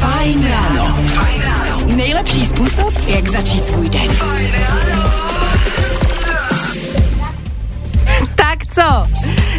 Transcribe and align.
Fajn 0.00 0.48
ráno. 0.50 0.98
Nejlepší 1.86 2.46
způsob, 2.46 2.94
jak 3.06 3.28
začít 3.28 3.64
svůj 3.64 3.88
den. 3.88 4.08
Tak 8.34 8.58
co? 8.74 9.06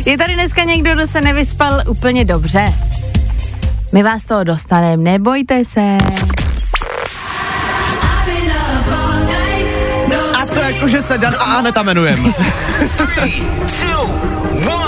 Je 0.06 0.17
tady 0.17 0.33
dneska 0.33 0.63
někdo, 0.63 0.94
kdo 0.94 1.08
se 1.08 1.22
nevyspal 1.22 1.81
úplně 1.88 2.26
dobře? 2.26 2.74
My 3.92 4.04
vás 4.04 4.26
toho 4.26 4.44
dostaneme, 4.44 4.97
nebojte 5.04 5.65
se. 5.65 5.97
A 10.42 10.46
to 10.46 10.60
jako, 10.60 10.87
že 10.87 11.01
se 11.01 11.17
Dan 11.17 11.35
a 11.39 11.44
Aneta 11.44 11.81
jmenujem. 11.81 12.33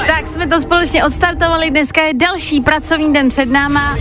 Tak 0.07 0.27
jsme 0.27 0.47
to 0.47 0.61
společně 0.61 1.05
odstartovali, 1.05 1.69
dneska 1.69 2.01
je 2.03 2.13
další 2.13 2.61
pracovní 2.61 3.13
den 3.13 3.29
před 3.29 3.45
náma. 3.45 3.97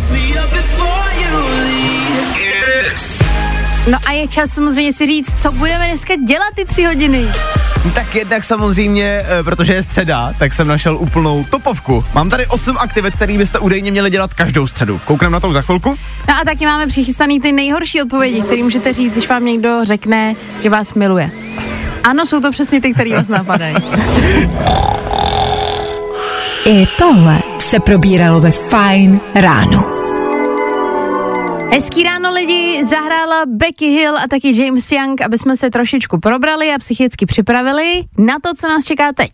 No 3.91 3.99
a 4.07 4.13
je 4.13 4.29
čas 4.29 4.51
samozřejmě 4.51 4.93
si 4.93 5.07
říct, 5.07 5.43
co 5.43 5.53
budeme 5.53 5.87
dneska 5.87 6.15
dělat 6.27 6.55
ty 6.55 6.65
tři 6.65 6.85
hodiny. 6.85 7.29
Tak 7.95 8.15
jednak 8.15 8.45
samozřejmě, 8.45 9.25
eh, 9.25 9.43
protože 9.43 9.75
je 9.75 9.83
středa, 9.83 10.33
tak 10.39 10.55
jsem 10.55 10.69
našel 10.69 10.97
úplnou 10.97 11.45
topovku. 11.45 12.05
Mám 12.15 12.31
tady 12.31 12.47
8 12.47 12.77
aktivit, 12.79 13.15
které 13.15 13.39
byste 13.39 13.59
údajně 13.59 13.91
měli 13.91 14.11
dělat 14.11 14.35
každou 14.35 14.67
středu. 14.67 15.01
Koukneme 15.05 15.33
na 15.33 15.41
to 15.41 15.53
za 15.53 15.63
chvilku? 15.63 15.97
No 16.29 16.35
a 16.41 16.45
taky 16.45 16.67
máme 16.67 16.87
přichystaný 16.87 17.41
ty 17.41 17.53
nejhorší 17.53 18.03
odpovědi, 18.03 18.43
které 18.43 18.63
můžete 18.63 18.93
říct, 18.93 19.13
když 19.13 19.29
vám 19.29 19.45
někdo 19.45 19.85
řekne, 19.85 20.35
že 20.63 20.71
vás 20.71 20.95
miluje. 20.95 21.31
Ano, 22.05 22.27
jsou 22.27 22.41
to 22.41 22.51
přesně 22.51 22.81
ty, 22.81 22.95
které 22.95 23.11
vás 23.11 23.29
napadají. 23.29 23.75
I 26.65 26.87
tohle 26.99 27.39
se 27.59 27.81
probíralo 27.81 28.41
ve 28.41 28.51
Fajn 28.51 29.21
ráno. 29.35 29.92
Hezký 31.73 32.03
ráno 32.03 32.35
lidi, 32.35 32.85
zahrála 32.85 33.43
Becky 33.47 33.87
Hill 33.87 34.19
a 34.19 34.29
taky 34.31 34.63
James 34.63 34.93
Young, 34.93 35.21
aby 35.21 35.39
jsme 35.39 35.57
se 35.57 35.71
trošičku 35.71 36.21
probrali 36.21 36.75
a 36.75 36.79
psychicky 36.79 37.27
připravili 37.27 38.05
na 38.19 38.35
to, 38.43 38.55
co 38.55 38.69
nás 38.69 38.85
čeká 38.85 39.13
teď. 39.13 39.31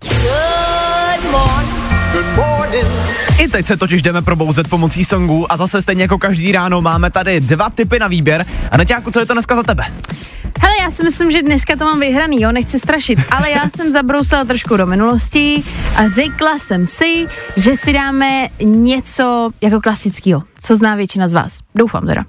I 3.38 3.48
teď 3.48 3.66
se 3.66 3.76
totiž 3.76 4.02
jdeme 4.02 4.22
probouzet 4.22 4.68
pomocí 4.68 5.04
songů 5.04 5.52
a 5.52 5.56
zase 5.56 5.82
stejně 5.82 6.02
jako 6.02 6.18
každý 6.18 6.52
ráno 6.52 6.80
máme 6.80 7.10
tady 7.10 7.40
dva 7.40 7.70
typy 7.70 7.98
na 7.98 8.08
výběr. 8.08 8.46
A 8.70 8.76
Neťáku, 8.76 9.10
co 9.10 9.20
je 9.20 9.26
to 9.26 9.32
dneska 9.32 9.56
za 9.56 9.62
tebe? 9.62 9.84
Já 10.82 10.90
si 10.90 11.02
myslím, 11.02 11.30
že 11.30 11.42
dneska 11.42 11.76
to 11.76 11.84
mám 11.84 12.00
vyhraný, 12.00 12.40
jo, 12.40 12.52
nechci 12.52 12.78
strašit, 12.78 13.18
ale 13.30 13.50
já 13.50 13.68
jsem 13.76 13.92
zabrousila 13.92 14.44
trošku 14.44 14.76
do 14.76 14.86
minulosti 14.86 15.62
a 15.96 16.08
řekla 16.08 16.58
jsem 16.58 16.86
si, 16.86 17.26
že 17.56 17.76
si 17.76 17.92
dáme 17.92 18.48
něco 18.60 19.50
jako 19.60 19.80
klasického, 19.80 20.42
co 20.62 20.76
zná 20.76 20.94
většina 20.94 21.28
z 21.28 21.32
vás. 21.34 21.58
Doufám 21.74 22.06
teda. 22.06 22.24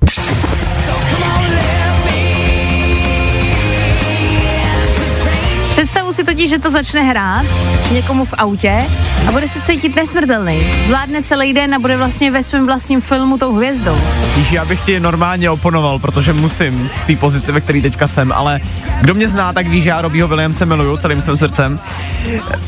Představu 5.89 6.13
si 6.13 6.23
totiž, 6.23 6.49
že 6.49 6.59
to 6.59 6.71
začne 6.71 7.03
hrát 7.03 7.45
někomu 7.91 8.25
v 8.25 8.33
autě 8.37 8.83
a 9.27 9.31
bude 9.31 9.47
se 9.47 9.61
cítit 9.61 9.95
nesmrtelný. 9.95 10.61
Zvládne 10.85 11.23
celý 11.23 11.53
den 11.53 11.75
a 11.75 11.79
bude 11.79 11.97
vlastně 11.97 12.31
ve 12.31 12.43
svém 12.43 12.65
vlastním 12.65 13.01
filmu 13.01 13.37
tou 13.37 13.55
hvězdou. 13.55 13.97
Víš, 14.35 14.51
já 14.51 14.65
bych 14.65 14.81
ti 14.81 14.99
normálně 14.99 15.49
oponoval, 15.49 15.99
protože 15.99 16.33
musím 16.33 16.89
v 17.03 17.07
té 17.07 17.15
pozici, 17.15 17.51
ve 17.51 17.61
které 17.61 17.81
teďka 17.81 18.07
jsem, 18.07 18.31
ale 18.31 18.59
kdo 19.01 19.13
mě 19.13 19.29
zná, 19.29 19.53
tak 19.53 19.67
ví, 19.67 19.81
že 19.81 19.89
já 19.89 20.01
Robího 20.01 20.27
Williamse 20.27 20.65
miluju 20.65 20.97
celým 20.97 21.21
svým 21.21 21.37
srdcem. 21.37 21.79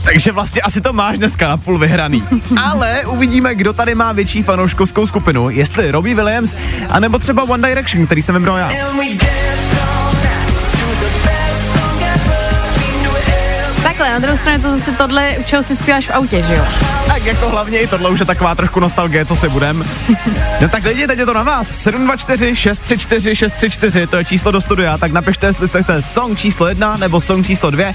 Takže 0.04 0.32
vlastně 0.32 0.62
asi 0.62 0.82
to 0.82 0.94
máš 0.94 1.18
dneska 1.18 1.48
na 1.48 1.58
půl 1.58 1.78
vyhraný. 1.78 2.24
Ale 2.64 3.06
uvidíme, 3.06 3.56
kdo 3.56 3.74
tady 3.74 3.96
má 3.96 4.12
větší 4.12 4.44
fanouškovskou 4.44 5.08
skupinu, 5.08 5.50
jestli 5.50 5.92
Robbie 5.92 6.16
Williams, 6.16 6.56
anebo 6.90 7.20
třeba 7.20 7.44
One 7.44 7.70
Direction, 7.70 8.06
který 8.06 8.22
jsem 8.22 8.36
vybral 8.36 8.58
já. 8.58 8.72
Takhle, 13.84 14.10
na 14.10 14.20
druhou 14.20 14.38
stranu 14.38 14.64
to 14.64 14.78
zase 14.78 14.92
tohle, 14.92 15.38
u 15.38 15.44
čeho 15.44 15.64
si 15.64 15.76
zpíváš 15.76 16.08
v 16.08 16.12
autě, 16.12 16.44
že 16.44 16.54
jo? 16.56 16.66
Tak 17.08 17.26
jako 17.26 17.50
hlavně 17.50 17.80
i 17.80 17.88
tohle 17.88 18.10
už 18.10 18.20
je 18.20 18.26
taková 18.26 18.56
trošku 18.56 18.80
nostalgie, 18.80 19.26
co 19.26 19.36
si 19.36 19.50
budem. 19.50 19.86
No 20.62 20.70
tak 20.70 20.84
lidi, 20.84 21.08
teď 21.08 21.20
je 21.20 21.26
to 21.26 21.34
na 21.34 21.44
vás. 21.44 21.68
724 21.68 22.56
634 22.56 23.36
634, 23.36 24.08
to 24.08 24.18
je 24.18 24.26
číslo 24.26 24.52
do 24.52 24.62
studia, 24.62 24.98
tak 24.98 25.12
napište, 25.12 25.48
jestli 25.48 25.68
chcete 25.68 26.02
song 26.02 26.38
číslo 26.38 26.68
jedna 26.68 26.98
nebo 26.98 27.22
song 27.22 27.46
číslo 27.46 27.72
dvě. 27.72 27.94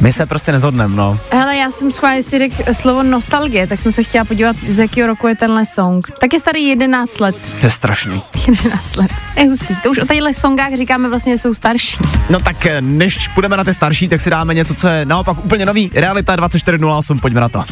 My 0.00 0.12
se 0.12 0.26
prostě 0.26 0.52
nezhodneme, 0.52 0.96
no. 0.96 1.18
Hele, 1.30 1.56
já 1.56 1.70
jsem 1.70 1.92
schválně 1.92 2.22
si 2.22 2.38
řekl 2.38 2.74
slovo 2.74 3.02
nostalgie, 3.02 3.66
tak 3.66 3.80
jsem 3.80 3.92
se 3.92 4.02
chtěla 4.02 4.24
podívat, 4.24 4.56
z 4.68 4.78
jakého 4.78 5.06
roku 5.06 5.28
je 5.28 5.36
tenhle 5.36 5.66
song. 5.66 6.06
Tak 6.20 6.32
je 6.32 6.40
starý 6.40 6.68
11 6.68 7.20
let. 7.20 7.36
To 7.60 7.66
je 7.66 7.70
strašný. 7.70 8.22
11 8.46 8.96
let. 8.96 9.10
Je 9.36 9.48
hustý. 9.48 9.76
To 9.82 9.90
už 9.90 9.98
o 9.98 10.06
těchto 10.06 10.34
songách 10.34 10.74
říkáme 10.74 11.08
vlastně, 11.08 11.32
že 11.32 11.38
jsou 11.38 11.54
starší. 11.54 11.96
No 12.30 12.38
tak 12.40 12.66
eh, 12.66 12.80
než 12.80 13.28
půjdeme 13.28 13.56
na 13.56 13.64
ty 13.64 13.74
starší, 13.74 14.08
tak 14.08 14.20
si 14.20 14.30
dáme 14.30 14.54
něco, 14.54 14.74
co 14.74 14.88
je 14.88 15.04
naopak 15.04 15.44
úplně 15.44 15.66
nový. 15.66 15.90
Realita 15.94 16.36
2408, 16.36 17.18
pojďme 17.18 17.40
na 17.40 17.48
to. 17.48 17.64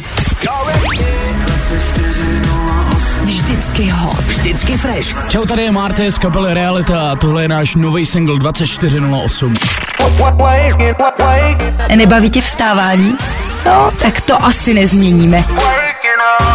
Vždycky 3.23 3.89
hot. 3.89 4.23
Vždycky 4.23 4.77
fresh. 4.77 5.29
Čau, 5.29 5.45
tady 5.45 5.63
je 5.63 5.71
Marty 5.71 6.11
z 6.11 6.17
kapely 6.17 6.53
Realita 6.53 7.11
a 7.11 7.15
tohle 7.15 7.41
je 7.41 7.47
náš 7.47 7.75
nový 7.75 8.05
single 8.05 8.39
2408. 8.39 9.53
Nebaví 11.95 12.29
tě 12.29 12.41
vstávání? 12.41 13.17
No, 13.65 13.91
tak 14.01 14.21
to 14.21 14.45
asi 14.45 14.73
nezměníme. 14.73 15.43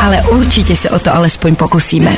Ale 0.02 0.22
určitě 0.22 0.76
se 0.76 0.90
o 0.90 0.98
to 0.98 1.14
alespoň 1.14 1.56
pokusíme. 1.56 2.16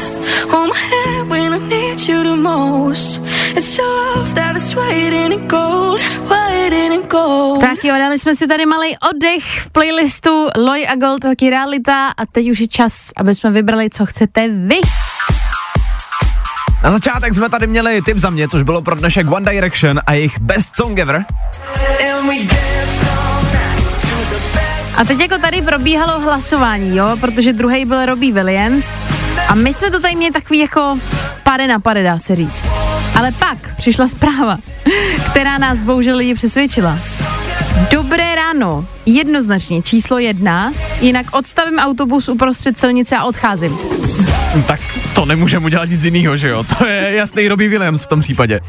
Tak 7.60 7.84
jo, 7.84 7.94
dali 7.98 8.18
jsme 8.18 8.34
si 8.36 8.46
tady 8.46 8.66
malý 8.66 8.96
oddech 9.10 9.44
v 9.60 9.70
playlistu 9.70 10.46
Loy 10.56 10.86
a 10.86 10.94
Gold, 10.94 11.20
taky 11.20 11.50
realita 11.50 12.08
a 12.08 12.26
teď 12.26 12.50
už 12.50 12.60
je 12.60 12.68
čas, 12.68 13.10
aby 13.16 13.34
jsme 13.34 13.50
vybrali, 13.50 13.90
co 13.90 14.06
chcete 14.06 14.48
vy. 14.48 14.80
Na 16.82 16.90
začátek 16.90 17.34
jsme 17.34 17.48
tady 17.48 17.66
měli 17.66 18.02
tip 18.02 18.18
za 18.18 18.30
mě, 18.30 18.48
což 18.48 18.62
bylo 18.62 18.82
pro 18.82 18.94
dnešek 18.94 19.30
One 19.30 19.52
Direction 19.52 20.00
a 20.06 20.12
jejich 20.12 20.40
Best 20.40 20.76
Song 20.76 20.98
Ever. 20.98 21.24
A 24.96 25.04
teď 25.04 25.20
jako 25.20 25.38
tady 25.38 25.62
probíhalo 25.62 26.20
hlasování, 26.20 26.96
jo, 26.96 27.16
protože 27.20 27.52
druhý 27.52 27.84
byl 27.84 28.06
Robbie 28.06 28.32
Williams 28.32 28.84
a 29.48 29.54
my 29.54 29.74
jsme 29.74 29.90
to 29.90 30.00
tady 30.00 30.16
měli 30.16 30.32
takový 30.32 30.58
jako 30.58 30.98
pade 31.42 31.66
na 31.66 31.80
pade, 31.80 32.02
dá 32.02 32.18
se 32.18 32.34
říct. 32.34 32.89
Ale 33.20 33.32
pak 33.32 33.76
přišla 33.76 34.08
zpráva, 34.08 34.58
která 35.30 35.58
nás 35.58 35.78
bohužel 35.78 36.16
lidi 36.16 36.34
přesvědčila. 36.34 36.98
Dobré 37.90 38.34
ráno, 38.34 38.84
jednoznačně 39.06 39.82
číslo 39.82 40.18
jedna, 40.18 40.72
jinak 41.00 41.26
odstavím 41.32 41.78
autobus 41.78 42.28
uprostřed 42.28 42.78
silnice 42.78 43.16
a 43.16 43.24
odcházím. 43.24 43.78
Tak 44.66 44.80
to 45.14 45.24
nemůžeme 45.24 45.66
udělat 45.66 45.88
nic 45.88 46.04
jiného, 46.04 46.36
že 46.36 46.48
jo? 46.48 46.64
To 46.78 46.86
je 46.86 47.12
jasný 47.14 47.48
Robbie 47.48 47.70
Williams 47.70 48.02
v 48.02 48.06
tom 48.06 48.20
případě. 48.20 48.60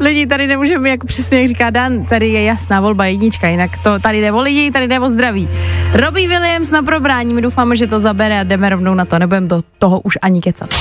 Lidi, 0.00 0.26
tady 0.26 0.46
nemůžeme, 0.46 0.90
jako 0.90 1.06
přesně 1.06 1.40
jak 1.40 1.48
říká 1.48 1.70
Dan, 1.70 2.04
tady 2.04 2.28
je 2.28 2.44
jasná 2.44 2.80
volba 2.80 3.06
jednička, 3.06 3.48
jinak 3.48 3.70
to 3.82 3.98
tady 3.98 4.20
jde 4.20 4.32
o 4.32 4.40
lidi, 4.40 4.70
tady 4.70 4.88
jde 4.88 5.00
o 5.00 5.10
zdraví. 5.10 5.48
Robbie 5.92 6.28
Williams 6.28 6.70
na 6.70 6.82
probrání, 6.82 7.34
my 7.34 7.42
doufáme, 7.42 7.76
že 7.76 7.86
to 7.86 8.00
zabere 8.00 8.40
a 8.40 8.42
jdeme 8.42 8.68
rovnou 8.68 8.94
na 8.94 9.04
to, 9.04 9.18
nebudeme 9.18 9.46
do 9.46 9.62
toho 9.78 10.00
už 10.00 10.18
ani 10.22 10.40
kecat. 10.40 10.74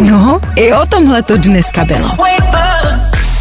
No, 0.00 0.40
i 0.56 0.72
o 0.72 0.86
tomhle 0.86 1.22
to 1.22 1.36
dneska 1.36 1.84
bylo. 1.84 2.08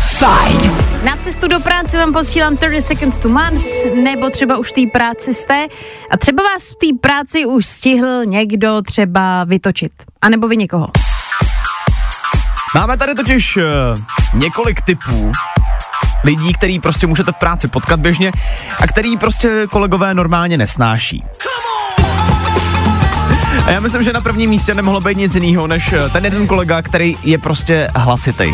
Fajn. 0.09 0.71
Na 1.03 1.17
cestu 1.23 1.47
do 1.47 1.59
práce 1.59 1.97
vám 1.97 2.13
posílám 2.13 2.57
30 2.57 2.81
Seconds 2.81 3.17
to 3.17 3.29
Mars, 3.29 3.63
nebo 4.03 4.29
třeba 4.29 4.57
už 4.57 4.69
v 4.69 4.73
té 4.73 4.99
práci 4.99 5.33
jste 5.33 5.67
a 6.11 6.17
třeba 6.17 6.43
vás 6.43 6.69
v 6.69 6.75
té 6.75 6.99
práci 7.01 7.45
už 7.45 7.65
stihl 7.65 8.25
někdo 8.25 8.81
třeba 8.81 9.43
vytočit. 9.43 9.91
A 10.21 10.29
nebo 10.29 10.47
vy 10.47 10.57
někoho. 10.57 10.87
Máme 12.75 12.97
tady 12.97 13.15
totiž 13.15 13.57
uh, 13.57 13.63
několik 14.33 14.81
typů 14.81 15.31
lidí, 16.23 16.53
který 16.53 16.79
prostě 16.79 17.07
můžete 17.07 17.31
v 17.31 17.35
práci 17.35 17.67
potkat 17.67 17.99
běžně 17.99 18.31
a 18.81 18.87
který 18.87 19.17
prostě 19.17 19.67
kolegové 19.69 20.13
normálně 20.13 20.57
nesnáší. 20.57 21.23
A 23.65 23.71
já 23.71 23.79
myslím, 23.79 24.03
že 24.03 24.13
na 24.13 24.21
prvním 24.21 24.49
místě 24.49 24.73
nemohlo 24.73 25.01
být 25.01 25.17
nic 25.17 25.35
jiného, 25.35 25.67
než 25.67 25.93
eh, 25.93 26.09
ten 26.09 26.25
jeden 26.25 26.47
kolega, 26.47 26.81
který 26.81 27.15
je 27.23 27.37
prostě 27.37 27.87
hlasitý. 27.95 28.53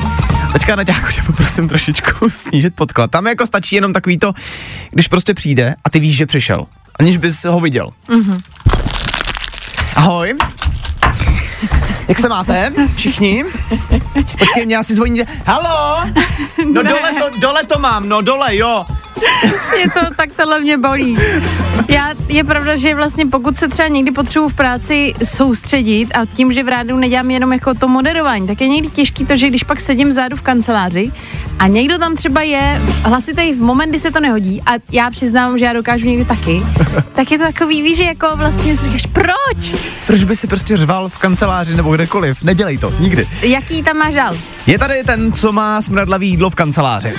Teďka 0.53 0.75
na 0.75 0.83
těchku 0.83 1.11
tě 1.11 1.21
poprosím 1.27 1.69
trošičku 1.69 2.29
snížit 2.35 2.75
podklad. 2.75 3.11
Tam 3.11 3.27
jako 3.27 3.45
stačí 3.45 3.75
jenom 3.75 3.93
takový 3.93 4.17
to, 4.19 4.33
když 4.91 5.07
prostě 5.07 5.33
přijde 5.33 5.75
a 5.83 5.89
ty 5.89 5.99
víš, 5.99 6.17
že 6.17 6.25
přišel, 6.25 6.65
aniž 6.99 7.17
bys 7.17 7.45
ho 7.45 7.59
viděl. 7.59 7.89
Mm-hmm. 8.09 8.41
Ahoj. 9.95 10.33
Jak 12.11 12.19
se 12.19 12.29
máte? 12.29 12.73
Všichni? 12.95 13.45
Počkej, 14.39 14.65
mě 14.65 14.77
asi 14.77 14.95
zvoní. 14.95 15.21
Halo? 15.45 16.05
No 16.73 16.83
dole 16.83 17.11
to, 17.19 17.39
dole 17.39 17.63
to 17.63 17.79
mám, 17.79 18.09
no 18.09 18.21
dole, 18.21 18.55
jo. 18.55 18.85
Je 19.79 19.89
to, 19.89 19.99
tak 20.17 20.29
tohle 20.37 20.59
mě 20.59 20.77
bolí. 20.77 21.17
Já, 21.87 22.13
je 22.27 22.43
pravda, 22.43 22.75
že 22.75 22.95
vlastně 22.95 23.25
pokud 23.25 23.57
se 23.57 23.67
třeba 23.67 23.87
někdy 23.87 24.11
potřebuji 24.11 24.49
v 24.49 24.53
práci 24.53 25.13
soustředit 25.23 26.17
a 26.17 26.25
tím, 26.25 26.53
že 26.53 26.63
v 26.63 26.67
rádu 26.67 26.97
nedělám 26.97 27.31
jenom 27.31 27.53
jako 27.53 27.73
to 27.73 27.87
moderování, 27.87 28.47
tak 28.47 28.61
je 28.61 28.67
někdy 28.67 28.89
těžký 28.89 29.25
to, 29.25 29.35
že 29.35 29.47
když 29.47 29.63
pak 29.63 29.81
sedím 29.81 30.09
vzadu 30.09 30.37
v 30.37 30.41
kanceláři 30.41 31.11
a 31.59 31.67
někdo 31.67 31.97
tam 31.97 32.15
třeba 32.15 32.41
je 32.41 32.81
hlasitý 33.03 33.53
v 33.53 33.61
moment, 33.61 33.89
kdy 33.89 33.99
se 33.99 34.11
to 34.11 34.19
nehodí 34.19 34.61
a 34.65 34.71
já 34.91 35.09
přiznám, 35.09 35.57
že 35.57 35.65
já 35.65 35.73
dokážu 35.73 36.07
někdy 36.07 36.25
taky, 36.25 36.61
tak 37.13 37.31
je 37.31 37.37
to 37.37 37.43
takový, 37.43 37.81
víš, 37.81 37.97
že 37.97 38.03
jako 38.03 38.27
vlastně 38.35 38.77
si 38.77 38.83
říkáš, 38.83 39.05
proč? 39.05 39.81
Proč 40.07 40.23
by 40.23 40.35
si 40.35 40.47
prostě 40.47 40.77
řval 40.77 41.09
v 41.09 41.19
kanceláři 41.19 41.75
nebo 41.75 41.89
kdekoliv? 42.01 42.43
Nedělej 42.43 42.77
to, 42.77 42.93
nikdy. 42.99 43.27
Jaký 43.41 43.83
tam 43.83 43.97
máš 43.97 44.13
dál? 44.13 44.35
Je 44.67 44.79
tady 44.79 45.03
ten, 45.03 45.33
co 45.33 45.51
má 45.51 45.81
smradlavý 45.81 46.29
jídlo 46.29 46.49
v 46.49 46.55
kanceláři. 46.55 47.13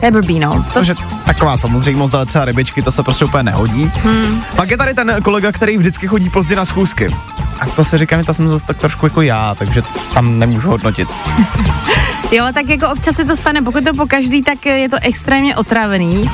To 0.00 0.06
je 0.06 0.12
blbý, 0.12 0.40
no. 0.40 0.64
Což 0.72 0.88
je 0.88 0.94
taková 1.26 1.56
samozřejmost, 1.56 2.14
ale 2.14 2.26
třeba 2.26 2.44
rybičky, 2.44 2.82
to 2.82 2.92
se 2.92 3.02
prostě 3.02 3.24
úplně 3.24 3.42
nehodí. 3.42 3.90
Hmm. 4.04 4.42
Pak 4.56 4.70
je 4.70 4.76
tady 4.76 4.94
ten 4.94 5.16
kolega, 5.22 5.52
který 5.52 5.76
vždycky 5.76 6.06
chodí 6.06 6.30
pozdě 6.30 6.56
na 6.56 6.64
schůzky. 6.64 7.06
A 7.60 7.66
to 7.66 7.84
se 7.84 7.98
říká, 7.98 8.18
že 8.18 8.24
to 8.24 8.34
jsem 8.34 8.48
zase 8.48 8.66
tak 8.66 8.76
trošku 8.76 9.06
jako 9.06 9.22
já, 9.22 9.54
takže 9.54 9.82
tam 10.14 10.38
nemůžu 10.38 10.68
hodnotit. 10.68 11.08
Jo, 12.32 12.44
tak 12.54 12.68
jako 12.68 12.88
občas 12.88 13.16
se 13.16 13.24
to 13.24 13.36
stane, 13.36 13.62
pokud 13.62 13.84
to 13.84 13.94
po 13.94 14.06
každý, 14.06 14.42
tak 14.42 14.66
je 14.66 14.88
to 14.88 14.96
extrémně 15.02 15.56
otravený. 15.56 16.30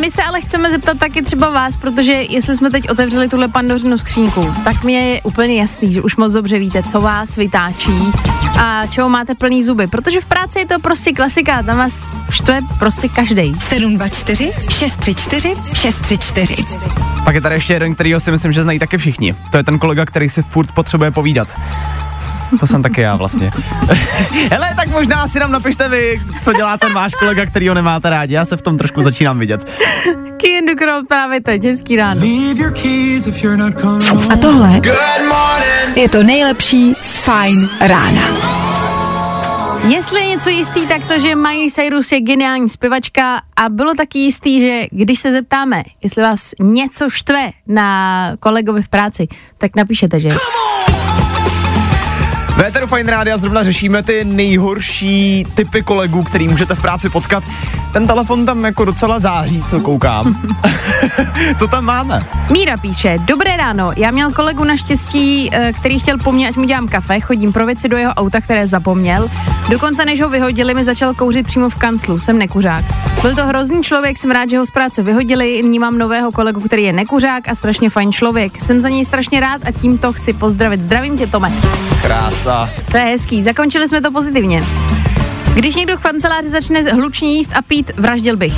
My 0.00 0.10
se 0.10 0.22
ale 0.22 0.40
chceme 0.40 0.70
zeptat 0.70 0.98
taky 0.98 1.22
třeba 1.22 1.50
vás, 1.50 1.76
protože 1.76 2.12
jestli 2.12 2.56
jsme 2.56 2.70
teď 2.70 2.90
otevřeli 2.90 3.28
tuhle 3.28 3.48
pandořinu 3.48 3.98
skřínku, 3.98 4.54
tak 4.64 4.84
mi 4.84 4.92
je 4.92 5.22
úplně 5.22 5.60
jasný, 5.60 5.92
že 5.92 6.02
už 6.02 6.16
moc 6.16 6.32
dobře 6.32 6.58
víte, 6.58 6.82
co 6.82 7.00
vás 7.00 7.36
vytáčí 7.36 8.12
a 8.58 8.86
čeho 8.86 9.08
máte 9.08 9.34
plný 9.34 9.62
zuby, 9.62 9.86
protože 9.86 10.20
v 10.20 10.24
práci 10.24 10.58
je 10.58 10.66
to 10.66 10.78
prostě 10.78 11.12
klasika, 11.12 11.62
tam 11.62 11.78
vás 11.78 12.10
štve 12.30 12.60
prostě 12.78 13.08
každý. 13.08 13.54
724 13.54 14.50
634 14.70 15.54
634 15.74 16.56
Pak 17.24 17.34
je 17.34 17.40
tady 17.40 17.54
ještě 17.54 17.72
jeden, 17.72 17.94
kterýho 17.94 18.20
si 18.20 18.30
myslím, 18.30 18.52
že 18.52 18.62
znají 18.62 18.78
taky 18.78 18.98
všichni. 18.98 19.34
To 19.50 19.56
je 19.56 19.64
ten 19.64 19.78
kolega, 19.78 20.06
který 20.06 20.30
si 20.30 20.42
furt 20.42 20.72
potřebuje 20.72 21.10
povídat. 21.10 21.48
To 22.60 22.66
jsem 22.66 22.82
taky 22.82 23.00
já 23.00 23.16
vlastně. 23.16 23.50
Hele, 24.50 24.68
tak 24.76 24.88
možná 24.88 25.26
si 25.26 25.40
nám 25.40 25.52
napište 25.52 25.88
vy, 25.88 26.20
co 26.44 26.52
dělá 26.52 26.76
ten 26.76 26.92
váš 26.92 27.14
kolega, 27.14 27.46
který 27.46 27.68
ho 27.68 27.74
nemáte 27.74 28.10
rádi. 28.10 28.34
Já 28.34 28.44
se 28.44 28.56
v 28.56 28.62
tom 28.62 28.78
trošku 28.78 29.02
začínám 29.02 29.38
vidět. 29.38 29.70
Kiendu 30.36 30.74
Crowd 30.74 31.08
právě 31.08 31.40
teď, 31.40 31.64
hezký 31.64 31.96
ráno. 31.96 32.20
A 34.30 34.36
tohle 34.36 34.80
je 35.96 36.08
to 36.08 36.22
nejlepší 36.22 36.94
z 36.94 37.18
Fine 37.18 37.68
rána. 37.80 38.22
Jestli 39.88 40.20
je 40.20 40.26
něco 40.26 40.48
jistý, 40.48 40.86
tak 40.86 41.04
to, 41.04 41.18
že 41.18 41.34
Miley 41.36 41.70
Cyrus 41.70 42.12
je 42.12 42.20
geniální 42.20 42.70
zpěvačka 42.70 43.42
a 43.56 43.68
bylo 43.68 43.94
taky 43.94 44.18
jistý, 44.18 44.60
že 44.60 44.86
když 44.90 45.20
se 45.20 45.32
zeptáme, 45.32 45.82
jestli 46.02 46.22
vás 46.22 46.50
něco 46.60 47.10
štve 47.10 47.50
na 47.66 48.32
kolegovi 48.40 48.82
v 48.82 48.88
práci, 48.88 49.28
tak 49.58 49.76
napíšete, 49.76 50.20
že? 50.20 50.28
Véteru 52.56 52.86
Fine 52.86 53.10
Rádia 53.10 53.36
zrovna 53.36 53.62
řešíme 53.62 54.02
ty 54.02 54.24
nejhorší 54.24 55.44
typy 55.54 55.82
kolegů, 55.82 56.22
který 56.22 56.48
můžete 56.48 56.74
v 56.74 56.80
práci 56.82 57.08
potkat. 57.08 57.44
Ten 57.92 58.06
telefon 58.06 58.46
tam 58.46 58.64
jako 58.64 58.84
docela 58.84 59.18
září, 59.18 59.64
co 59.70 59.80
koukám. 59.80 60.36
co 61.58 61.68
tam 61.68 61.84
máme? 61.84 62.26
Míra 62.50 62.76
píše, 62.76 63.18
dobré 63.18 63.56
ráno, 63.56 63.92
já 63.96 64.10
měl 64.10 64.32
kolegu 64.32 64.64
naštěstí, 64.64 65.50
eh, 65.52 65.72
který 65.72 65.98
chtěl 65.98 66.18
po 66.18 66.32
mně, 66.32 66.48
ať 66.48 66.56
mu 66.56 66.64
dělám 66.64 66.88
kafe, 66.88 67.20
chodím 67.20 67.52
pro 67.52 67.66
věci 67.66 67.88
do 67.88 67.96
jeho 67.96 68.14
auta, 68.14 68.40
které 68.40 68.66
zapomněl. 68.66 69.30
Dokonce 69.70 70.04
než 70.04 70.20
ho 70.20 70.28
vyhodili, 70.28 70.74
mi 70.74 70.84
začal 70.84 71.14
kouřit 71.14 71.46
přímo 71.46 71.68
v 71.68 71.76
kanclu, 71.76 72.18
jsem 72.18 72.38
nekuřák. 72.38 72.84
Byl 73.22 73.34
to 73.34 73.46
hrozný 73.46 73.82
člověk, 73.82 74.18
jsem 74.18 74.30
rád, 74.30 74.50
že 74.50 74.58
ho 74.58 74.66
z 74.66 74.70
práce 74.70 75.02
vyhodili, 75.02 75.62
nyní 75.62 75.78
mám 75.78 75.98
nového 75.98 76.32
kolegu, 76.32 76.60
který 76.60 76.82
je 76.82 76.92
nekuřák 76.92 77.48
a 77.48 77.54
strašně 77.54 77.90
fajn 77.90 78.12
člověk. 78.12 78.62
Jsem 78.62 78.80
za 78.80 78.88
něj 78.88 79.04
strašně 79.04 79.40
rád 79.40 79.60
a 79.64 79.70
tímto 79.70 80.12
chci 80.12 80.32
pozdravit. 80.32 80.82
Zdravím 80.82 81.18
tě, 81.18 81.26
Tome. 81.26 81.52
Krása. 82.42 82.70
To 82.90 82.96
je 82.96 83.02
hezký, 83.02 83.42
zakončili 83.42 83.88
jsme 83.88 84.00
to 84.00 84.10
pozitivně. 84.10 84.62
Když 85.54 85.76
někdo 85.76 85.96
v 85.96 86.00
kanceláři 86.00 86.50
začne 86.50 86.82
hlučně 86.82 87.34
jíst 87.34 87.50
a 87.54 87.62
pít, 87.62 87.92
vraždil 87.96 88.36
bych. 88.36 88.54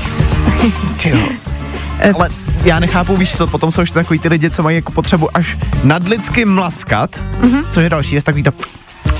Tyjo. 1.02 1.28
Ale 2.14 2.28
já 2.64 2.78
nechápu, 2.78 3.16
víš 3.16 3.36
co, 3.36 3.46
potom 3.46 3.72
jsou 3.72 3.80
ještě 3.80 3.94
takový 3.94 4.18
ty 4.18 4.28
lidi, 4.28 4.50
co 4.50 4.62
mají 4.62 4.76
jako 4.76 4.92
potřebu 4.92 5.36
až 5.36 5.56
nadlidsky 5.84 6.44
mlaskat, 6.44 7.20
mm-hmm. 7.40 7.64
což 7.70 7.82
je 7.82 7.90
další, 7.90 8.14
je 8.14 8.22
takový 8.22 8.42
to 8.42 8.52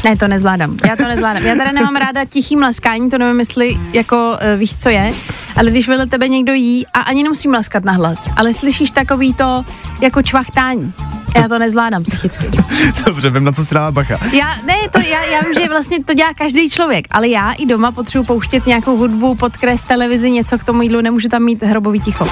ne, 0.05 0.17
to 0.17 0.29
nezvládám. 0.29 0.77
Já 0.89 0.97
to 0.97 1.03
nezvládám. 1.03 1.45
Já 1.45 1.55
teda 1.55 1.73
nemám 1.73 1.97
ráda 1.97 2.25
tichý 2.25 2.57
mlaskání, 2.57 3.11
to 3.11 3.19
nevím, 3.19 3.39
jestli 3.39 3.79
jako 3.93 4.17
uh, 4.17 4.59
víš, 4.59 4.77
co 4.77 4.89
je, 4.89 5.13
ale 5.57 5.71
když 5.71 5.89
vedle 5.89 6.07
tebe 6.07 6.29
někdo 6.29 6.53
jí 6.53 6.87
a 6.87 7.01
ani 7.01 7.23
nemusí 7.23 7.49
mlaskat 7.49 7.85
na 7.85 7.93
hlas, 7.93 8.29
ale 8.37 8.55
slyšíš 8.55 8.91
takový 8.91 9.35
to 9.35 9.65
jako 10.01 10.23
čvachtání. 10.23 10.93
Já 11.35 11.49
to 11.49 11.59
nezvládám 11.59 12.03
psychicky. 12.03 12.51
Dobře, 13.07 13.31
vím, 13.31 13.45
na 13.45 13.53
co 13.53 13.65
si 13.65 13.75
dává 13.75 13.91
bacha. 13.91 14.19
Já, 14.33 14.55
ne, 14.67 14.75
to, 14.93 14.99
já, 14.99 15.25
já 15.25 15.41
vím, 15.41 15.55
že 15.55 15.69
vlastně 15.69 16.05
to 16.05 16.15
dělá 16.15 16.35
každý 16.35 16.71
člověk, 16.71 17.07
ale 17.11 17.29
já 17.29 17.53
i 17.53 17.67
doma 17.67 17.93
potřebuji 17.93 18.25
pouštět 18.25 18.67
nějakou 18.67 18.97
hudbu, 18.97 19.35
podkres, 19.35 19.83
televizi, 19.83 20.31
něco 20.31 20.59
k 20.59 20.65
tomu 20.65 20.83
jídlu, 20.83 21.01
nemůžu 21.01 21.29
tam 21.29 21.43
mít 21.43 21.63
hrobový 21.63 22.01
ticho. 22.01 22.27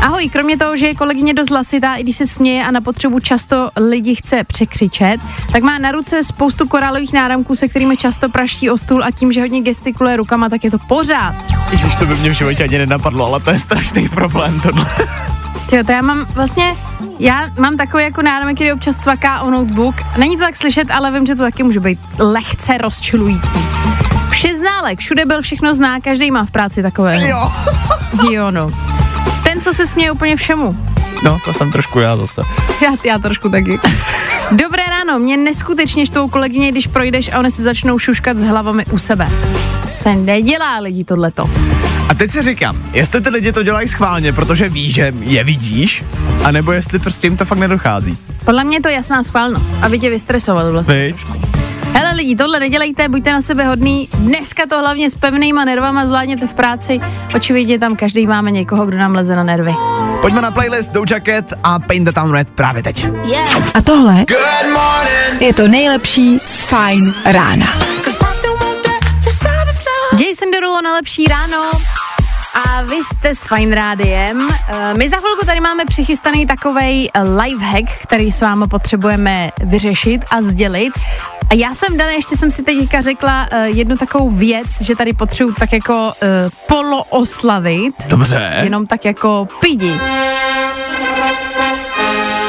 Ahoj, 0.00 0.28
kromě 0.28 0.56
toho, 0.58 0.76
že 0.76 0.86
je 0.86 0.94
kolegyně 0.94 1.34
dost 1.34 1.50
hlasitá, 1.50 1.94
i 1.94 2.02
když 2.02 2.16
se 2.16 2.26
směje 2.26 2.64
a 2.64 2.70
na 2.70 2.80
potřebu 2.80 3.20
často 3.20 3.70
lidi 3.76 4.14
chce 4.14 4.44
překřičet, 4.44 5.20
tak 5.52 5.62
má 5.62 5.78
na 5.78 5.92
ruce 5.92 6.22
spoustu 6.22 6.68
korálových 6.68 7.12
náramků, 7.12 7.56
se 7.56 7.68
kterými 7.68 7.96
často 7.96 8.28
praští 8.28 8.70
o 8.70 8.78
stůl 8.78 9.04
a 9.04 9.10
tím, 9.10 9.32
že 9.32 9.40
hodně 9.40 9.60
gestikuluje 9.60 10.16
rukama, 10.16 10.48
tak 10.48 10.64
je 10.64 10.70
to 10.70 10.78
pořád. 10.78 11.34
Ježiš, 11.70 11.96
to 11.96 12.06
by 12.06 12.14
mě 12.14 12.30
v 12.30 12.32
životě 12.32 12.64
ani 12.64 12.78
nenapadlo, 12.78 13.26
ale 13.26 13.40
to 13.40 13.50
je 13.50 13.58
strašný 13.58 14.08
problém 14.08 14.60
tohle. 14.60 14.86
Jo, 15.72 15.84
to 15.86 15.92
já 15.92 16.02
mám 16.02 16.26
vlastně, 16.34 16.74
já 17.18 17.50
mám 17.58 17.76
takový 17.76 18.02
jako 18.04 18.22
náramek, 18.22 18.56
který 18.56 18.72
občas 18.72 18.96
cvaká 18.96 19.40
o 19.40 19.50
notebook. 19.50 19.94
Není 20.16 20.36
to 20.36 20.42
tak 20.42 20.56
slyšet, 20.56 20.90
ale 20.90 21.10
vím, 21.10 21.26
že 21.26 21.34
to 21.34 21.42
taky 21.42 21.62
může 21.62 21.80
být 21.80 21.98
lehce 22.18 22.78
rozčilující. 22.78 23.58
Vše 24.30 24.56
ználek, 24.56 24.98
všude 24.98 25.26
byl, 25.26 25.42
všechno 25.42 25.74
zná, 25.74 26.00
každý 26.00 26.30
má 26.30 26.44
v 26.44 26.50
práci 26.50 26.82
takové. 26.82 27.28
Jo. 27.28 27.52
jo, 28.30 28.50
no. 28.50 28.66
Ten, 29.44 29.60
co 29.60 29.74
se 29.74 29.86
směje 29.86 30.12
úplně 30.12 30.36
všemu. 30.36 30.76
No, 31.24 31.38
to 31.44 31.52
jsem 31.52 31.72
trošku 31.72 32.00
já 32.00 32.16
zase. 32.16 32.42
Já, 32.82 32.90
já 33.04 33.18
trošku 33.18 33.48
taky. 33.48 33.78
Dobré 34.52 34.82
ráno, 34.86 35.18
mě 35.18 35.36
neskutečně 35.36 36.06
štvou 36.06 36.28
kolegyně, 36.28 36.72
když 36.72 36.86
projdeš 36.86 37.32
a 37.32 37.38
oni 37.38 37.50
se 37.50 37.62
začnou 37.62 37.98
šuškat 37.98 38.36
s 38.36 38.42
hlavami 38.42 38.86
u 38.86 38.98
sebe. 38.98 39.28
Se 39.92 40.14
nedělá 40.14 40.78
lidi 40.78 41.04
tohleto. 41.04 41.50
A 42.10 42.14
teď 42.14 42.30
si 42.30 42.42
říkám, 42.42 42.76
jestli 42.92 43.20
ty 43.20 43.28
lidi 43.28 43.52
to 43.52 43.62
dělají 43.62 43.88
schválně, 43.88 44.32
protože 44.32 44.68
ví, 44.68 44.90
že 44.90 45.12
je 45.20 45.44
vidíš, 45.44 46.04
anebo 46.44 46.72
jestli 46.72 46.98
prostě 46.98 47.26
jim 47.26 47.36
to 47.36 47.44
fakt 47.44 47.58
nedochází. 47.58 48.18
Podle 48.44 48.64
mě 48.64 48.76
je 48.76 48.80
to 48.80 48.88
jasná 48.88 49.22
schválnost, 49.22 49.72
aby 49.82 49.98
tě 49.98 50.10
vystresovat 50.10 50.72
vlastně. 50.72 51.06
Víš? 51.06 51.26
Hele 51.92 52.14
lidi, 52.14 52.36
tohle 52.36 52.60
nedělejte, 52.60 53.08
buďte 53.08 53.32
na 53.32 53.42
sebe 53.42 53.64
hodný. 53.64 54.08
Dneska 54.18 54.62
to 54.68 54.78
hlavně 54.78 55.10
s 55.10 55.14
pevnýma 55.14 55.64
nervama 55.64 56.06
zvládněte 56.06 56.46
v 56.46 56.54
práci. 56.54 56.98
Očividně 57.34 57.78
tam 57.78 57.96
každý 57.96 58.26
máme 58.26 58.50
někoho, 58.50 58.86
kdo 58.86 58.98
nám 58.98 59.14
leze 59.14 59.36
na 59.36 59.42
nervy. 59.42 59.74
Pojďme 60.20 60.42
na 60.42 60.50
playlist 60.50 60.90
Doja 60.90 61.20
Cat 61.26 61.52
a 61.62 61.78
Paint 61.78 62.06
the 62.06 62.12
Town 62.12 62.32
Red 62.32 62.50
právě 62.50 62.82
teď. 62.82 63.04
Yeah. 63.04 63.70
A 63.74 63.80
tohle 63.80 64.24
je 65.40 65.54
to 65.54 65.68
nejlepší 65.68 66.38
z 66.44 66.62
Fine 66.62 67.12
rána. 67.24 67.66
Jason 70.30 70.50
Derulo 70.50 70.82
na 70.82 70.92
lepší 70.92 71.24
ráno. 71.24 71.70
A 72.54 72.82
vy 72.82 72.96
jste 72.96 73.34
s 73.34 73.38
Fine 73.54 73.76
Rádiem. 73.76 74.48
Eh, 74.68 74.94
my 74.94 75.08
za 75.08 75.16
chvilku 75.16 75.46
tady 75.46 75.60
máme 75.60 75.84
přichystaný 75.84 76.46
takovej 76.46 77.10
life 77.36 77.64
hack, 77.64 77.90
který 78.02 78.32
s 78.32 78.40
vámi 78.40 78.64
potřebujeme 78.70 79.50
vyřešit 79.60 80.24
a 80.30 80.42
sdělit. 80.42 80.92
A 81.50 81.54
já 81.54 81.74
jsem 81.74 81.96
dala, 81.96 82.10
ještě 82.10 82.36
jsem 82.36 82.50
si 82.50 82.62
teďka 82.62 83.00
řekla 83.00 83.48
uh, 83.52 83.62
jednu 83.62 83.96
takovou 83.96 84.30
věc, 84.30 84.66
že 84.80 84.96
tady 84.96 85.12
potřebuji 85.12 85.52
tak 85.52 85.72
jako 85.72 86.02
uh, 86.04 86.28
polooslavit. 86.68 87.94
Dobře. 88.08 88.60
Jenom 88.62 88.86
tak 88.86 89.04
jako 89.04 89.48
pidi. 89.60 89.94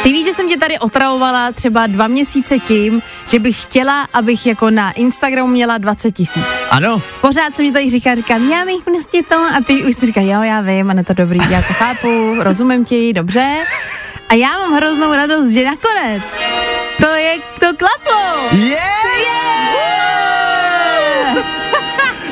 Ty 0.03 0.11
víš, 0.11 0.25
že 0.25 0.33
jsem 0.33 0.49
tě 0.49 0.57
tady 0.57 0.79
otravovala 0.79 1.51
třeba 1.51 1.87
dva 1.87 2.07
měsíce 2.07 2.59
tím, 2.59 3.01
že 3.27 3.39
bych 3.39 3.61
chtěla, 3.61 4.07
abych 4.13 4.45
jako 4.45 4.69
na 4.69 4.91
Instagramu 4.91 5.47
měla 5.47 5.77
20 5.77 6.11
tisíc. 6.11 6.45
Ano. 6.69 7.01
Pořád 7.21 7.55
se 7.55 7.61
mi 7.61 7.71
tady 7.71 7.89
říká, 7.89 8.15
říkám, 8.15 8.51
já 8.51 8.65
bych 8.65 8.83
prostě 8.83 9.23
to 9.23 9.35
a 9.35 9.63
ty 9.67 9.83
už 9.83 9.95
si 9.95 10.05
říká, 10.05 10.21
jo, 10.21 10.41
já 10.41 10.61
vím, 10.61 10.89
a 10.89 10.93
ne 10.93 11.03
to 11.03 11.13
dobrý, 11.13 11.39
já 11.49 11.61
to 11.61 11.73
chápu, 11.73 12.35
rozumím 12.39 12.85
ti, 12.85 13.13
dobře. 13.13 13.57
A 14.29 14.33
já 14.33 14.49
mám 14.49 14.73
hroznou 14.73 15.13
radost, 15.13 15.49
že 15.49 15.65
nakonec 15.65 16.23
to 17.01 17.07
je, 17.07 17.37
to 17.59 17.65
klaplo. 17.77 18.47
Yes! 18.51 18.71
Yeah! 18.71 20.10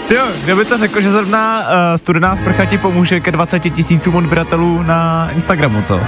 Jo, 0.09 0.25
kdo 0.43 0.55
by 0.55 0.65
to 0.65 0.77
řekl, 0.77 1.01
že 1.01 1.11
zrovna 1.11 1.59
uh, 1.59 1.65
studená 1.95 2.35
sprcha 2.35 2.65
ti 2.65 2.77
pomůže 2.77 3.19
ke 3.19 3.31
20 3.31 3.59
tisícům 3.59 4.15
odběratelů 4.15 4.83
na 4.83 5.29
Instagramu, 5.35 5.81
co? 5.81 5.99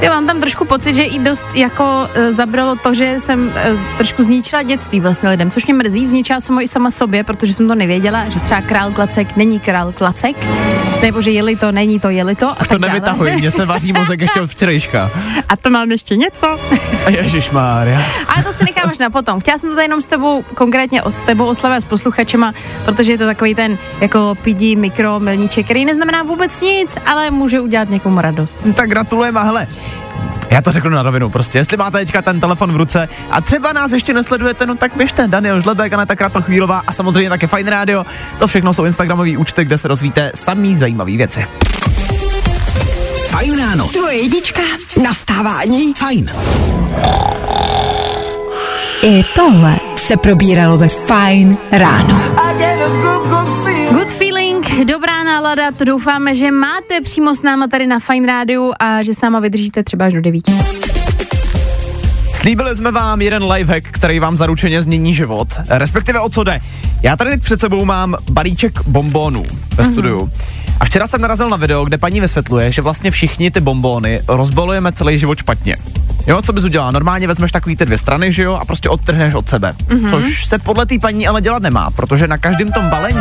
Já 0.00 0.10
mám 0.10 0.26
tam 0.26 0.40
trošku 0.40 0.64
pocit, 0.64 0.94
že 0.94 1.02
i 1.02 1.18
dost 1.18 1.42
jako 1.54 1.84
uh, 1.84 2.36
zabralo 2.36 2.76
to, 2.76 2.94
že 2.94 3.20
jsem 3.20 3.46
uh, 3.46 3.80
trošku 3.96 4.22
zničila 4.22 4.62
dětství 4.62 5.00
vlastně 5.00 5.28
lidem, 5.28 5.50
což 5.50 5.66
mě 5.66 5.74
mrzí, 5.74 6.06
zničila 6.06 6.40
jsem 6.40 6.54
ho 6.54 6.62
i 6.62 6.68
sama 6.68 6.90
sobě, 6.90 7.24
protože 7.24 7.54
jsem 7.54 7.68
to 7.68 7.74
nevěděla, 7.74 8.28
že 8.28 8.40
třeba 8.40 8.60
král 8.60 8.90
Klacek 8.90 9.36
není 9.36 9.60
král 9.60 9.92
Klacek 9.92 10.36
nebo 11.02 11.22
že 11.22 11.30
jeli 11.30 11.56
to, 11.56 11.72
není 11.72 12.00
to, 12.00 12.10
jeli 12.10 12.34
to 12.34 12.50
a 12.50 12.54
To 12.54 12.64
tak 12.64 12.78
dále. 12.78 12.92
nevytahuj, 12.92 13.32
mě 13.32 13.50
se 13.50 13.66
vaří 13.66 13.92
mozek 13.92 14.20
ještě 14.20 14.40
od 14.40 14.50
včerejška. 14.50 15.10
A 15.48 15.56
to 15.56 15.70
mám 15.70 15.90
ještě 15.90 16.16
něco. 16.16 16.46
A 17.06 17.10
Ježišmária. 17.10 18.02
Ale 18.34 18.44
to 18.44 18.52
si 18.52 18.64
necháváš 18.64 18.98
na 18.98 19.10
potom. 19.10 19.40
Chtěla 19.40 19.58
jsem 19.58 19.70
to 19.70 19.74
tady 19.74 19.84
jenom 19.84 20.02
s 20.02 20.06
tebou, 20.06 20.42
konkrétně 20.42 21.02
o, 21.02 21.10
s 21.10 21.20
tebou 21.20 21.46
oslavit 21.46 21.82
s 21.82 21.84
posluchačema, 21.84 22.54
protože 22.84 23.12
je 23.12 23.18
to 23.18 23.26
takový 23.26 23.49
ten 23.54 23.78
jako 24.00 24.34
pidí 24.42 24.76
mikro 24.76 25.20
milníček, 25.20 25.64
který 25.64 25.84
neznamená 25.84 26.22
vůbec 26.22 26.60
nic, 26.60 26.98
ale 27.06 27.30
může 27.30 27.60
udělat 27.60 27.90
někomu 27.90 28.20
radost. 28.20 28.58
Tak 28.74 28.90
gratulujeme 28.90 29.40
a 29.40 29.42
hele, 29.42 29.66
já 30.50 30.62
to 30.62 30.72
řeknu 30.72 30.90
na 30.90 31.02
rovinu 31.02 31.30
prostě. 31.30 31.58
Jestli 31.58 31.76
máte 31.76 31.98
teďka 31.98 32.22
ten 32.22 32.40
telefon 32.40 32.72
v 32.72 32.76
ruce 32.76 33.08
a 33.30 33.40
třeba 33.40 33.72
nás 33.72 33.92
ještě 33.92 34.14
nesledujete, 34.14 34.66
no 34.66 34.76
tak 34.76 34.96
běžte. 34.96 35.28
Daniel 35.28 35.60
Žlebek, 35.60 35.92
Aneta 35.92 36.16
Kratochvílová 36.16 36.82
a 36.86 36.92
samozřejmě 36.92 37.28
také 37.28 37.46
Fine 37.46 37.70
Radio. 37.70 38.06
To 38.38 38.46
všechno 38.46 38.72
jsou 38.72 38.84
Instagramové 38.84 39.36
účty, 39.36 39.64
kde 39.64 39.78
se 39.78 39.88
rozvíte 39.88 40.32
samý 40.34 40.76
zajímavé 40.76 41.16
věci. 41.16 41.46
Fajn 43.28 43.58
ráno. 43.58 43.88
Tvoje 43.88 44.16
jednička 44.16 44.62
na 45.02 45.12
vstávání. 45.12 45.94
Fajn. 45.94 46.30
I 49.02 49.24
tohle 49.36 49.76
se 49.96 50.16
probíralo 50.16 50.78
ve 50.78 50.88
Fine 50.88 51.56
ráno. 51.72 52.20
Good 53.92 54.08
feeling, 54.08 54.84
dobrá 54.84 55.24
nálada, 55.24 55.72
to 55.72 55.84
doufáme, 55.84 56.34
že 56.34 56.50
máte 56.50 57.00
přímo 57.04 57.34
s 57.34 57.42
náma 57.42 57.68
tady 57.68 57.86
na 57.86 57.98
Fine 57.98 58.32
Rádiu 58.32 58.72
a 58.80 59.02
že 59.02 59.14
s 59.14 59.20
náma 59.20 59.40
vydržíte 59.40 59.82
třeba 59.82 60.04
až 60.04 60.12
do 60.12 60.20
9. 60.20 60.44
Slíbili 62.34 62.76
jsme 62.76 62.90
vám 62.90 63.22
jeden 63.22 63.44
lifehack, 63.52 63.88
který 63.90 64.20
vám 64.20 64.36
zaručeně 64.36 64.82
změní 64.82 65.14
život. 65.14 65.48
Respektive 65.68 66.20
o 66.20 66.28
co 66.28 66.44
jde. 66.44 66.60
Já 67.02 67.16
tady 67.16 67.30
teď 67.30 67.42
před 67.42 67.60
sebou 67.60 67.84
mám 67.84 68.16
balíček 68.30 68.80
bombónů 68.86 69.42
ve 69.76 69.84
studiu. 69.84 70.30
A 70.80 70.84
včera 70.84 71.06
jsem 71.06 71.20
narazil 71.20 71.48
na 71.50 71.56
video, 71.56 71.84
kde 71.84 71.98
paní 71.98 72.20
vysvětluje, 72.20 72.72
že 72.72 72.82
vlastně 72.82 73.10
všichni 73.10 73.50
ty 73.50 73.60
bombóny 73.60 74.20
rozbalujeme 74.28 74.92
celý 74.92 75.18
život 75.18 75.38
špatně. 75.38 75.76
Jo, 76.26 76.42
co 76.42 76.52
bys 76.52 76.64
udělal? 76.64 76.92
Normálně 76.92 77.26
vezmeš 77.26 77.52
takový 77.52 77.76
ty 77.76 77.84
dvě 77.86 77.98
strany, 77.98 78.32
že 78.32 78.42
jo, 78.42 78.54
a 78.54 78.64
prostě 78.64 78.88
odtrhneš 78.88 79.34
od 79.34 79.48
sebe. 79.48 79.74
Což 80.10 80.44
se 80.44 80.58
podle 80.58 80.86
té 80.86 80.98
paní 80.98 81.26
ale 81.28 81.40
dělat 81.40 81.62
nemá, 81.62 81.90
protože 81.90 82.28
na 82.28 82.38
každém 82.38 82.72
tom 82.72 82.88
balení 82.88 83.20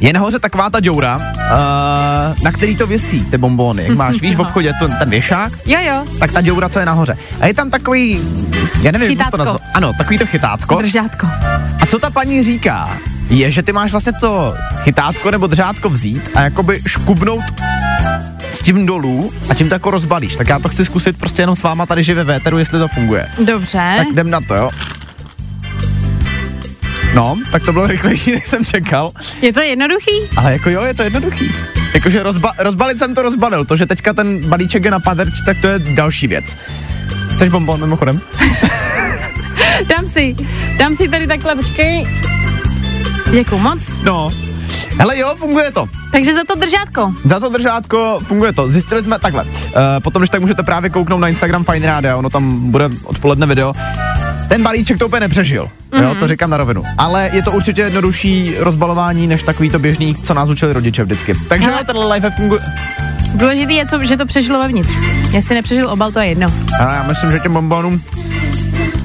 je 0.00 0.12
nahoře 0.12 0.38
taková 0.38 0.70
ta 0.70 0.80
děura, 0.80 1.16
uh, 1.16 2.44
na 2.44 2.52
který 2.52 2.76
to 2.76 2.86
visí, 2.86 3.20
ty 3.20 3.38
bombóny. 3.38 3.82
Jak 3.82 3.96
máš, 3.96 4.20
víš, 4.20 4.36
v 4.36 4.40
obchodě 4.46 4.72
to, 4.78 4.88
ten 4.88 5.10
věšák, 5.10 5.52
Jo, 5.66 5.78
jo, 5.82 6.04
tak 6.18 6.32
ta 6.32 6.40
děura, 6.40 6.68
co 6.68 6.78
je 6.78 6.86
nahoře. 6.86 7.16
A 7.40 7.46
je 7.46 7.54
tam 7.54 7.70
takový, 7.70 8.20
já 8.82 8.92
nevím, 8.92 9.18
jak 9.18 9.30
to 9.30 9.36
nazval. 9.36 9.58
Ano, 9.74 9.92
takový 9.98 10.18
to 10.18 10.26
chytátko. 10.26 10.74
držátko. 10.74 11.26
A 11.80 11.86
co 11.86 11.98
ta 11.98 12.10
paní 12.10 12.42
říká, 12.42 12.98
je, 13.30 13.50
že 13.50 13.62
ty 13.62 13.72
máš 13.72 13.90
vlastně 13.90 14.12
to 14.20 14.54
chytátko 14.82 15.30
nebo 15.30 15.46
držátko 15.46 15.88
vzít 15.88 16.22
a 16.34 16.40
jakoby 16.40 16.80
škubnout 16.86 17.44
tím 18.66 18.86
dolů 18.86 19.32
a 19.48 19.54
tím 19.54 19.68
to 19.68 19.74
jako 19.74 19.90
rozbalíš. 19.90 20.36
Tak 20.36 20.48
já 20.48 20.58
to 20.58 20.68
chci 20.68 20.84
zkusit 20.84 21.18
prostě 21.18 21.42
jenom 21.42 21.56
s 21.56 21.62
váma 21.62 21.86
tady 21.86 22.02
živě 22.02 22.24
ve 22.24 22.34
véteru, 22.34 22.58
jestli 22.58 22.78
to 22.78 22.88
funguje. 22.88 23.28
Dobře. 23.44 23.94
Tak 23.96 24.08
jdem 24.12 24.30
na 24.30 24.40
to, 24.40 24.54
jo. 24.54 24.70
No, 27.14 27.36
tak 27.52 27.64
to 27.64 27.72
bylo 27.72 27.86
rychlejší, 27.86 28.32
než 28.34 28.48
jsem 28.48 28.64
čekal. 28.64 29.10
Je 29.42 29.52
to 29.52 29.60
jednoduchý? 29.60 30.10
Ale 30.36 30.52
jako 30.52 30.70
jo, 30.70 30.82
je 30.82 30.94
to 30.94 31.02
jednoduchý. 31.02 31.52
Jakože 31.94 32.22
rozba- 32.22 32.54
rozbalit 32.58 32.98
jsem 32.98 33.14
to 33.14 33.22
rozbalil. 33.22 33.64
To, 33.64 33.76
že 33.76 33.86
teďka 33.86 34.12
ten 34.12 34.48
balíček 34.48 34.84
je 34.84 34.90
na 34.90 35.00
paderč, 35.00 35.32
tak 35.46 35.56
to 35.60 35.66
je 35.66 35.78
další 35.78 36.26
věc. 36.26 36.56
Chceš 37.34 37.48
bonbon 37.48 37.80
mimochodem? 37.80 38.20
Dám 39.88 40.06
si, 40.08 40.36
dám 40.78 40.94
si 40.94 41.08
tady 41.08 41.26
takhle, 41.26 41.56
počkej. 41.56 42.08
Děkuju 43.30 43.60
moc. 43.60 44.02
No. 44.02 44.30
Hele 44.98 45.18
jo, 45.18 45.34
funguje 45.36 45.72
to. 45.72 45.88
Takže 46.12 46.34
za 46.34 46.44
to 46.44 46.54
držátko. 46.54 47.12
Za 47.24 47.40
to 47.40 47.48
držátko 47.48 48.20
funguje 48.22 48.52
to. 48.52 48.68
Zjistili 48.68 49.02
jsme 49.02 49.18
takhle. 49.18 49.44
Uh, 49.44 49.50
potom, 50.02 50.22
když 50.22 50.30
tak 50.30 50.40
můžete 50.40 50.62
právě 50.62 50.90
kouknout 50.90 51.20
na 51.20 51.28
Instagram 51.28 51.64
Fine 51.64 51.86
Radio, 51.86 52.18
ono 52.18 52.30
tam 52.30 52.70
bude 52.70 52.88
odpoledne 53.04 53.46
video. 53.46 53.74
Ten 54.48 54.62
balíček 54.62 54.98
to 54.98 55.06
úplně 55.06 55.20
nepřežil, 55.20 55.68
mm-hmm. 55.92 56.02
jo, 56.02 56.14
to 56.14 56.28
říkám 56.28 56.50
na 56.50 56.56
rovinu. 56.56 56.82
Ale 56.98 57.30
je 57.32 57.42
to 57.42 57.52
určitě 57.52 57.80
jednodušší 57.80 58.54
rozbalování, 58.58 59.26
než 59.26 59.42
takový 59.42 59.70
to 59.70 59.78
běžný, 59.78 60.14
co 60.14 60.34
nás 60.34 60.48
učili 60.48 60.72
rodiče 60.72 61.04
vždycky. 61.04 61.34
Takže 61.48 61.68
Ale- 61.68 61.78
no, 61.78 61.84
tenhle 61.84 62.14
life 62.14 62.30
funguje. 62.30 62.60
Důležitý 63.34 63.74
je, 63.74 63.86
co, 63.86 64.04
že 64.04 64.16
to 64.16 64.26
přežilo 64.26 64.58
vevnitř. 64.58 64.90
Jestli 65.30 65.54
nepřežil 65.54 65.90
obal, 65.90 66.12
to 66.12 66.20
je 66.20 66.26
jedno. 66.26 66.48
A 66.80 66.94
já 66.94 67.02
myslím, 67.02 67.30
že 67.30 67.40
těm 67.40 67.52
bombonům 67.52 68.02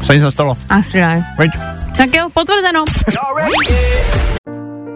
se 0.04 0.16
nic 0.16 0.24
nestalo. 0.24 0.58
Asi 0.70 1.02
ne. 1.02 1.34
Veď? 1.38 1.52
Tak 1.98 2.16
jo, 2.16 2.30
potvrzeno. 2.34 2.84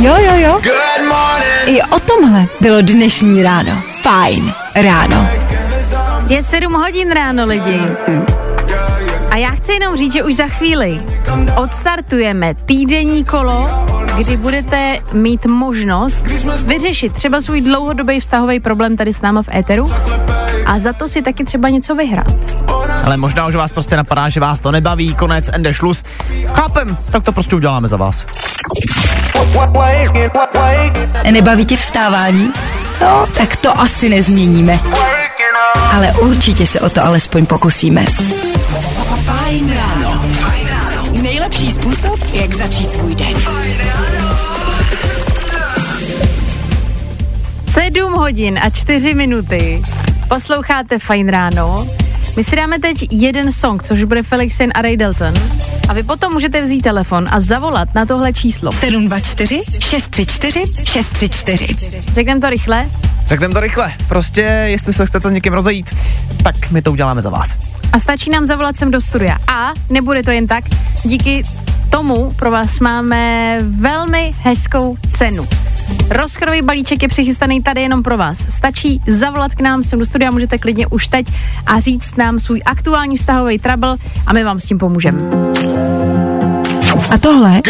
Jo, 0.00 0.16
jo, 0.16 0.32
jo. 0.36 0.60
I 1.66 1.82
o 1.82 2.00
tomhle 2.00 2.46
bylo 2.60 2.80
dnešní 2.80 3.42
ráno. 3.42 3.82
Fajn 4.02 4.52
ráno. 4.74 5.28
Je 6.28 6.42
7 6.42 6.72
hodin 6.72 7.10
ráno, 7.12 7.46
lidi. 7.46 7.82
A 9.30 9.36
já 9.36 9.50
chci 9.50 9.72
jenom 9.72 9.96
říct, 9.96 10.12
že 10.12 10.22
už 10.22 10.36
za 10.36 10.46
chvíli 10.46 11.02
odstartujeme 11.56 12.54
týdenní 12.54 13.24
kolo, 13.24 13.68
kdy 14.16 14.36
budete 14.36 14.98
mít 15.12 15.46
možnost 15.46 16.26
vyřešit 16.66 17.12
třeba 17.12 17.40
svůj 17.40 17.60
dlouhodobý 17.60 18.20
vztahový 18.20 18.60
problém 18.60 18.96
tady 18.96 19.12
s 19.12 19.20
náma 19.20 19.42
v 19.42 19.48
éteru 19.54 19.92
a 20.66 20.78
za 20.78 20.92
to 20.92 21.08
si 21.08 21.22
taky 21.22 21.44
třeba 21.44 21.68
něco 21.68 21.94
vyhrát. 21.94 22.34
Ale 23.04 23.16
možná, 23.16 23.50
že 23.50 23.58
vás 23.58 23.72
prostě 23.72 23.96
napadá, 23.96 24.28
že 24.28 24.40
vás 24.40 24.58
to 24.58 24.72
nebaví, 24.72 25.14
konec, 25.14 25.50
ende, 25.52 25.74
šlus. 25.74 26.02
Chápem, 26.46 26.96
tak 27.12 27.24
to 27.24 27.32
prostě 27.32 27.56
uděláme 27.56 27.88
za 27.88 27.96
vás. 27.96 28.24
Nebaví 31.30 31.64
tě 31.64 31.76
vstávání? 31.76 32.52
No, 33.00 33.26
tak 33.38 33.56
to 33.56 33.80
asi 33.80 34.08
nezměníme. 34.08 34.78
Ale 35.92 36.12
určitě 36.12 36.66
se 36.66 36.80
o 36.80 36.90
to 36.90 37.04
alespoň 37.04 37.46
pokusíme. 37.46 38.04
Fajn 39.24 39.76
ráno. 39.76 40.24
Nejlepší 41.10 41.72
způsob, 41.72 42.20
jak 42.32 42.54
začít 42.54 42.92
svůj 42.92 43.14
den. 43.14 43.34
7 47.70 48.12
hodin 48.12 48.60
a 48.62 48.70
4 48.70 49.14
minuty. 49.14 49.82
Posloucháte 50.28 50.98
Fajn 50.98 51.28
ráno. 51.28 51.86
My 52.36 52.44
si 52.44 52.56
dáme 52.56 52.78
teď 52.78 53.06
jeden 53.10 53.52
song, 53.52 53.82
což 53.82 54.04
bude 54.04 54.22
Felixin 54.22 54.70
a 54.74 54.82
Ray 54.82 54.96
Dalton. 54.96 55.34
A 55.88 55.92
vy 55.92 56.02
potom 56.02 56.32
můžete 56.32 56.62
vzít 56.62 56.82
telefon 56.82 57.26
a 57.30 57.40
zavolat 57.40 57.94
na 57.94 58.06
tohle 58.06 58.32
číslo. 58.32 58.72
724 58.72 59.60
634 59.80 60.84
634. 60.84 61.76
Řekneme 62.12 62.40
to 62.40 62.50
rychle. 62.50 62.90
Řekneme 63.26 63.54
to 63.54 63.60
rychle. 63.60 63.92
Prostě, 64.08 64.40
jestli 64.66 64.92
se 64.92 65.06
chcete 65.06 65.28
s 65.28 65.32
někým 65.32 65.52
rozejít, 65.52 65.94
tak 66.42 66.70
my 66.70 66.82
to 66.82 66.92
uděláme 66.92 67.22
za 67.22 67.30
vás. 67.30 67.56
A 67.92 67.98
stačí 67.98 68.30
nám 68.30 68.46
zavolat 68.46 68.76
sem 68.76 68.90
do 68.90 69.00
studia. 69.00 69.38
A 69.46 69.72
nebude 69.90 70.22
to 70.22 70.30
jen 70.30 70.46
tak, 70.46 70.64
díky 71.04 71.42
tomu 71.90 72.32
pro 72.36 72.50
vás 72.50 72.80
máme 72.80 73.58
velmi 73.62 74.32
hezkou 74.42 74.96
cenu. 75.08 75.48
Rozchodový 76.10 76.62
balíček 76.62 77.02
je 77.02 77.08
přichystaný 77.08 77.62
tady 77.62 77.82
jenom 77.82 78.02
pro 78.02 78.16
vás. 78.16 78.38
Stačí 78.48 79.00
zavolat 79.06 79.54
k 79.54 79.60
nám 79.60 79.84
sem 79.84 79.98
do 79.98 80.06
studia, 80.06 80.30
můžete 80.30 80.58
klidně 80.58 80.86
už 80.86 81.08
teď 81.08 81.26
a 81.66 81.80
říct 81.80 82.16
nám 82.16 82.38
svůj 82.38 82.62
aktuální 82.66 83.16
vztahový 83.16 83.58
trouble 83.58 83.96
a 84.26 84.32
my 84.32 84.44
vám 84.44 84.60
s 84.60 84.64
tím 84.64 84.78
pomůžeme. 84.78 85.20
A 87.10 87.18
tohle 87.18 87.62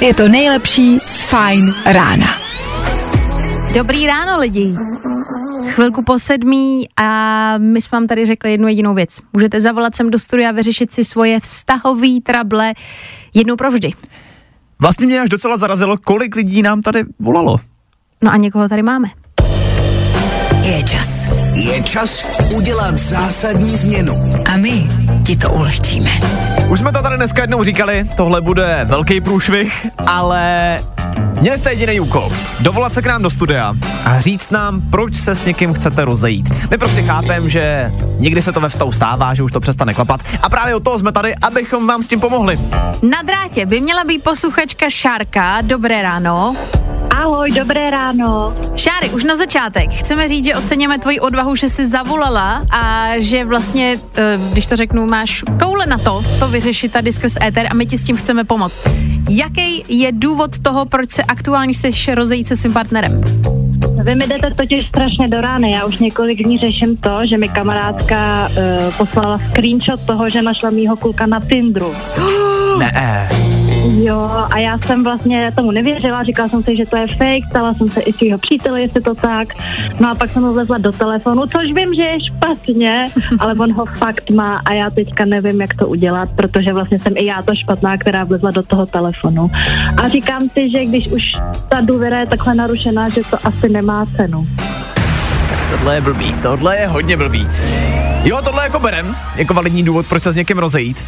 je 0.00 0.14
to 0.14 0.28
nejlepší 0.28 0.98
z 1.06 1.22
Fajn 1.22 1.74
rána. 1.86 2.26
Dobrý 3.74 4.06
ráno 4.06 4.38
lidi. 4.40 4.74
Chvilku 5.66 6.02
po 6.02 6.18
sedmí 6.18 6.88
a 6.96 7.58
my 7.58 7.82
jsme 7.82 7.96
vám 7.96 8.06
tady 8.06 8.26
řekli 8.26 8.50
jednu 8.50 8.68
jedinou 8.68 8.94
věc. 8.94 9.18
Můžete 9.32 9.60
zavolat 9.60 9.94
sem 9.94 10.10
do 10.10 10.18
studia 10.18 10.48
a 10.48 10.52
vyřešit 10.52 10.92
si 10.92 11.04
svoje 11.04 11.40
vztahový 11.40 12.20
trable 12.20 12.72
jednou 13.34 13.56
provždy. 13.56 13.92
Vlastně 14.80 15.06
mě 15.06 15.20
až 15.20 15.28
docela 15.28 15.56
zarazilo, 15.56 15.96
kolik 15.96 16.36
lidí 16.36 16.62
nám 16.62 16.82
tady 16.82 17.04
volalo. 17.18 17.56
No 18.22 18.30
a 18.32 18.36
někoho 18.36 18.68
tady 18.68 18.82
máme. 18.82 19.08
Je 20.62 20.82
čas. 20.82 21.43
Je 21.54 21.82
čas 21.82 22.24
udělat 22.56 22.96
zásadní 22.96 23.76
změnu. 23.76 24.14
A 24.52 24.56
my 24.56 24.88
ti 25.26 25.36
to 25.36 25.50
ulehčíme. 25.50 26.10
Už 26.70 26.78
jsme 26.78 26.92
to 26.92 27.02
tady 27.02 27.16
dneska 27.16 27.42
jednou 27.42 27.62
říkali, 27.62 28.08
tohle 28.16 28.40
bude 28.40 28.80
velký 28.84 29.20
průšvih, 29.20 29.86
ale 30.06 30.78
Měli 31.40 31.58
jste 31.58 31.70
jediný 31.70 32.00
úkol. 32.00 32.28
Dovolat 32.60 32.94
se 32.94 33.02
k 33.02 33.06
nám 33.06 33.22
do 33.22 33.30
studia 33.30 33.74
a 34.04 34.20
říct 34.20 34.50
nám, 34.50 34.82
proč 34.90 35.16
se 35.16 35.34
s 35.34 35.44
někým 35.44 35.74
chcete 35.74 36.04
rozejít. 36.04 36.70
My 36.70 36.78
prostě 36.78 37.02
chápeme, 37.02 37.50
že 37.50 37.92
někdy 38.18 38.42
se 38.42 38.52
to 38.52 38.60
ve 38.60 38.68
vztahu 38.68 38.92
stává, 38.92 39.34
že 39.34 39.42
už 39.42 39.52
to 39.52 39.60
přestane 39.60 39.94
klapat 39.94 40.20
a 40.42 40.48
právě 40.48 40.74
o 40.74 40.80
toho 40.80 40.98
jsme 40.98 41.12
tady, 41.12 41.34
abychom 41.34 41.86
vám 41.86 42.02
s 42.02 42.08
tím 42.08 42.20
pomohli. 42.20 42.58
Na 43.02 43.22
drátě 43.22 43.66
by 43.66 43.80
měla 43.80 44.04
být 44.04 44.24
posluchačka 44.24 44.90
Šárka. 44.90 45.60
Dobré 45.60 46.02
ráno. 46.02 46.56
Ahoj, 47.14 47.50
dobré 47.50 47.90
ráno. 47.90 48.54
Šáry, 48.76 49.10
už 49.10 49.24
na 49.24 49.36
začátek. 49.36 49.90
Chceme 49.90 50.28
říct, 50.28 50.44
že 50.44 50.56
oceněme 50.56 50.98
tvoji 50.98 51.20
odvahu, 51.20 51.54
že 51.56 51.68
jsi 51.68 51.86
zavolala 51.86 52.66
a 52.70 53.12
že 53.18 53.44
vlastně, 53.44 53.96
eh, 54.16 54.38
když 54.52 54.66
to 54.66 54.76
řeknu, 54.76 55.06
máš 55.06 55.44
koule 55.62 55.86
na 55.86 55.98
to, 55.98 56.24
to 56.38 56.48
vyřešit 56.48 56.92
tady 56.92 57.12
skrz 57.12 57.36
éter 57.46 57.66
a 57.70 57.74
my 57.74 57.86
ti 57.86 57.98
s 57.98 58.04
tím 58.04 58.16
chceme 58.16 58.44
pomoct. 58.44 58.80
Jaký 59.30 59.84
je 59.88 60.12
důvod 60.12 60.58
toho, 60.58 60.84
proč 60.84 61.10
se 61.10 61.22
aktuálně 61.22 61.72
chceš 61.72 62.08
rozejít 62.08 62.46
se 62.46 62.56
svým 62.56 62.72
partnerem? 62.72 63.20
Vy 64.04 64.14
mi 64.14 64.26
jdete 64.26 64.50
totiž 64.50 64.88
strašně 64.88 65.28
do 65.28 65.40
rány. 65.40 65.70
Já 65.70 65.84
už 65.84 65.98
několik 65.98 66.42
dní 66.42 66.58
řeším 66.58 66.96
to, 66.96 67.20
že 67.28 67.38
mi 67.38 67.48
kamarádka 67.48 68.48
uh, 68.48 68.94
poslala 68.94 69.40
screenshot 69.50 70.00
toho, 70.06 70.28
že 70.28 70.42
našla 70.42 70.70
mýho 70.70 70.96
kluka 70.96 71.26
na 71.26 71.40
Tindru. 71.40 71.94
Ne. 72.78 73.28
Jo, 73.88 74.30
a 74.50 74.58
já 74.58 74.78
jsem 74.78 75.04
vlastně 75.04 75.52
tomu 75.56 75.70
nevěřila, 75.70 76.22
říkala 76.22 76.48
jsem 76.48 76.62
si, 76.62 76.76
že 76.76 76.86
to 76.86 76.96
je 76.96 77.06
fake, 77.06 77.48
stala 77.50 77.74
jsem 77.74 77.88
se 77.88 78.00
i 78.00 78.12
svého 78.12 78.38
přítele, 78.38 78.80
jestli 78.80 79.00
to 79.00 79.14
tak. 79.14 79.48
No 80.00 80.10
a 80.10 80.14
pak 80.14 80.30
jsem 80.30 80.42
ho 80.42 80.52
vlezla 80.52 80.78
do 80.78 80.92
telefonu, 80.92 81.42
což 81.46 81.72
vím, 81.74 81.94
že 81.94 82.02
je 82.02 82.18
špatně, 82.26 83.08
ale 83.38 83.54
on 83.54 83.72
ho 83.72 83.84
fakt 83.86 84.30
má 84.30 84.60
a 84.64 84.72
já 84.72 84.90
teďka 84.90 85.24
nevím, 85.24 85.60
jak 85.60 85.74
to 85.74 85.86
udělat, 85.86 86.28
protože 86.36 86.72
vlastně 86.72 86.98
jsem 86.98 87.12
i 87.16 87.24
já 87.24 87.42
to 87.42 87.54
špatná, 87.54 87.98
která 87.98 88.24
vlezla 88.24 88.50
do 88.50 88.62
toho 88.62 88.86
telefonu. 88.86 89.50
A 90.02 90.08
říkám 90.08 90.48
si, 90.48 90.70
že 90.70 90.84
když 90.84 91.08
už 91.08 91.22
ta 91.68 91.80
důvěra 91.80 92.20
je 92.20 92.26
takhle 92.26 92.54
narušená, 92.54 93.08
že 93.08 93.20
to 93.30 93.46
asi 93.46 93.68
nemá 93.68 94.06
cenu. 94.16 94.46
Tohle 95.70 95.94
je 95.94 96.00
blbý, 96.00 96.34
tohle 96.42 96.76
je 96.76 96.86
hodně 96.86 97.16
blbý. 97.16 97.48
Jo, 98.24 98.40
tohle 98.44 98.62
jako 98.62 98.80
berem, 98.80 99.16
jako 99.36 99.54
validní 99.54 99.82
důvod, 99.82 100.06
proč 100.08 100.22
se 100.22 100.32
s 100.32 100.34
někým 100.34 100.58
rozejít. 100.58 101.04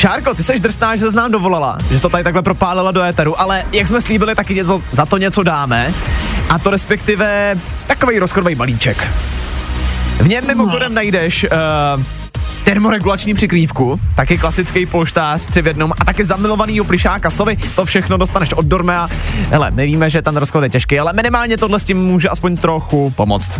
Šárko, 0.00 0.34
ty 0.34 0.42
seš 0.42 0.60
drsná, 0.60 0.96
že 0.96 1.10
se 1.10 1.16
nám 1.16 1.32
dovolala, 1.32 1.78
že 1.90 2.00
to 2.00 2.08
tady 2.08 2.24
takhle 2.24 2.42
propálila 2.42 2.90
do 2.90 3.02
éteru, 3.02 3.40
ale 3.40 3.64
jak 3.72 3.86
jsme 3.86 4.00
slíbili, 4.00 4.34
taky 4.34 4.54
něco, 4.54 4.82
za 4.92 5.06
to 5.06 5.18
něco 5.18 5.42
dáme. 5.42 5.94
A 6.48 6.58
to 6.58 6.70
respektive 6.70 7.58
takový 7.86 8.18
rozchodový 8.18 8.54
balíček. 8.54 9.08
V 10.20 10.28
něm 10.28 10.46
mimochodem 10.46 10.94
najdeš 10.94 11.44
uh, 11.44 12.02
termoregulační 12.64 13.34
přikrývku, 13.34 14.00
taky 14.16 14.38
klasický 14.38 14.86
polštář 14.86 15.46
tři 15.46 15.62
v 15.62 15.66
jednom 15.66 15.92
a 16.00 16.04
taky 16.04 16.24
zamilovaný 16.24 16.80
plišáka 16.80 17.30
sovy, 17.30 17.56
to 17.76 17.84
všechno 17.84 18.16
dostaneš 18.16 18.52
od 18.52 18.64
Dormea. 18.64 19.08
Hele, 19.50 19.70
my 19.70 19.86
víme, 19.86 20.10
že 20.10 20.22
ten 20.22 20.36
rozchod 20.36 20.62
je 20.62 20.68
těžký, 20.68 20.98
ale 20.98 21.12
minimálně 21.12 21.56
tohle 21.56 21.80
s 21.80 21.84
tím 21.84 21.98
může 21.98 22.28
aspoň 22.28 22.56
trochu 22.56 23.12
pomoct. 23.16 23.50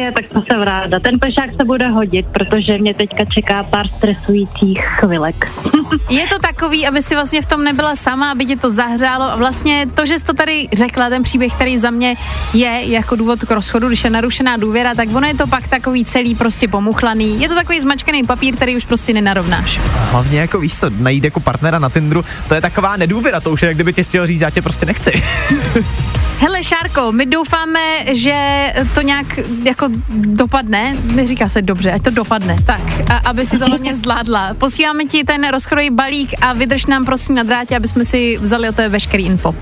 Je, 0.00 0.12
tak 0.12 0.24
to 0.32 0.42
jsem 0.42 0.62
ráda. 0.62 1.00
Ten 1.00 1.18
pešák 1.18 1.50
se 1.56 1.64
bude 1.64 1.88
hodit, 1.88 2.26
protože 2.32 2.78
mě 2.78 2.94
teďka 2.94 3.24
čeká 3.24 3.62
pár 3.62 3.88
stresujících 3.88 4.80
chvilek. 4.84 5.52
Je 6.10 6.26
to 6.28 6.38
takový, 6.38 6.86
aby 6.86 7.02
si 7.02 7.14
vlastně 7.14 7.42
v 7.42 7.46
tom 7.46 7.64
nebyla 7.64 7.96
sama, 7.96 8.30
aby 8.30 8.46
tě 8.46 8.56
to 8.56 8.70
zahřálo 8.70 9.24
a 9.24 9.36
vlastně 9.36 9.86
to, 9.94 10.06
že 10.06 10.18
jsi 10.18 10.24
to 10.24 10.32
tady 10.32 10.68
řekla, 10.72 11.08
ten 11.08 11.22
příběh, 11.22 11.54
který 11.54 11.78
za 11.78 11.90
mě 11.90 12.16
je 12.52 12.90
jako 12.90 13.16
důvod 13.16 13.44
k 13.44 13.50
rozchodu, 13.50 13.88
když 13.88 14.04
je 14.04 14.10
narušená 14.10 14.56
důvěra, 14.56 14.94
tak 14.94 15.08
ono 15.14 15.26
je 15.26 15.34
to 15.34 15.46
pak 15.46 15.68
takový 15.68 16.04
celý 16.04 16.34
prostě 16.34 16.68
pomuchlaný. 16.68 17.40
Je 17.40 17.48
to 17.48 17.54
takový 17.54 17.80
zmačkaný 17.80 18.24
papír, 18.24 18.56
který 18.56 18.76
už 18.76 18.84
prostě 18.84 19.12
nenarovnáš. 19.12 19.80
Hlavně 20.10 20.40
jako 20.40 20.58
víš 20.58 20.78
co, 20.78 20.90
najít 20.90 21.24
jako 21.24 21.40
partnera 21.40 21.78
na 21.78 21.90
Tinderu, 21.90 22.24
to 22.48 22.54
je 22.54 22.60
taková 22.60 22.96
nedůvěra, 22.96 23.40
to 23.40 23.50
už 23.50 23.62
je, 23.62 23.66
jak 23.66 23.76
kdyby 23.76 23.92
tě 23.92 24.02
chtěl 24.02 24.26
říct, 24.26 24.40
já 24.40 24.50
tě 24.50 24.62
prostě 24.62 24.86
nechci. 24.86 25.12
Hele 26.40 26.64
Šárko, 26.64 27.12
my 27.12 27.26
doufáme, 27.26 27.80
že 28.12 28.72
to 28.94 29.00
nějak 29.00 29.26
jako 29.64 29.88
dopadne, 30.14 30.96
neříká 31.04 31.48
se 31.48 31.62
dobře, 31.62 31.92
ať 31.92 32.02
to 32.02 32.10
dopadne, 32.10 32.56
tak, 32.66 33.10
a, 33.10 33.28
aby 33.28 33.46
si 33.46 33.58
to 33.58 33.66
hlavně 33.66 33.94
zvládla. 34.02 34.54
Posíláme 34.54 35.04
ti 35.04 35.24
ten 35.24 35.48
rozchodový 35.48 35.90
balík 35.90 36.34
a 36.40 36.52
vydrž 36.52 36.86
nám 36.86 37.04
prosím 37.04 37.34
na 37.34 37.42
drátě, 37.42 37.76
aby 37.76 37.88
jsme 37.88 38.04
si 38.04 38.38
vzali 38.38 38.68
o 38.68 38.72
tebe 38.72 38.88
veškerý 38.88 39.26
info. 39.26 39.54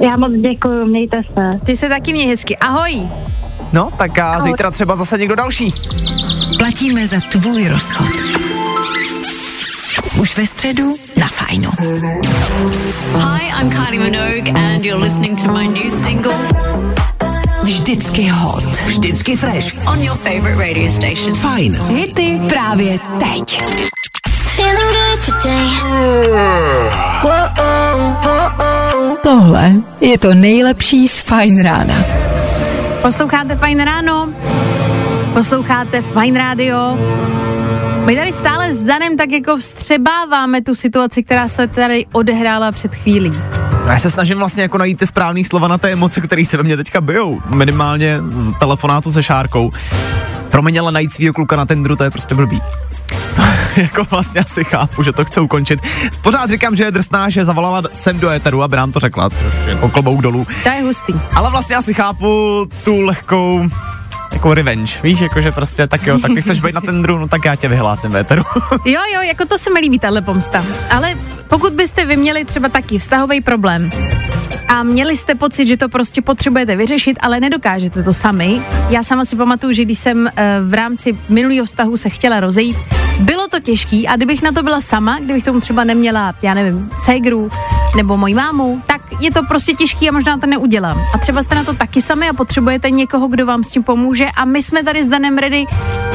Já 0.00 0.16
moc 0.16 0.32
děkuji, 0.32 0.86
mějte 0.86 1.22
se. 1.34 1.66
Ty 1.66 1.76
se 1.76 1.88
taky 1.88 2.12
mě 2.12 2.26
hezky, 2.26 2.56
ahoj. 2.56 3.08
No, 3.72 3.90
tak 3.98 4.18
a 4.18 4.40
zítra 4.40 4.70
třeba 4.70 4.96
zase 4.96 5.18
někdo 5.18 5.34
další. 5.34 5.72
Platíme 6.58 7.06
za 7.06 7.20
tvůj 7.20 7.68
rozchod. 7.68 8.10
Už 10.20 10.36
ve 10.36 10.46
středu 10.46 10.94
na 11.20 11.26
Fajnu. 11.26 11.70
Hi, 13.14 13.50
I'm 13.60 13.70
Kylie 13.70 14.00
Minogue 14.00 14.52
and 14.54 14.84
you're 14.84 15.04
listening 15.04 15.42
to 15.42 15.52
my 15.52 15.68
new 15.68 15.90
single 15.90 16.93
Vždycky 17.64 18.28
hot. 18.28 18.64
Vždycky 18.64 19.36
fresh. 19.36 19.72
on 19.86 20.02
your 20.02 20.16
favorite 20.16 20.58
radio 20.58 20.90
station. 20.90 21.34
Fajn. 21.34 21.72
Hity 21.72 22.40
právě 22.48 22.98
teď. 23.18 23.62
Tohle 29.22 29.72
je 30.00 30.18
to 30.18 30.34
nejlepší 30.34 31.08
z 31.08 31.20
Fajn 31.20 31.62
rána. 31.62 31.94
Posloucháte 33.02 33.56
Fajn 33.56 33.80
ráno, 33.80 34.28
posloucháte 35.34 36.02
Fajn 36.02 36.36
rádio. 36.36 36.98
My 38.04 38.16
tady 38.16 38.32
stále 38.32 38.74
s 38.74 38.84
Danem 38.84 39.16
tak 39.16 39.32
jako 39.32 39.56
vstřebáváme 39.56 40.62
tu 40.62 40.74
situaci, 40.74 41.22
která 41.22 41.48
se 41.48 41.66
tady 41.68 42.06
odehrála 42.12 42.72
před 42.72 42.94
chvílí. 42.94 43.32
Já 43.86 43.98
se 43.98 44.10
snažím 44.10 44.38
vlastně 44.38 44.62
jako 44.62 44.78
najít 44.78 44.98
ty 44.98 45.06
správný 45.06 45.44
slova 45.44 45.68
na 45.68 45.78
té 45.78 45.92
emoce, 45.92 46.20
které 46.20 46.44
se 46.44 46.56
ve 46.56 46.62
mně 46.62 46.76
teďka 46.76 47.00
bijou. 47.00 47.40
Minimálně 47.48 48.20
z 48.20 48.52
telefonátu 48.58 49.12
se 49.12 49.22
Šárkou. 49.22 49.70
Promiň, 50.50 50.80
ale 50.80 50.92
najít 50.92 51.12
svýho 51.12 51.34
kluka 51.34 51.56
na 51.56 51.66
tendru, 51.66 51.96
to 51.96 52.04
je 52.04 52.10
prostě 52.10 52.34
blbý. 52.34 52.62
jako 53.76 54.04
vlastně 54.10 54.40
asi 54.40 54.64
chápu, 54.64 55.02
že 55.02 55.12
to 55.12 55.24
chce 55.24 55.40
ukončit. 55.40 55.80
Pořád 56.22 56.50
říkám, 56.50 56.76
že 56.76 56.84
je 56.84 56.90
drsná, 56.90 57.28
že 57.28 57.44
zavolala 57.44 57.82
sem 57.92 58.20
do 58.20 58.30
éteru, 58.30 58.62
aby 58.62 58.76
nám 58.76 58.92
to 58.92 59.00
řekla, 59.00 59.28
jako 59.66 59.88
klobouk 59.88 60.20
dolů. 60.20 60.46
To 60.62 60.68
je 60.68 60.82
hustý. 60.82 61.12
Ale 61.34 61.50
vlastně 61.50 61.76
asi 61.76 61.94
chápu 61.94 62.66
tu 62.84 63.00
lehkou 63.00 63.68
jako 64.34 64.54
revenge, 64.54 64.92
víš, 65.02 65.20
jakože 65.20 65.52
prostě 65.52 65.86
tak 65.86 66.06
jo, 66.06 66.18
tak 66.18 66.34
ty 66.34 66.42
chceš 66.42 66.60
být 66.60 66.74
na 66.74 66.80
tendru, 66.80 67.18
no 67.18 67.28
tak 67.28 67.44
já 67.44 67.56
tě 67.56 67.68
vyhlásím 67.68 68.10
v 68.10 68.16
éteru. 68.16 68.42
Jo, 68.84 69.00
jo, 69.14 69.20
jako 69.22 69.44
to 69.44 69.58
se 69.58 69.70
mi 69.70 69.80
líbí, 69.80 69.98
tahle 69.98 70.22
pomsta. 70.22 70.64
Ale 70.90 71.13
pokud 71.48 71.72
byste 71.72 72.04
vy 72.04 72.16
měli 72.16 72.44
třeba 72.44 72.68
taky 72.68 72.98
vztahový 72.98 73.40
problém 73.40 73.90
a 74.68 74.82
měli 74.82 75.16
jste 75.16 75.34
pocit, 75.34 75.66
že 75.66 75.76
to 75.76 75.88
prostě 75.88 76.22
potřebujete 76.22 76.76
vyřešit, 76.76 77.18
ale 77.20 77.40
nedokážete 77.40 78.02
to 78.02 78.14
sami. 78.14 78.62
Já 78.90 79.02
sama 79.02 79.24
si 79.24 79.36
pamatuju, 79.36 79.72
že 79.72 79.84
když 79.84 79.98
jsem 79.98 80.28
eh, 80.36 80.60
v 80.68 80.74
rámci 80.74 81.18
minulého 81.28 81.66
vztahu 81.66 81.96
se 81.96 82.08
chtěla 82.08 82.40
rozejít, 82.40 82.76
bylo 83.20 83.48
to 83.48 83.60
těžký 83.60 84.08
a 84.08 84.16
kdybych 84.16 84.42
na 84.42 84.52
to 84.52 84.62
byla 84.62 84.80
sama, 84.80 85.18
kdybych 85.18 85.44
tomu 85.44 85.60
třeba 85.60 85.84
neměla, 85.84 86.34
já 86.42 86.54
nevím, 86.54 86.90
ségru 87.04 87.50
nebo 87.96 88.16
moji 88.16 88.34
mámu, 88.34 88.82
tak 88.86 89.00
je 89.20 89.30
to 89.30 89.42
prostě 89.42 89.72
těžký 89.72 90.08
a 90.08 90.12
možná 90.12 90.38
to 90.38 90.46
neudělám. 90.46 90.98
A 91.14 91.18
třeba 91.18 91.42
jste 91.42 91.54
na 91.54 91.64
to 91.64 91.74
taky 91.74 92.02
sami 92.02 92.28
a 92.28 92.32
potřebujete 92.32 92.90
někoho, 92.90 93.28
kdo 93.28 93.46
vám 93.46 93.64
s 93.64 93.70
tím 93.70 93.82
pomůže 93.82 94.26
a 94.36 94.44
my 94.44 94.62
jsme 94.62 94.82
tady 94.82 95.04
s 95.04 95.08
Danem 95.08 95.38
ready 95.38 95.64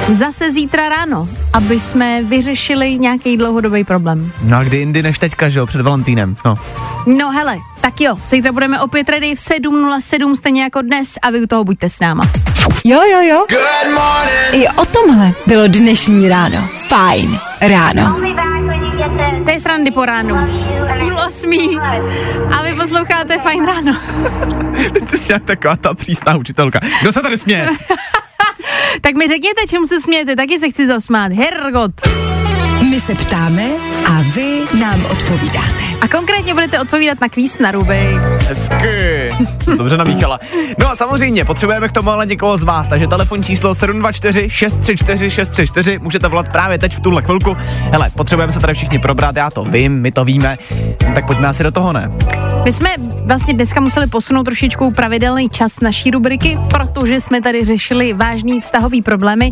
zase 0.08 0.52
zítra 0.52 0.90
ráno, 0.90 1.30
aby 1.54 1.80
jsme 1.80 2.24
vyřešili 2.24 3.00
nějaký 3.00 3.38
dlouhodobý 3.38 3.84
problém. 3.84 4.32
No 4.44 4.58
a 4.58 4.64
kdy 4.64 4.78
jindy 4.78 5.04
než 5.04 5.20
teďka, 5.20 5.50
že 5.50 5.60
jo, 5.60 5.66
před 5.66 5.82
Valentínem, 5.82 6.36
no. 6.46 6.54
No 7.06 7.32
hele, 7.32 7.58
tak 7.90 8.02
jo, 8.02 8.16
zítra 8.28 8.52
budeme 8.52 8.82
opět 8.82 9.10
ready 9.10 9.36
v 9.36 9.40
7.07 9.40 10.36
stejně 10.36 10.64
jako 10.64 10.82
dnes 10.82 11.18
a 11.22 11.30
vy 11.30 11.42
u 11.42 11.48
toho 11.48 11.64
buďte 11.64 11.90
s 11.90 12.00
náma. 12.00 12.24
Jo, 12.86 13.02
jo, 13.12 13.22
jo. 13.22 13.46
I 14.52 14.68
o 14.68 14.86
tomhle 14.86 15.32
bylo 15.48 15.68
dnešní 15.68 16.30
ráno. 16.30 16.70
Fajn 16.88 17.40
ráno. 17.62 18.20
To 19.46 19.52
je 19.52 19.60
srandy 19.60 19.92
po 19.92 20.06
ránu. 20.06 20.36
Půl 21.00 21.20
osmí 21.28 21.80
a 22.58 22.64
vy 22.64 22.74
posloucháte 22.74 23.40
Fajn 23.40 23.66
ráno. 23.66 23.98
Ty 25.10 25.18
jsi 25.18 25.40
taková 25.46 25.76
ta 25.76 25.94
přísná 25.94 26.36
učitelka. 26.36 26.80
Kdo 27.02 27.14
se 27.14 27.22
tady 27.22 27.38
směje? 27.38 27.70
Tak 29.02 29.16
mi 29.16 29.28
řekněte, 29.28 29.68
čemu 29.70 29.88
se 29.88 30.02
smějete, 30.02 30.36
taky 30.36 30.60
se 30.60 30.70
chci 30.70 30.88
zasmát. 30.88 31.32
Hergot. 31.32 31.92
My 32.84 33.00
se 33.00 33.16
ptáme 33.16 33.64
a 34.08 34.22
vy 34.36 34.60
nám 34.80 35.06
odpovídáte. 35.06 35.84
A 36.02 36.08
konkrétně 36.08 36.54
budete 36.54 36.80
odpovídat 36.80 37.22
na 37.22 37.30
kvíz 37.30 37.60
na 37.60 37.72
ruby. 37.72 38.18
Hezky. 38.48 39.34
Dobře 39.78 39.98
namíchala. 39.98 40.40
No 40.80 40.92
a 40.92 40.96
samozřejmě, 40.96 41.46
potřebujeme 41.46 41.90
k 41.90 41.92
tomu 41.92 42.10
ale 42.10 42.26
někoho 42.26 42.58
z 42.58 42.64
vás, 42.64 42.88
takže 42.88 43.08
telefon 43.08 43.44
číslo 43.44 43.76
724 43.76 44.50
634 44.50 45.30
634, 45.30 46.00
můžete 46.00 46.28
volat 46.28 46.52
právě 46.52 46.78
teď 46.78 46.96
v 46.96 47.00
tuhle 47.00 47.22
chvilku. 47.22 47.58
Hele, 47.92 48.10
potřebujeme 48.10 48.54
se 48.54 48.60
tady 48.60 48.74
všichni 48.74 49.00
probrat, 49.00 49.36
já 49.36 49.52
to 49.52 49.64
vím, 49.64 50.02
my 50.02 50.12
to 50.12 50.26
víme, 50.26 50.58
tak 51.14 51.26
pojďme 51.26 51.48
asi 51.48 51.64
do 51.64 51.72
toho, 51.72 51.94
ne? 51.94 52.12
My 52.64 52.74
jsme 52.74 52.90
vlastně 53.26 53.54
dneska 53.54 53.82
museli 53.82 54.08
posunout 54.08 54.44
trošičku 54.44 54.92
pravidelný 54.92 55.50
čas 55.50 55.80
naší 55.80 56.12
rubriky, 56.12 56.60
protože 56.70 57.22
jsme 57.22 57.42
tady 57.42 57.66
řešili 57.66 58.14
vážný 58.14 58.62
vztahový 58.62 59.02
problémy. 59.02 59.52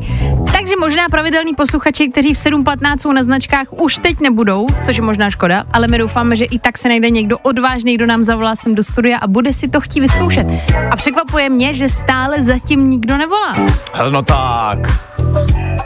Takže 0.53 0.73
možná 0.79 1.09
pravidelní 1.11 1.53
posluchači, 1.55 2.09
kteří 2.09 2.33
v 2.33 2.37
7.15 2.37 2.97
jsou 2.97 3.11
na 3.11 3.23
značkách, 3.23 3.67
už 3.71 3.97
teď 3.97 4.19
nebudou, 4.19 4.67
což 4.85 4.97
je 4.97 5.03
možná 5.03 5.29
škoda, 5.29 5.63
ale 5.73 5.87
my 5.87 5.97
doufáme, 5.97 6.35
že 6.35 6.45
i 6.45 6.59
tak 6.59 6.77
se 6.77 6.87
najde 6.87 7.09
někdo 7.09 7.37
odvážný, 7.37 7.95
kdo 7.95 8.05
nám 8.05 8.23
zavolá 8.23 8.55
sem 8.55 8.75
do 8.75 8.83
studia 8.83 9.17
a 9.17 9.27
bude 9.27 9.53
si 9.53 9.67
to 9.67 9.81
chtít 9.81 9.99
vyzkoušet. 9.99 10.47
A 10.91 10.95
překvapuje 10.95 11.49
mě, 11.49 11.73
že 11.73 11.89
stále 11.89 12.43
zatím 12.43 12.89
nikdo 12.89 13.17
nevolá. 13.17 13.55
No 14.09 14.21
tak. 14.21 14.77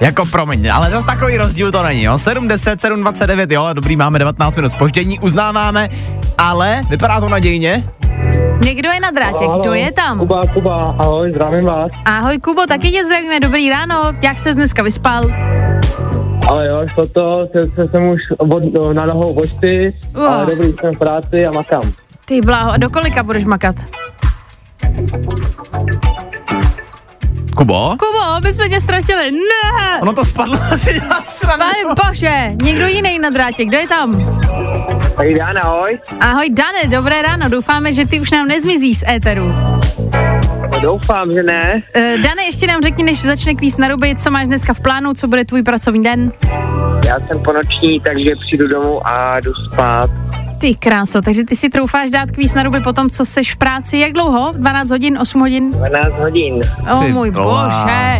Jako 0.02 0.26
promiň, 0.26 0.72
ale 0.74 0.90
zase 0.90 1.06
takový 1.06 1.38
rozdíl 1.38 1.72
to 1.72 1.84
není, 1.84 2.04
jo. 2.04 2.18
7, 2.18 2.48
10, 2.48 2.82
7, 2.82 3.02
29, 3.02 3.52
jo, 3.52 3.70
dobrý, 3.74 3.96
máme 3.96 4.20
19 4.20 4.56
minut 4.56 4.72
spoždění, 4.72 5.20
uznáváme, 5.20 5.90
ale 6.38 6.82
vypadá 6.90 7.20
to 7.20 7.30
nadějně. 7.30 7.84
Někdo 8.60 8.90
je 8.90 9.00
na 9.00 9.12
drátě, 9.12 9.46
kdo 9.60 9.74
je 9.74 9.92
tam? 9.92 10.20
Kuba, 10.20 10.42
Kuba, 10.54 10.96
ahoj, 11.00 11.32
zdravím 11.32 11.66
vás. 11.66 11.92
Ahoj 12.06 12.38
Kubo, 12.38 12.66
taky 12.68 12.92
tě 12.92 13.06
zdravíme, 13.06 13.40
dobrý 13.40 13.70
ráno, 13.70 13.96
jak 14.24 14.38
se 14.38 14.54
dneska 14.54 14.84
vyspal? 14.84 15.24
Ale 16.48 16.68
jo, 16.68 16.82
šlo 16.88 17.08
to, 17.08 17.48
se, 17.52 17.64
se 17.76 17.88
jsem 17.92 18.04
už 18.10 18.22
od, 18.38 18.94
na 18.94 19.06
nohou 19.06 19.34
od 19.34 19.46
čtyř, 19.50 19.94
Oh. 20.16 20.26
ale 20.34 20.46
dobrý, 20.46 20.74
jsem 20.82 20.96
v 20.96 20.98
práci 21.00 21.46
a 21.46 21.52
makám. 21.52 21.92
Ty 22.26 22.42
bláho, 22.42 22.72
a 22.72 22.78
do 22.78 22.90
kolika 22.90 23.24
budeš 23.24 23.46
makat? 23.46 23.76
Kubo? 27.58 27.90
Kubo, 28.00 28.42
my 28.44 28.54
jsme 28.54 28.70
tě 28.70 28.82
ztratili, 28.82 29.32
ne! 29.32 30.00
Ono 30.02 30.14
to 30.14 30.26
spadlo 30.26 30.58
asi 30.72 31.00
na 31.10 31.22
stranu. 31.26 31.64
Pane 31.64 31.96
bože, 32.08 32.52
někdo 32.64 32.88
jiný 32.88 33.20
na 33.20 33.30
drátě, 33.30 33.66
kdo 33.66 33.78
je 33.78 33.88
tam? 33.88 34.12
Tak 35.18 35.28
Jan, 35.28 35.56
ahoj. 35.64 36.00
Ahoj 36.20 36.50
Dane, 36.50 36.98
dobré 36.98 37.22
ráno, 37.22 37.50
doufáme, 37.50 37.94
že 37.94 38.06
ty 38.06 38.20
už 38.22 38.32
nám 38.32 38.48
nezmizíš 38.48 38.98
z 38.98 39.04
éteru. 39.16 39.54
No, 40.74 40.80
doufám, 40.82 41.32
že 41.32 41.44
ne. 41.44 41.84
Uh, 41.98 42.22
Dane, 42.24 42.44
ještě 42.46 42.68
nám 42.68 42.82
řekni, 42.82 43.04
než 43.04 43.22
začne 43.22 43.54
kvíz 43.56 43.78
na 43.78 43.88
ruby, 43.88 44.16
co 44.16 44.32
máš 44.32 44.48
dneska 44.48 44.74
v 44.74 44.80
plánu, 44.80 45.14
co 45.14 45.28
bude 45.28 45.46
tvůj 45.46 45.64
pracovní 45.64 46.04
den? 46.04 46.32
Já 47.06 47.20
jsem 47.20 47.44
ponoční, 47.44 48.00
takže 48.06 48.32
přijdu 48.48 48.68
domů 48.68 49.08
a 49.08 49.40
jdu 49.40 49.52
spát. 49.54 50.10
Ty 50.62 50.76
kráso, 50.76 51.22
takže 51.22 51.44
ty 51.44 51.56
si 51.56 51.70
troufáš 51.70 52.10
dát 52.10 52.32
kvíz 52.32 52.54
na 52.54 52.64
ruby 52.64 52.80
po 52.80 52.94
tom, 52.94 53.10
co 53.10 53.26
seš 53.26 53.54
v 53.54 53.58
práci, 53.58 53.98
jak 53.98 54.14
dlouho? 54.14 54.52
12 54.58 54.92
hodin, 54.92 55.18
8 55.22 55.42
hodin? 55.42 55.72
12 55.72 56.14
hodin. 56.20 56.62
O 56.96 57.00
Ty 57.00 57.12
můj 57.14 57.32
bože. 57.32 58.20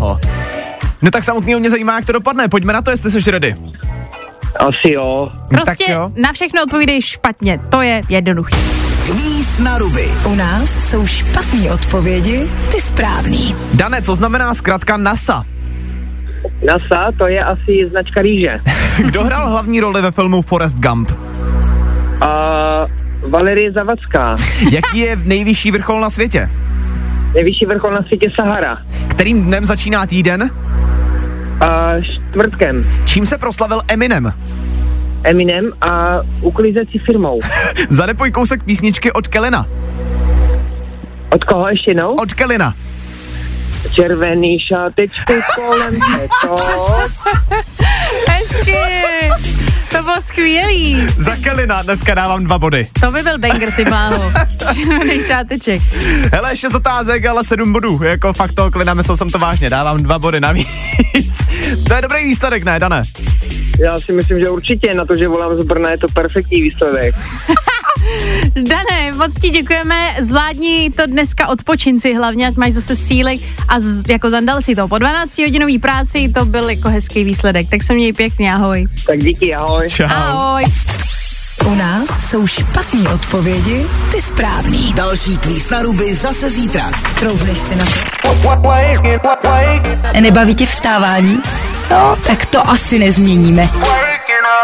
No 1.02 1.12
tak 1.12 1.24
samotného 1.24 1.60
mě 1.60 1.70
zajímá, 1.70 1.96
jak 1.96 2.06
to 2.06 2.12
dopadne. 2.12 2.48
Pojďme 2.48 2.74
na 2.74 2.82
to, 2.82 2.92
jestli 2.92 3.12
jsi 3.12 3.32
ready. 3.32 3.56
Asi 4.60 4.94
jo. 4.94 5.30
tak 5.32 5.62
Prostě 5.64 5.92
jo. 5.92 6.12
na 6.16 6.34
všechno 6.34 6.64
odpovídej 6.64 7.02
špatně, 7.02 7.60
to 7.70 7.82
je 7.82 8.02
jednoduché. 8.10 8.56
Kvíz 9.06 9.60
na 9.60 9.78
ruby. 9.78 10.08
U 10.26 10.36
nás 10.36 10.90
jsou 10.90 11.08
špatné 11.08 11.72
odpovědi, 11.72 12.50
ty 12.72 12.80
správný. 12.82 13.56
Dane, 13.74 14.02
co 14.02 14.16
znamená 14.16 14.54
zkrátka 14.54 14.98
NASA? 14.98 15.46
NASA, 16.66 17.12
to 17.18 17.28
je 17.28 17.44
asi 17.44 17.90
značka 17.90 18.22
rýže. 18.22 18.58
Kdo 18.98 19.24
hrál 19.24 19.50
hlavní 19.50 19.80
roli 19.80 20.02
ve 20.02 20.12
filmu 20.12 20.42
Forrest 20.42 20.76
Gump? 20.76 21.12
A 22.22 22.86
Valerie 23.30 23.72
Zavacká. 23.72 24.36
Jaký 24.72 25.00
je 25.00 25.16
nejvyšší 25.16 25.72
vrchol 25.72 26.02
na 26.02 26.10
světě? 26.10 26.50
Nejvyšší 27.34 27.66
vrchol 27.66 27.92
na 27.92 28.04
světě 28.04 28.30
Sahara. 28.36 28.78
Kterým 29.08 29.46
dnem 29.46 29.66
začíná 29.66 30.06
týden? 30.06 30.50
A 31.62 31.94
čtvrtkem 32.00 32.82
Čím 33.06 33.26
se 33.26 33.38
proslavil 33.38 33.82
Eminem? 33.88 34.34
Eminem 35.24 35.72
a 35.82 36.20
uklízecí 36.42 37.00
firmou. 37.00 37.42
Zadepoj 37.90 38.32
kousek 38.32 38.64
písničky 38.64 39.12
od 39.12 39.28
Kelina. 39.28 39.66
Od 41.32 41.44
koho 41.44 41.70
ještě 41.70 41.92
jednou? 41.92 42.10
Od 42.10 42.34
Kelina. 42.34 42.74
Červený 43.92 44.60
šátečku 44.60 45.34
kolem 45.56 46.00
to. 46.42 46.56
Hezky! 48.32 49.71
To 49.92 50.04
bylo 50.04 50.22
skvělý. 50.22 51.08
Za 51.18 51.36
Kelina 51.36 51.82
dneska 51.82 52.14
dávám 52.14 52.44
dva 52.44 52.60
body. 52.60 52.88
To 53.02 53.12
by 53.12 53.24
byl 53.24 53.38
banger, 53.38 53.72
ty 53.72 53.86
bláho. 53.86 54.34
Červený 54.74 55.24
šáteček. 55.24 55.82
Hele, 56.34 56.58
šest 56.58 56.74
otázek, 56.74 57.26
ale 57.26 57.44
sedm 57.44 57.74
bodů. 57.74 58.00
Jako 58.04 58.34
fakt 58.34 58.54
to 58.54 58.72
Kelina, 58.72 58.94
myslel 58.94 59.18
jsem 59.18 59.30
to 59.30 59.40
vážně. 59.40 59.70
Dávám 59.70 60.04
dva 60.04 60.20
body 60.20 60.40
navíc. 60.40 60.68
to 61.88 61.94
je 61.94 62.02
dobrý 62.02 62.26
výsledek, 62.26 62.64
ne, 62.64 62.80
Dane? 62.80 63.02
Já 63.80 64.00
si 64.00 64.14
myslím, 64.14 64.40
že 64.40 64.50
určitě 64.50 64.94
na 64.94 65.06
to, 65.06 65.16
že 65.16 65.28
volám 65.28 65.62
z 65.62 65.66
Brna, 65.66 65.92
je 65.92 65.98
to 65.98 66.08
perfektní 66.14 66.62
výsledek. 66.62 67.16
Dané, 68.56 69.12
moc 69.12 69.32
ti 69.42 69.50
děkujeme, 69.50 70.16
zvládni 70.22 70.92
to 70.96 71.06
dneska 71.06 71.48
odpočin 71.48 72.00
si 72.00 72.14
hlavně, 72.14 72.48
ať 72.48 72.56
máš 72.56 72.74
zase 72.74 72.96
síly 72.96 73.40
a 73.68 73.80
z, 73.80 74.04
jako 74.10 74.30
zandal 74.30 74.62
si 74.62 74.76
to. 74.76 74.88
Po 74.88 74.98
12 74.98 75.38
hodinový 75.38 75.80
práci 75.80 76.30
to 76.30 76.46
byl 76.46 76.70
jako 76.70 76.90
hezký 76.90 77.24
výsledek, 77.24 77.70
tak 77.70 77.84
se 77.84 77.94
měj 77.94 78.14
pěkně, 78.14 78.54
ahoj. 78.54 78.88
Tak 79.08 79.20
díky, 79.20 79.56
ahoj. 79.56 79.90
Čau. 79.90 80.06
Ahoj. 80.10 80.64
U 81.66 81.76
nás 81.76 82.30
jsou 82.30 82.48
špatné 82.48 83.10
odpovědi, 83.10 83.86
ty 84.12 84.22
správný. 84.22 84.94
Další 84.94 85.38
kvíz 85.38 85.70
na 85.70 85.82
ruby 85.82 86.16
zase 86.16 86.50
zítra. 86.50 86.92
Troubneš 87.20 87.58
si 87.58 87.76
na 87.76 87.86
to. 87.86 87.92
Nebaví 90.22 90.56
tě 90.56 90.66
vstávání? 90.66 91.42
No, 91.92 92.18
tak 92.28 92.46
to 92.46 92.70
asi 92.70 93.00
nezměníme. 93.00 93.70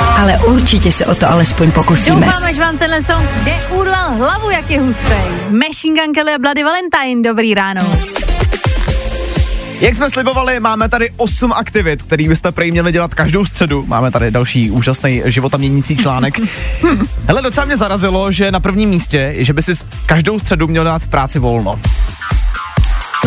Ale 0.01 0.37
určitě 0.37 0.91
se 0.91 1.05
o 1.05 1.15
to 1.15 1.29
alespoň 1.29 1.71
pokusíme. 1.71 2.25
Doufáme, 2.25 2.53
že 2.53 2.61
vám 2.61 2.77
tenhle 2.77 3.03
song 3.03 3.29
jde 3.43 3.53
urval 3.69 4.11
hlavu, 4.17 4.49
jak 4.49 4.69
je 4.69 4.79
hustý. 4.79 5.13
Machine 5.49 6.01
Gun 6.01 6.13
Kelly 6.13 6.33
a 6.33 6.37
Bloody 6.39 6.63
Valentine, 6.63 7.21
dobrý 7.29 7.53
ráno. 7.53 7.81
Jak 9.79 9.95
jsme 9.95 10.09
slibovali, 10.09 10.59
máme 10.59 10.89
tady 10.89 11.09
osm 11.17 11.53
aktivit, 11.53 12.03
který 12.03 12.27
byste 12.27 12.51
prej 12.51 12.71
měli 12.71 12.91
dělat 12.91 13.13
každou 13.13 13.45
středu. 13.45 13.85
Máme 13.87 14.11
tady 14.11 14.31
další 14.31 14.71
úžasný 14.71 15.21
života 15.25 15.57
měnící 15.57 15.97
článek. 15.97 16.39
Hele, 17.27 17.41
docela 17.41 17.65
mě 17.65 17.77
zarazilo, 17.77 18.31
že 18.31 18.51
na 18.51 18.59
prvním 18.59 18.89
místě 18.89 19.17
je, 19.17 19.43
že 19.43 19.53
by 19.53 19.61
si 19.61 19.71
každou 20.05 20.39
středu 20.39 20.67
měl 20.67 20.83
dát 20.83 21.01
v 21.01 21.07
práci 21.07 21.39
volno. 21.39 21.79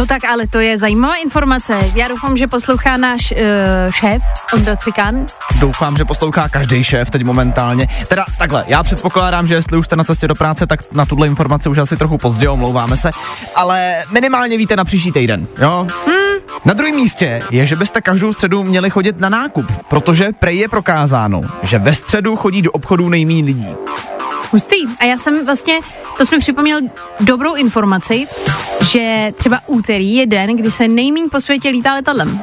No 0.01 0.07
tak 0.07 0.25
ale 0.25 0.47
to 0.47 0.59
je 0.59 0.79
zajímavá 0.79 1.15
informace. 1.15 1.79
Já 1.95 2.09
doufám, 2.09 2.37
že 2.37 2.47
poslouchá 2.47 2.97
náš 2.97 3.33
uh, 3.33 3.93
šéf, 3.93 4.23
Ondra 4.55 4.77
Cikán. 4.77 5.27
Doufám, 5.59 5.97
že 5.97 6.05
poslouchá 6.05 6.49
každý 6.49 6.85
šéf 6.85 7.11
teď 7.11 7.25
momentálně. 7.25 7.89
Teda 8.09 8.25
takhle, 8.39 8.65
já 8.67 8.83
předpokládám, 8.83 9.47
že 9.47 9.55
jestli 9.55 9.79
už 9.79 9.87
jste 9.87 9.97
na 9.97 10.05
cestě 10.05 10.29
do 10.29 10.35
práce, 10.35 10.67
tak 10.67 10.81
na 10.93 11.05
tuhle 11.05 11.27
informaci 11.27 11.69
už 11.69 11.79
asi 11.79 11.97
trochu 11.97 12.19
pozdě, 12.19 12.49
omlouváme 12.49 12.97
se. 12.97 13.11
Ale 13.55 14.05
minimálně 14.13 14.59
víte 14.59 14.77
na 14.77 14.85
příští 14.85 15.13
týden, 15.13 15.47
jo? 15.63 15.87
Hmm. 16.07 16.15
Na 16.65 16.75
druhém 16.75 16.95
místě 16.95 17.43
je, 17.51 17.67
že 17.67 17.77
byste 17.77 18.01
každou 18.01 18.33
středu 18.33 18.63
měli 18.63 18.91
chodit 18.91 19.21
na 19.21 19.29
nákup, 19.29 19.73
protože 19.89 20.33
prej 20.39 20.59
je 20.59 20.69
prokázáno, 20.69 21.41
že 21.63 21.79
ve 21.79 21.95
středu 21.95 22.37
chodí 22.37 22.63
do 22.63 22.71
obchodů 22.71 23.09
nejméně 23.09 23.45
lidí. 23.45 23.69
Hustý. 24.51 24.77
A 24.99 25.05
já 25.05 25.19
jsem 25.19 25.47
vlastně, 25.47 25.81
to 26.19 26.27
jsme 26.27 26.39
připomněl 26.39 26.81
dobrou 27.21 27.55
informaci, 27.55 28.27
že 28.91 29.33
třeba 29.37 29.61
úterý 29.67 30.15
je 30.15 30.27
den, 30.27 30.57
kdy 30.57 30.71
se 30.71 30.89
nejmíň 30.89 31.29
po 31.31 31.41
světě 31.41 31.69
lítá 31.69 31.95
letadlem. 31.95 32.43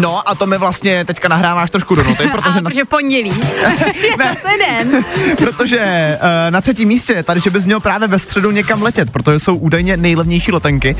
No 0.00 0.28
a 0.28 0.34
to 0.34 0.46
mi 0.46 0.58
vlastně 0.58 1.04
teďka 1.04 1.28
nahráváš 1.28 1.70
trošku 1.70 1.94
do 1.94 2.02
noty, 2.02 2.28
protože 2.32 2.58
a 2.58 2.60
na, 2.60 2.70
protože 2.70 2.84
pondělí 2.84 3.30
je 3.94 4.16
zase 4.18 4.56
den. 4.66 5.04
protože 5.36 6.18
uh, 6.22 6.50
na 6.50 6.60
třetím 6.60 6.88
místě 6.88 7.22
tady, 7.22 7.40
že 7.40 7.50
bys 7.50 7.64
měl 7.64 7.80
právě 7.80 8.08
ve 8.08 8.18
středu 8.18 8.50
někam 8.50 8.82
letět, 8.82 9.10
protože 9.10 9.38
jsou 9.38 9.54
údajně 9.54 9.96
nejlevnější 9.96 10.52
letenky. 10.52 10.96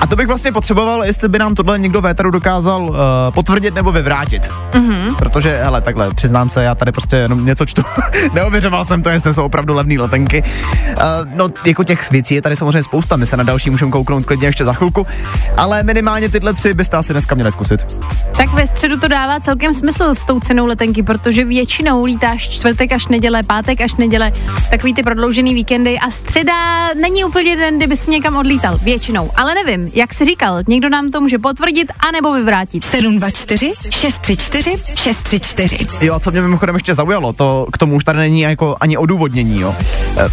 A 0.00 0.06
to 0.06 0.16
bych 0.16 0.26
vlastně 0.26 0.52
potřeboval, 0.52 1.04
jestli 1.04 1.28
by 1.28 1.38
nám 1.38 1.54
tohle 1.54 1.78
někdo 1.78 2.00
véteru 2.00 2.30
dokázal 2.30 2.82
uh, 2.82 2.96
potvrdit 3.30 3.74
nebo 3.74 3.92
vyvrátit. 3.92 4.50
Mm-hmm. 4.72 5.16
Protože, 5.16 5.60
hele, 5.64 5.80
takhle, 5.80 6.14
přiznám 6.14 6.50
se, 6.50 6.64
já 6.64 6.74
tady 6.74 6.92
prostě 6.92 7.16
jenom 7.16 7.46
něco 7.46 7.66
čtu. 7.66 7.82
Neověřoval 8.32 8.84
jsem 8.84 9.02
to, 9.02 9.08
jestli 9.08 9.34
jsou 9.34 9.44
opravdu 9.44 9.74
levné 9.74 10.00
letenky. 10.00 10.42
Uh, 10.42 10.94
no, 11.34 11.48
jako 11.64 11.84
těch 11.84 12.10
věcí 12.10 12.34
je 12.34 12.42
tady 12.42 12.56
samozřejmě 12.56 12.82
spousta, 12.82 13.16
my 13.16 13.26
se 13.26 13.36
na 13.36 13.44
další 13.44 13.70
můžeme 13.70 13.90
kouknout 13.90 14.24
klidně 14.24 14.48
ještě 14.48 14.64
za 14.64 14.72
chvilku, 14.72 15.06
ale 15.56 15.82
minimálně 15.82 16.28
tyhle 16.28 16.54
tři 16.54 16.74
byste 16.74 16.96
asi 16.96 17.12
dneska 17.12 17.34
měli 17.34 17.52
zkusit. 17.52 17.96
Tak 18.38 18.52
ve 18.52 18.66
středu 18.66 19.00
to 19.00 19.08
dává 19.08 19.40
celkem 19.40 19.72
smysl 19.72 20.14
s 20.14 20.24
tou 20.24 20.40
cenou 20.40 20.66
letenky, 20.66 21.02
protože 21.02 21.44
většinou 21.44 22.04
lítáš 22.04 22.48
čtvrtek 22.48 22.92
až 22.92 23.08
neděle, 23.08 23.42
pátek 23.42 23.80
až 23.80 23.94
neděle, 23.94 24.32
takový 24.70 24.94
ty 24.94 25.02
prodloužený 25.02 25.54
víkendy 25.54 25.98
a 25.98 26.10
středa 26.10 26.54
není 26.94 27.24
úplně 27.24 27.56
den, 27.56 27.76
kdyby 27.76 27.96
si 27.96 28.10
někam 28.10 28.36
odlítal. 28.36 28.78
Většinou. 28.82 29.30
Ale 29.36 29.54
nevím, 29.54 29.90
jak 29.94 30.14
jsi 30.14 30.24
říkal, 30.24 30.58
někdo 30.68 30.88
nám 30.88 31.10
to 31.10 31.20
může 31.20 31.38
potvrdit 31.38 31.92
anebo 32.08 32.32
vyvrátit. 32.32 32.84
724 32.84 33.72
634 33.90 34.76
634. 34.94 35.86
Jo, 36.00 36.14
a 36.14 36.20
co 36.20 36.30
mě 36.30 36.40
mimochodem 36.40 36.74
ještě 36.74 36.94
zaujalo, 36.94 37.32
to 37.32 37.66
k 37.72 37.78
tomu 37.78 37.96
už 37.96 38.04
tady 38.04 38.18
není 38.18 38.40
jako 38.40 38.76
ani 38.80 38.96
odůvodnění, 38.96 39.60
jo. 39.60 39.74
E, 40.16 40.28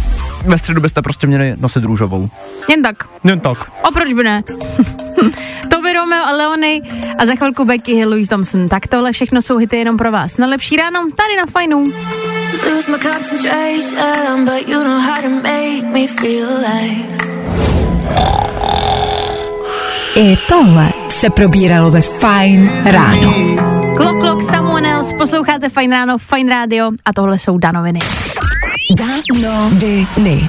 ve 0.48 0.58
středu 0.58 0.80
byste 0.80 1.02
prostě 1.02 1.26
měli 1.26 1.54
nosit 1.60 1.84
růžovou. 1.84 2.28
Jen 2.70 2.82
tak. 2.82 3.08
Jen 3.24 3.40
tak. 3.40 3.58
O 3.88 3.90
proč 3.92 4.12
by 4.12 4.24
ne? 4.24 4.42
Romeo 5.96 6.24
a 6.24 6.32
Leony 6.32 6.82
a 7.18 7.26
za 7.26 7.34
chvilku 7.34 7.64
Becky 7.64 7.94
Hill, 7.94 8.10
Louis 8.10 8.28
Thompson. 8.28 8.68
Tak 8.68 8.86
tohle 8.86 9.12
všechno 9.12 9.42
jsou 9.42 9.56
hity 9.56 9.76
jenom 9.76 9.96
pro 9.96 10.12
vás. 10.12 10.36
Na 10.36 10.46
lepší 10.46 10.76
ráno, 10.76 11.00
tady 11.00 11.36
na 11.36 11.46
fajnu. 11.46 11.92
Lose 12.70 12.92
my 12.92 12.98
concentration, 12.98 14.44
but 14.44 14.68
you 14.68 14.84
know 14.84 15.00
how 15.00 15.22
to 15.22 15.28
make 15.28 15.86
me 15.88 16.06
feel 16.06 16.48
alive. 16.48 17.26
I 20.16 20.36
tohle 20.48 20.92
se 21.08 21.30
probíralo 21.30 21.90
ve 21.90 22.00
Fine 22.00 22.70
ráno. 22.84 23.34
Clock 23.96 24.20
Clock, 24.20 24.42
Someone 24.42 24.92
Else, 24.92 25.16
posloucháte 25.16 25.68
Fine 25.68 25.96
ráno, 25.96 26.18
Fine 26.18 26.54
Radio 26.54 26.90
a 27.04 27.12
tohle 27.12 27.38
jsou 27.38 27.58
danoviny. 27.58 27.98
Danoviny. 28.98 30.48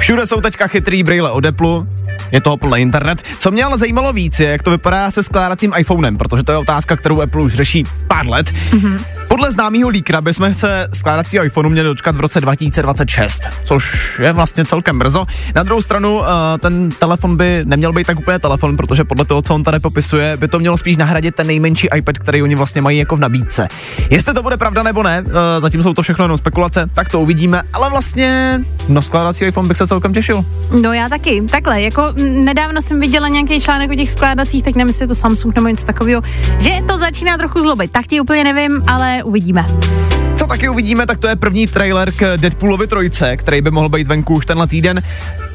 Všude 0.00 0.26
jsou 0.26 0.40
teďka 0.40 0.66
chytrý 0.66 1.02
brýle 1.02 1.30
od 1.30 1.44
Apple, 1.44 1.86
je 2.32 2.40
toho 2.40 2.56
plný 2.56 2.82
internet. 2.82 3.22
Co 3.38 3.50
mě 3.50 3.64
ale 3.64 3.78
zajímalo 3.78 4.12
víc, 4.12 4.40
je, 4.40 4.48
jak 4.48 4.62
to 4.62 4.70
vypadá 4.70 5.10
se 5.10 5.22
skládacím 5.22 5.72
iPhonem, 5.78 6.18
protože 6.18 6.42
to 6.42 6.52
je 6.52 6.58
otázka, 6.58 6.96
kterou 6.96 7.20
Apple 7.20 7.42
už 7.42 7.54
řeší 7.54 7.84
pár 8.08 8.28
let. 8.28 8.46
Mm-hmm. 8.70 9.19
Podle 9.40 9.50
známého 9.50 9.88
líkra 9.88 10.20
bychom 10.20 10.54
se 10.54 10.88
skládacího 10.92 11.44
iPhoneu 11.44 11.70
měli 11.70 11.88
dočkat 11.88 12.16
v 12.16 12.20
roce 12.20 12.40
2026, 12.40 13.42
což 13.64 14.18
je 14.22 14.32
vlastně 14.32 14.64
celkem 14.64 14.98
brzo. 14.98 15.26
Na 15.54 15.62
druhou 15.62 15.82
stranu, 15.82 16.18
uh, 16.18 16.26
ten 16.58 16.90
telefon 16.90 17.36
by 17.36 17.62
neměl 17.64 17.92
být 17.92 18.06
tak 18.06 18.18
úplně 18.18 18.38
telefon, 18.38 18.76
protože 18.76 19.04
podle 19.04 19.24
toho, 19.24 19.42
co 19.42 19.54
on 19.54 19.64
tady 19.64 19.80
popisuje, 19.80 20.36
by 20.36 20.48
to 20.48 20.58
mělo 20.58 20.76
spíš 20.76 20.96
nahradit 20.96 21.34
ten 21.34 21.46
nejmenší 21.46 21.88
iPad, 21.96 22.18
který 22.18 22.42
oni 22.42 22.54
vlastně 22.54 22.82
mají 22.82 22.98
jako 22.98 23.16
v 23.16 23.20
nabídce. 23.20 23.68
Jestli 24.10 24.34
to 24.34 24.42
bude 24.42 24.56
pravda 24.56 24.82
nebo 24.82 25.02
ne, 25.02 25.22
uh, 25.22 25.32
zatím 25.58 25.82
jsou 25.82 25.94
to 25.94 26.02
všechno 26.02 26.24
jenom 26.24 26.38
spekulace, 26.38 26.90
tak 26.94 27.08
to 27.08 27.20
uvidíme, 27.20 27.62
ale 27.72 27.90
vlastně 27.90 28.60
no 28.88 29.02
skládací 29.02 29.44
iPhone 29.44 29.68
bych 29.68 29.76
se 29.76 29.86
celkem 29.86 30.14
těšil. 30.14 30.44
No 30.82 30.92
já 30.92 31.08
taky, 31.08 31.42
takhle, 31.50 31.82
jako 31.82 32.02
nedávno 32.16 32.82
jsem 32.82 33.00
viděla 33.00 33.28
nějaký 33.28 33.60
článek 33.60 33.90
o 33.90 33.94
těch 33.94 34.12
skládacích, 34.12 34.64
tak 34.64 34.74
je 35.00 35.06
to 35.06 35.14
Samsung 35.14 35.54
nebo 35.54 35.68
něco 35.68 35.86
takového, 35.86 36.22
že 36.58 36.70
to 36.88 36.98
začíná 36.98 37.36
trochu 37.36 37.62
zlobit, 37.62 37.90
tak 37.90 38.06
ti 38.06 38.20
úplně 38.20 38.44
nevím, 38.44 38.82
ale 38.86 39.22
uvidíme. 39.30 39.66
Co 40.36 40.46
taky 40.46 40.68
uvidíme, 40.68 41.06
tak 41.06 41.18
to 41.18 41.28
je 41.28 41.36
první 41.36 41.66
trailer 41.66 42.12
k 42.12 42.36
Deadpoolovi 42.36 42.86
trojce, 42.86 43.36
který 43.36 43.60
by 43.62 43.70
mohl 43.70 43.88
být 43.88 44.06
venku 44.06 44.34
už 44.34 44.46
tenhle 44.46 44.66
týden 44.66 45.02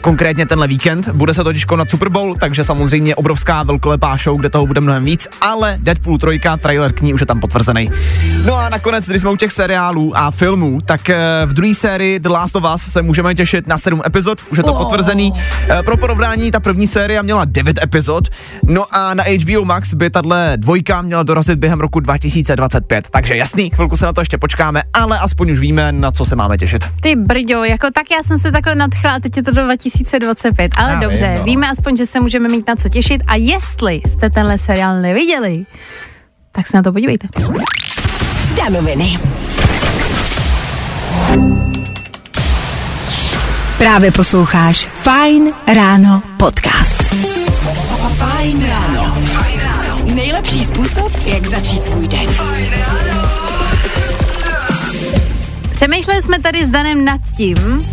konkrétně 0.06 0.46
tenhle 0.46 0.68
víkend. 0.68 1.10
Bude 1.10 1.34
se 1.34 1.44
totiž 1.44 1.66
konat 1.66 1.90
Super 1.90 2.10
Bowl, 2.10 2.36
takže 2.36 2.64
samozřejmě 2.64 3.16
obrovská 3.16 3.64
velkolepá 3.64 4.18
show, 4.18 4.40
kde 4.40 4.50
toho 4.50 4.68
bude 4.68 4.82
mnohem 4.82 5.04
víc, 5.04 5.28
ale 5.42 5.78
Deadpool 5.80 6.18
3, 6.18 6.40
trailer 6.62 6.94
k 6.94 7.02
ní 7.02 7.14
už 7.14 7.22
je 7.22 7.28
tam 7.28 7.40
potvrzený. 7.40 7.90
No 8.46 8.56
a 8.56 8.70
nakonec, 8.70 9.10
když 9.10 9.22
jsme 9.22 9.32
u 9.32 9.36
těch 9.36 9.52
seriálů 9.52 10.18
a 10.18 10.32
filmů, 10.32 10.80
tak 10.86 11.10
eh, 11.10 11.18
v 11.46 11.54
druhé 11.54 11.76
sérii 11.76 12.20
The 12.20 12.30
Last 12.30 12.56
of 12.56 12.64
Us 12.76 12.82
se 12.82 13.02
můžeme 13.02 13.36
těšit 13.36 13.68
na 13.68 13.78
7 13.78 14.02
epizod, 14.06 14.42
už 14.52 14.58
je 14.58 14.64
to 14.64 14.74
oh. 14.74 14.78
potvrzený. 14.78 15.34
Eh, 15.70 15.84
pro 15.84 15.98
porovnání, 15.98 16.52
ta 16.52 16.60
první 16.60 16.88
série 16.88 17.24
měla 17.24 17.46
9 17.46 17.80
epizod, 17.84 18.28
no 18.64 18.86
a 18.92 19.14
na 19.14 19.24
HBO 19.24 19.66
Max 19.66 19.94
by 19.94 20.10
tahle 20.10 20.54
dvojka 20.58 21.02
měla 21.02 21.24
dorazit 21.24 21.60
během 21.60 21.80
roku 21.80 22.00
2025. 22.00 23.08
Takže 23.12 23.38
jasný, 23.38 23.70
chvilku 23.70 23.98
se 23.98 24.06
na 24.06 24.14
to 24.14 24.22
ještě 24.22 24.38
počkáme, 24.38 24.84
ale 24.94 25.20
aspoň 25.20 25.52
už 25.52 25.60
víme, 25.60 25.92
na 25.92 26.12
co 26.12 26.26
se 26.26 26.36
máme 26.36 26.58
těšit. 26.58 26.86
Ty 27.02 27.16
brďo, 27.16 27.64
jako 27.64 27.88
tak 27.94 28.12
já 28.12 28.24
jsem 28.24 28.38
se 28.38 28.52
takhle 28.52 28.76
nadchla 28.76 29.12
a 29.12 29.20
teď 29.20 29.38
je 29.38 29.44
to 29.44 29.52
do 29.52 29.66
2025, 30.04 30.72
ale 30.78 30.92
já 30.92 31.00
dobře, 31.00 31.28
vím, 31.28 31.38
no. 31.38 31.44
víme 31.44 31.70
aspoň, 31.70 31.98
že 31.98 32.06
se 32.06 32.20
můžeme 32.20 32.50
mít 32.50 32.68
na 32.68 32.76
co 32.76 32.90
těšit 32.90 33.22
a 33.28 33.36
jestli 33.36 34.02
jste 34.08 34.30
tenhle 34.30 34.58
seriál 34.58 35.02
neviděli, 35.02 35.66
tak 36.52 36.68
se 36.68 36.78
na 36.78 36.84
to 36.84 36.92
podívejte. 36.94 37.28
Danoviny. 38.58 39.20
Právě 43.78 44.12
posloucháš 44.12 44.86
Fine 44.86 45.52
Ráno 45.76 46.24
podcast. 46.38 47.04
Fajn 48.18 48.68
ráno. 48.70 49.18
Nejlepší 50.14 50.64
způsob, 50.66 51.12
jak 51.26 51.48
začít 51.48 51.84
svůj 51.84 52.08
den. 52.08 52.30
Přemýšleli 55.76 56.22
jsme 56.22 56.40
tady 56.40 56.66
s 56.66 56.70
Danem 56.70 57.06
nad 57.06 57.22
tím, 57.38 57.86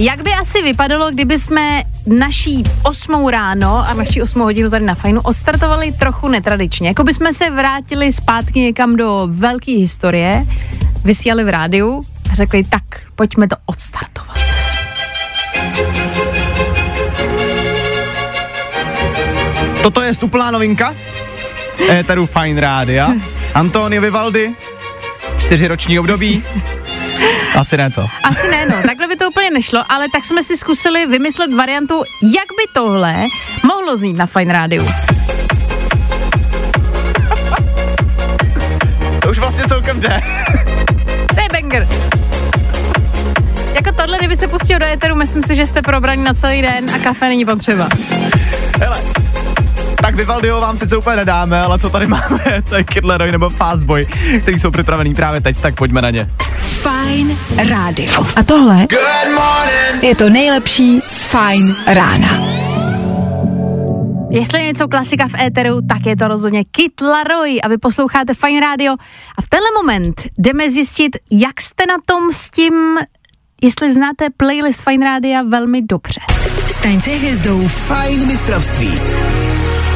jak 0.00 0.22
by 0.22 0.32
asi 0.32 0.62
vypadalo, 0.62 1.10
kdyby 1.10 1.38
jsme 1.38 1.82
naší 2.06 2.62
osmou 2.82 3.30
ráno 3.30 3.88
a 3.88 3.94
naší 3.94 4.22
osmou 4.22 4.44
hodinu 4.44 4.70
tady 4.70 4.84
na 4.84 4.94
Fajnu 4.94 5.20
ostartovali 5.20 5.92
trochu 5.92 6.28
netradičně. 6.28 6.88
Jako 6.88 7.04
by 7.04 7.14
jsme 7.14 7.34
se 7.34 7.50
vrátili 7.50 8.12
zpátky 8.12 8.60
někam 8.60 8.96
do 8.96 9.28
velké 9.30 9.72
historie, 9.72 10.46
vysílali 11.04 11.44
v 11.44 11.48
rádiu 11.48 12.02
a 12.32 12.34
řekli, 12.34 12.64
tak 12.64 12.82
pojďme 13.16 13.48
to 13.48 13.56
odstartovat. 13.66 14.38
Toto 19.82 20.02
je 20.02 20.14
stuplá 20.14 20.50
novinka 20.50 20.94
Éteru 21.90 22.26
Fine 22.26 22.60
Rádia. 22.60 23.12
Antonio 23.54 24.02
Vivaldi, 24.02 24.54
čtyřiroční 25.38 25.98
období. 25.98 26.42
Asi 27.56 27.76
ne, 27.76 27.90
co? 27.90 28.06
Asi 28.24 28.50
ne, 28.50 28.66
no, 28.66 28.79
úplně 29.50 29.58
nešlo, 29.58 29.84
ale 29.88 30.06
tak 30.12 30.24
jsme 30.24 30.42
si 30.42 30.56
zkusili 30.56 31.06
vymyslet 31.06 31.54
variantu, 31.54 32.02
jak 32.22 32.46
by 32.56 32.72
tohle 32.72 33.26
mohlo 33.64 33.96
znít 33.96 34.16
na 34.16 34.26
Fine 34.26 34.52
Rádiu. 34.52 34.86
To 39.22 39.30
už 39.30 39.38
vlastně 39.38 39.64
celkem 39.68 40.00
jde. 40.00 40.20
To 41.34 41.40
je 41.40 41.48
banger. 41.52 41.88
Jako 43.74 43.92
tohle, 43.96 44.18
kdyby 44.18 44.36
se 44.36 44.48
pustil 44.48 44.78
do 44.78 44.86
éteru, 44.86 45.14
myslím 45.14 45.42
si, 45.42 45.54
že 45.54 45.66
jste 45.66 45.82
probraní 45.82 46.24
na 46.24 46.34
celý 46.34 46.62
den 46.62 46.90
a 46.94 46.98
kafe 46.98 47.28
není 47.28 47.44
potřeba. 47.44 47.88
Hele, 48.80 48.98
tak 50.02 50.14
Vivaldiho 50.14 50.60
vám 50.60 50.78
sice 50.78 50.96
úplně 50.96 51.16
nedáme, 51.16 51.60
ale 51.60 51.78
co 51.78 51.90
tady 51.90 52.06
máme, 52.06 52.62
to 52.68 52.74
je 52.74 52.84
Kid 52.84 53.04
Laroi 53.04 53.32
nebo 53.32 53.48
Fastboy, 53.48 54.06
který 54.42 54.58
jsou 54.58 54.70
připravený 54.70 55.14
právě 55.14 55.40
teď, 55.40 55.60
tak 55.60 55.74
pojďme 55.74 56.02
na 56.02 56.10
ně. 56.10 56.28
Fine 56.80 57.36
Radio. 57.68 58.26
A 58.36 58.42
tohle 58.42 58.86
je 60.02 60.16
to 60.16 60.30
nejlepší 60.30 61.00
z 61.00 61.24
Fine 61.24 61.74
rána. 61.86 62.28
Jestli 64.30 64.58
je 64.58 64.66
něco 64.66 64.88
klasika 64.88 65.28
v 65.28 65.34
éteru, 65.34 65.80
tak 65.88 66.06
je 66.06 66.16
to 66.16 66.28
rozhodně 66.28 66.64
Kit 66.64 67.00
Laroi 67.00 67.60
a 67.60 67.68
vy 67.68 67.78
posloucháte 67.78 68.34
Fine 68.34 68.60
Radio. 68.60 68.92
A 69.38 69.42
v 69.42 69.46
tenhle 69.48 69.68
moment 69.82 70.22
jdeme 70.38 70.70
zjistit, 70.70 71.16
jak 71.30 71.60
jste 71.60 71.86
na 71.86 71.96
tom 72.06 72.32
s 72.32 72.50
tím, 72.50 72.74
jestli 73.62 73.94
znáte 73.94 74.26
playlist 74.36 74.82
Fine 74.82 75.06
Rádia 75.06 75.42
velmi 75.42 75.82
dobře. 75.82 76.20
Staň 76.66 77.00
se 77.00 77.10
hvězdou. 77.10 77.68
Fajn 77.68 78.26
mistrovství. 78.26 79.00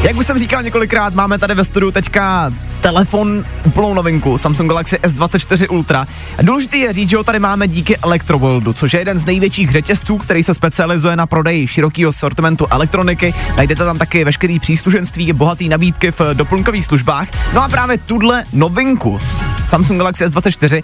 Jak 0.03 0.17
už 0.17 0.27
jsem 0.27 0.39
říkal 0.39 0.63
několikrát, 0.63 1.15
máme 1.15 1.39
tady 1.39 1.55
ve 1.55 1.65
studiu 1.65 1.91
teďka 1.91 2.53
telefon, 2.85 3.45
úplnou 3.65 3.95
novinku, 3.95 4.39
Samsung 4.39 4.69
Galaxy 4.69 4.97
S24 4.97 5.67
Ultra. 5.71 6.07
A 6.39 6.43
důležité 6.43 6.77
je 6.77 6.93
říct, 6.93 7.11
že 7.11 7.17
ho 7.17 7.25
tady 7.25 7.39
máme 7.39 7.69
díky 7.69 7.97
Electroworldu, 7.97 8.73
což 8.73 8.93
je 8.93 9.01
jeden 9.01 9.19
z 9.19 9.25
největších 9.25 9.71
řetězců, 9.71 10.19
který 10.19 10.43
se 10.43 10.55
specializuje 10.55 11.17
na 11.17 11.27
prodej 11.27 11.67
širokého 11.67 12.13
sortimentu 12.13 12.67
elektroniky. 12.71 13.35
Najdete 13.57 13.85
tam 13.85 13.99
taky 13.99 14.25
veškerý 14.25 14.61
příslušenství, 14.61 15.33
bohatý 15.33 15.69
nabídky 15.69 16.11
v 16.11 16.21
doplňkových 16.35 16.85
službách. 16.85 17.29
No 17.55 17.63
a 17.63 17.69
právě 17.69 17.99
tuhle 17.99 18.45
novinku 18.53 19.21
Samsung 19.69 19.99
Galaxy 19.99 20.25
S24 20.25 20.83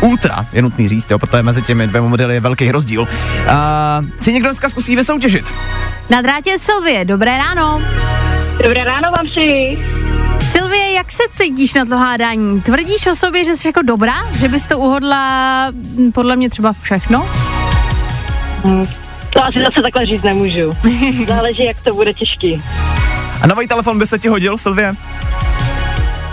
Ultra, 0.00 0.46
je 0.52 0.62
nutný 0.62 0.88
říct, 0.88 1.10
jo, 1.10 1.18
protože 1.18 1.42
mezi 1.42 1.62
těmi 1.62 1.86
dvěma 1.86 2.08
modely 2.08 2.34
je 2.34 2.40
velký 2.40 2.72
rozdíl. 2.72 3.00
Uh, 3.00 3.08
si 4.18 4.32
někdo 4.32 4.48
dneska 4.48 4.68
zkusí 4.68 4.96
vysoutěžit? 4.96 5.44
Na 6.10 6.22
drátě 6.22 6.58
Silvie, 6.58 7.04
dobré 7.04 7.38
ráno. 7.38 7.82
Dobré 8.62 8.84
ráno 8.84 9.10
vám 9.16 9.26
přeji. 9.26 9.78
Silvie, 10.40 10.87
jak 10.98 11.12
se 11.12 11.22
cítíš 11.30 11.74
na 11.74 11.84
to 11.84 11.96
hádání? 11.96 12.60
Tvrdíš 12.60 13.06
o 13.06 13.14
sobě, 13.14 13.44
že 13.44 13.56
jsi 13.56 13.68
jako 13.68 13.82
dobrá? 13.82 14.14
Že 14.40 14.48
bys 14.48 14.66
to 14.66 14.78
uhodla 14.78 15.70
hm, 15.70 16.12
podle 16.12 16.36
mě 16.36 16.50
třeba 16.50 16.72
všechno? 16.72 17.28
To 19.30 19.44
asi 19.44 19.60
zase 19.60 19.82
takhle 19.82 20.06
říct 20.06 20.22
nemůžu. 20.22 20.76
Záleží, 21.26 21.64
jak 21.64 21.80
to 21.84 21.94
bude 21.94 22.14
těžký. 22.14 22.62
A 23.42 23.46
nový 23.46 23.68
telefon 23.68 23.98
by 23.98 24.06
se 24.06 24.18
ti 24.18 24.28
hodil, 24.28 24.58
Silvie? 24.58 24.94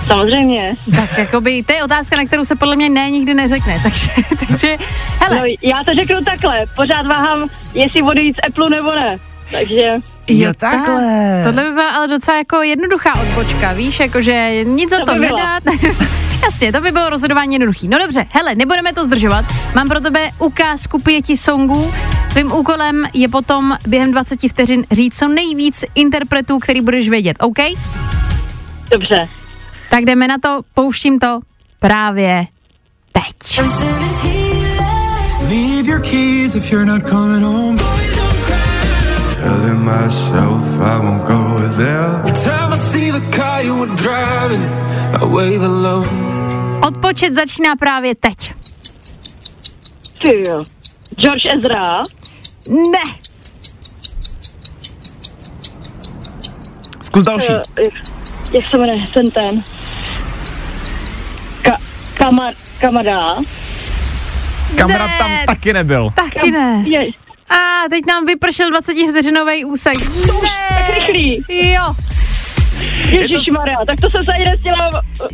Samozřejmě. 0.08 0.73
Tak 0.95 1.17
jakoby, 1.17 1.63
to 1.63 1.73
je 1.73 1.84
otázka, 1.84 2.17
na 2.17 2.25
kterou 2.25 2.45
se 2.45 2.56
podle 2.56 2.75
mě 2.75 2.89
ne 2.89 3.10
nikdy 3.10 3.34
neřekne, 3.34 3.80
takže, 3.84 4.08
takže 4.47 4.78
hele. 5.19 5.36
No, 5.36 5.43
já 5.62 5.84
to 5.86 5.93
řeknu 5.95 6.23
takhle, 6.23 6.65
pořád 6.75 7.08
váhám, 7.08 7.47
jestli 7.73 8.01
odejít 8.01 8.36
z 8.36 8.47
Apple 8.47 8.69
nebo 8.69 8.95
ne. 8.95 9.17
Takže 9.51 9.93
Jo, 10.28 10.54
takhle. 10.58 11.42
Tohle 11.46 11.64
by 11.64 11.72
byla 11.72 11.90
ale 11.90 12.08
docela 12.08 12.38
jako 12.38 12.62
jednoduchá 12.62 13.14
odbočka, 13.22 13.74
víš, 13.74 14.00
jakože 14.00 14.64
nic 14.64 14.90
za 14.90 15.00
To 15.00 15.06
to, 15.06 15.14
by 15.14 15.20
nedát. 15.20 15.64
Jasně, 16.44 16.72
to 16.72 16.82
by 16.82 16.92
bylo 16.92 17.10
rozhodování 17.10 17.54
jednoduchý. 17.54 17.88
No 17.88 18.00
dobře, 18.00 18.26
hele, 18.30 18.56
nebudeme 18.56 18.94
to 18.94 19.06
zdržovat. 19.06 19.46
Mám 19.76 19.88
pro 19.88 20.00
tebe 20.00 20.30
ukázku 20.40 21.02
pěti 21.02 21.38
songů. 21.38 21.94
Tvým 22.32 22.52
úkolem 22.52 23.06
je 23.14 23.28
potom 23.28 23.78
během 23.88 24.12
20 24.12 24.40
vteřin 24.50 24.86
říct 24.92 25.18
co 25.18 25.28
nejvíc 25.28 25.86
interpretů, 25.96 26.60
který 26.60 26.82
budeš 26.82 27.10
vědět, 27.10 27.38
OK? 27.40 27.58
dobře. 28.92 29.28
Tak 29.90 30.06
jdeme 30.06 30.28
na 30.28 30.36
to, 30.38 30.62
pouštím 30.74 31.20
to 31.20 31.40
právě 31.80 32.48
teď. 33.12 33.60
Leave 35.50 35.88
your 35.88 36.02
keys 36.02 36.56
if 36.56 36.72
you're 36.72 36.86
not 36.86 37.10
coming 37.10 37.44
home. 37.44 37.85
Telling 39.56 39.86
myself 39.86 40.63
I 40.82 41.00
won't 41.00 41.26
go 41.26 41.41
there. 41.78 42.20
Every 42.20 42.34
time 42.44 42.74
I 42.74 42.76
see 42.76 43.10
the 43.10 43.24
car 43.32 43.63
you 43.63 43.74
were 43.80 43.96
driving, 43.96 44.63
I 45.15 45.24
wave 45.24 45.62
hello. 45.62 46.04
Odpočet 46.88 47.34
začíná 47.34 47.76
právě 47.76 48.15
teď. 48.15 48.54
Ty 50.22 50.44
jo. 50.48 50.63
George 51.18 51.46
Ezra. 51.54 52.04
Ne. 52.91 53.13
Zkus 57.02 57.24
další. 57.24 57.54
Eh, 57.54 57.84
jak, 57.84 57.94
jak 58.54 58.68
se 58.68 58.78
jmenuje 58.78 59.08
ten 59.13 59.32
ten? 59.32 59.63
Ka, 61.62 61.78
kamar, 62.18 62.54
kamarád. 62.80 63.38
Kamarád 64.78 65.12
tam 65.18 65.32
taky 65.48 65.74
nebyl. 65.74 66.10
Taky 66.15 66.52
ne. 66.52 66.84
Je, 66.88 67.25
A 67.49 67.89
teď 67.89 68.05
nám 68.08 68.25
vypršel 68.25 68.69
20 68.69 68.93
vteřinový 69.10 69.65
úsek. 69.65 69.93
tak 69.97 70.41
Ne. 70.43 70.97
rychlý. 70.97 71.43
Jo. 71.73 71.95
Ježišmarja, 73.10 73.75
tak 73.88 74.01
to 74.01 74.10
jsem 74.10 74.23
se 74.23 74.31
ani 74.34 74.45
nestihla 74.45 74.89
eh, 75.23 75.27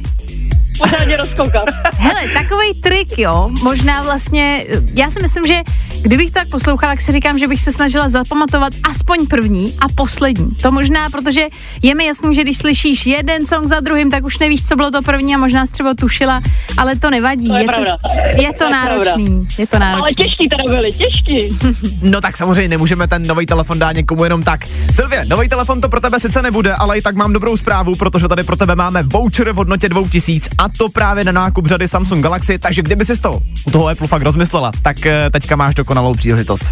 pořádně 0.77 1.17
rozkoukat. 1.17 1.63
Hele, 1.97 2.27
takový 2.33 2.81
trik, 2.81 3.17
jo, 3.19 3.49
možná 3.63 4.01
vlastně, 4.01 4.65
já 4.93 5.11
si 5.11 5.19
myslím, 5.21 5.47
že 5.47 5.61
kdybych 6.01 6.27
to 6.27 6.33
tak 6.33 6.49
poslouchala, 6.49 6.93
tak 6.93 7.01
si 7.01 7.11
říkám, 7.11 7.39
že 7.39 7.47
bych 7.47 7.61
se 7.61 7.71
snažila 7.71 8.09
zapamatovat 8.09 8.73
aspoň 8.89 9.27
první 9.27 9.73
a 9.79 9.85
poslední. 9.95 10.47
To 10.61 10.71
možná, 10.71 11.09
protože 11.09 11.47
je 11.81 11.95
mi 11.95 12.05
jasný, 12.05 12.35
že 12.35 12.41
když 12.41 12.57
slyšíš 12.57 13.05
jeden 13.05 13.47
song 13.47 13.67
za 13.67 13.79
druhým, 13.79 14.11
tak 14.11 14.23
už 14.23 14.39
nevíš, 14.39 14.65
co 14.65 14.75
bylo 14.75 14.91
to 14.91 15.01
první 15.01 15.35
a 15.35 15.37
možná 15.37 15.65
jsi 15.65 15.71
třeba 15.71 15.93
tušila, 15.93 16.41
ale 16.77 16.95
to 16.95 17.09
nevadí. 17.09 17.47
To 17.47 17.55
je 17.55 17.61
je, 17.61 17.67
pravda. 17.67 17.97
to, 17.97 18.41
je 18.41 18.53
to 18.53 18.57
To 18.57 18.63
je 18.63 18.71
náročný. 18.71 19.47
Je 19.57 19.67
to 19.67 19.79
náročný. 19.79 20.01
Ale 20.01 20.13
těžký 20.13 20.49
teda 20.49 20.63
byly, 20.75 20.91
těžký. 20.91 21.57
No 22.01 22.21
tak 22.21 22.37
samozřejmě 22.37 22.67
nemůžeme 22.67 23.07
ten 23.07 23.27
nový 23.27 23.45
telefon 23.45 23.79
dát 23.79 23.91
někomu 23.91 24.23
jenom 24.23 24.43
tak. 24.43 24.65
Silvě, 24.95 25.23
nový 25.29 25.49
telefon 25.49 25.81
to 25.81 25.89
pro 25.89 26.01
tebe 26.01 26.19
sice 26.19 26.41
nebude, 26.41 26.73
ale 26.73 26.97
i 26.97 27.01
tak 27.01 27.15
mám 27.15 27.33
dobrou 27.33 27.57
zprávu, 27.57 27.95
protože 27.95 28.27
tady 28.27 28.43
pro 28.43 28.55
tebe 28.55 28.75
máme 28.75 29.03
voucher 29.03 29.51
v 29.51 29.55
hodnotě 29.55 29.89
2000 29.89 30.49
a 30.57 30.69
to 30.77 30.89
právě 30.89 31.23
na 31.23 31.31
nákup 31.31 31.67
řady 31.67 31.87
Samsung 31.87 32.23
Galaxy, 32.23 32.59
takže 32.59 32.81
kdyby 32.81 33.05
si 33.05 33.21
to 33.21 33.39
u 33.65 33.71
toho 33.71 33.87
Apple 33.87 34.07
fakt 34.07 34.21
rozmyslela, 34.21 34.71
tak 34.81 35.05
eh, 35.05 35.29
teďka 35.31 35.55
máš 35.55 35.75
dokonalou 35.91 36.13
příležitost. 36.13 36.65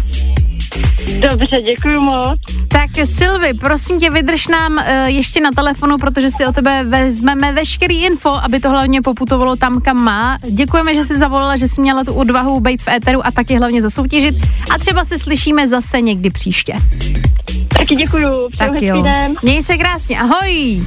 Dobře, 1.30 1.62
děkuji 1.62 2.00
moc. 2.00 2.40
Tak 2.68 2.90
Silvi, 3.04 3.54
prosím 3.54 4.00
tě, 4.00 4.10
vydrž 4.10 4.48
nám 4.48 4.72
uh, 4.72 4.84
ještě 5.06 5.40
na 5.40 5.50
telefonu, 5.50 5.98
protože 5.98 6.30
si 6.30 6.46
o 6.46 6.52
tebe 6.52 6.84
vezmeme 6.84 7.52
veškerý 7.52 8.04
info, 8.04 8.30
aby 8.42 8.60
to 8.60 8.70
hlavně 8.70 9.02
poputovalo 9.02 9.56
tam, 9.56 9.80
kam 9.80 9.96
má. 9.96 10.38
Děkujeme, 10.50 10.94
že 10.94 11.04
jsi 11.04 11.18
zavolala, 11.18 11.56
že 11.56 11.68
jsi 11.68 11.80
měla 11.80 12.04
tu 12.04 12.12
odvahu 12.12 12.60
být 12.60 12.82
v 12.82 12.88
éteru 12.88 13.26
a 13.26 13.30
taky 13.30 13.56
hlavně 13.56 13.82
zasoutěžit. 13.82 14.34
A 14.74 14.78
třeba 14.78 15.04
se 15.04 15.18
slyšíme 15.18 15.68
zase 15.68 16.00
někdy 16.00 16.30
příště. 16.30 16.74
Taky 17.78 17.96
děkuju. 17.96 18.48
Přeju 18.50 18.72
Tak 18.72 18.82
jo. 18.82 19.02
den. 19.02 19.34
Měj 19.42 19.62
se 19.62 19.76
krásně, 19.78 20.20
ahoj! 20.20 20.82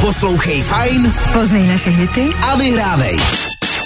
Poslouchej 0.00 0.62
Fajn 0.62 1.12
Poznej 1.32 1.66
naše 1.66 1.90
hity. 1.90 2.30
a 2.42 2.56
vyhrávej. 2.56 3.16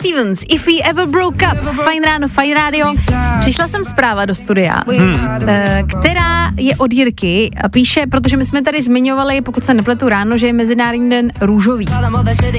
Stevens, 0.00 0.44
If 0.48 0.66
We 0.66 0.72
Ever 0.90 1.06
Broke 1.06 1.46
Up, 1.46 1.58
Fajn 1.84 2.02
ráno, 2.02 2.28
Fajn 2.28 2.54
rádio. 2.54 2.94
Přišla 3.40 3.68
jsem 3.68 3.84
zpráva 3.84 4.24
do 4.24 4.34
studia, 4.34 4.76
hmm. 4.88 5.16
která 5.88 6.50
je 6.56 6.76
od 6.76 6.92
Jirky 6.92 7.50
a 7.64 7.68
píše, 7.68 8.06
protože 8.10 8.36
my 8.36 8.44
jsme 8.44 8.62
tady 8.62 8.82
zmiňovali, 8.82 9.40
pokud 9.40 9.64
se 9.64 9.74
nepletu 9.74 10.08
ráno, 10.08 10.36
že 10.36 10.46
je 10.46 10.52
Mezinárodní 10.52 11.10
den 11.10 11.32
růžový. 11.40 11.86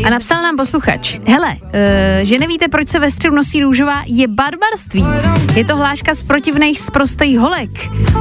A 0.05 0.09
napsal 0.09 0.41
nám 0.41 0.57
posluchač, 0.57 1.17
hele, 1.27 1.57
eh, 1.73 2.19
že 2.23 2.39
nevíte, 2.39 2.67
proč 2.67 2.87
se 2.87 2.99
ve 2.99 3.11
středu 3.11 3.35
nosí 3.35 3.61
růžová, 3.61 4.03
je 4.05 4.27
barbarství. 4.27 5.05
Je 5.55 5.65
to 5.65 5.77
hláška 5.77 6.15
z 6.15 6.23
protivných 6.23 6.81
sprostých 6.81 7.39
holek. 7.39 7.69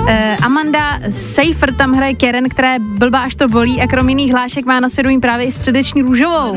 Eh, 0.09 0.37
Amanda 0.43 0.99
Seifer 1.11 1.75
tam 1.75 1.93
hraje 1.93 2.15
Karen, 2.15 2.49
která 2.49 2.73
je 2.73 2.79
blbá 2.79 3.21
až 3.21 3.35
to 3.35 3.49
bolí 3.49 3.81
a 3.81 3.87
krom 3.87 4.09
jiných 4.09 4.33
hlášek 4.33 4.67
má 4.67 4.81
na 4.81 4.89
svědomí 4.89 5.21
právě 5.21 5.47
i 5.47 5.53
středeční 5.53 6.03
růžovou. 6.03 6.57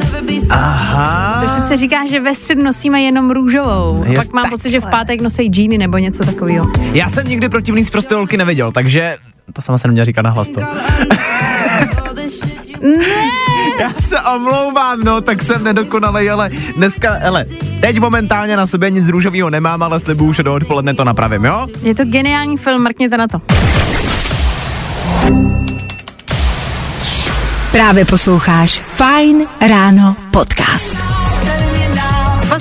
Aha. 0.50 1.43
To 1.43 1.62
sice 1.62 1.78
říká, 1.78 2.06
že 2.10 2.19
ve 2.19 2.36
středu 2.36 2.49
nosíme 2.58 3.02
jenom 3.02 3.32
růžovou. 3.32 4.04
A 4.04 4.08
Jo, 4.08 4.14
pak 4.16 4.34
mám 4.34 4.50
pocit, 4.50 4.70
že 4.70 4.80
v 4.80 4.86
pátek 4.92 5.22
nosí 5.22 5.44
džíny 5.48 5.78
nebo 5.78 5.98
něco 5.98 6.24
takového. 6.24 6.68
Já 6.94 7.10
jsem 7.10 7.28
nikdy 7.28 7.50
protivný 7.50 7.86
z 7.86 7.90
prosté 7.90 8.16
holky 8.16 8.38
neviděl, 8.38 8.72
takže 8.72 9.18
to 9.54 9.62
sama 9.62 9.78
se 9.78 9.88
neměla 9.88 10.06
říkat 10.06 10.22
na 10.22 10.30
hlas, 10.30 10.48
co? 10.50 10.62
Já 13.80 13.94
se 14.08 14.22
omlouvám, 14.22 15.00
no, 15.00 15.22
tak 15.22 15.44
jsem 15.44 15.64
nedokonalej, 15.64 16.32
ale 16.32 16.50
dneska, 16.76 17.14
hele, 17.14 17.46
teď 17.82 18.00
momentálně 18.00 18.58
na 18.58 18.68
sobě 18.68 18.90
nic 18.90 19.08
růžového 19.08 19.50
nemám, 19.50 19.84
ale 19.84 20.00
slibuju, 20.00 20.34
že 20.34 20.44
do 20.44 20.54
odpoledne 20.54 20.94
to 20.94 21.04
napravím, 21.04 21.46
jo? 21.46 21.68
Je 21.82 21.96
to 21.96 22.06
geniální 22.06 22.58
film, 22.58 22.84
mrkněte 22.84 23.18
na 23.18 23.28
to. 23.28 23.42
Právě 27.72 28.06
posloucháš 28.06 28.80
Fajn 28.80 29.48
ráno 29.70 30.16
podcast. 30.32 30.96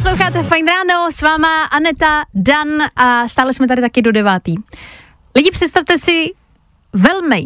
Posloucháte 0.08 0.42
Fajn 0.42 0.66
ráno, 0.66 1.12
s 1.12 1.22
váma 1.22 1.64
Aneta, 1.64 2.24
Dan 2.34 2.68
a 2.96 3.28
stále 3.28 3.52
jsme 3.52 3.68
tady 3.68 3.82
taky 3.82 4.02
do 4.02 4.12
devátý. 4.12 4.54
Lidi, 5.36 5.50
představte 5.50 5.98
si 5.98 6.30
velmi 6.92 7.44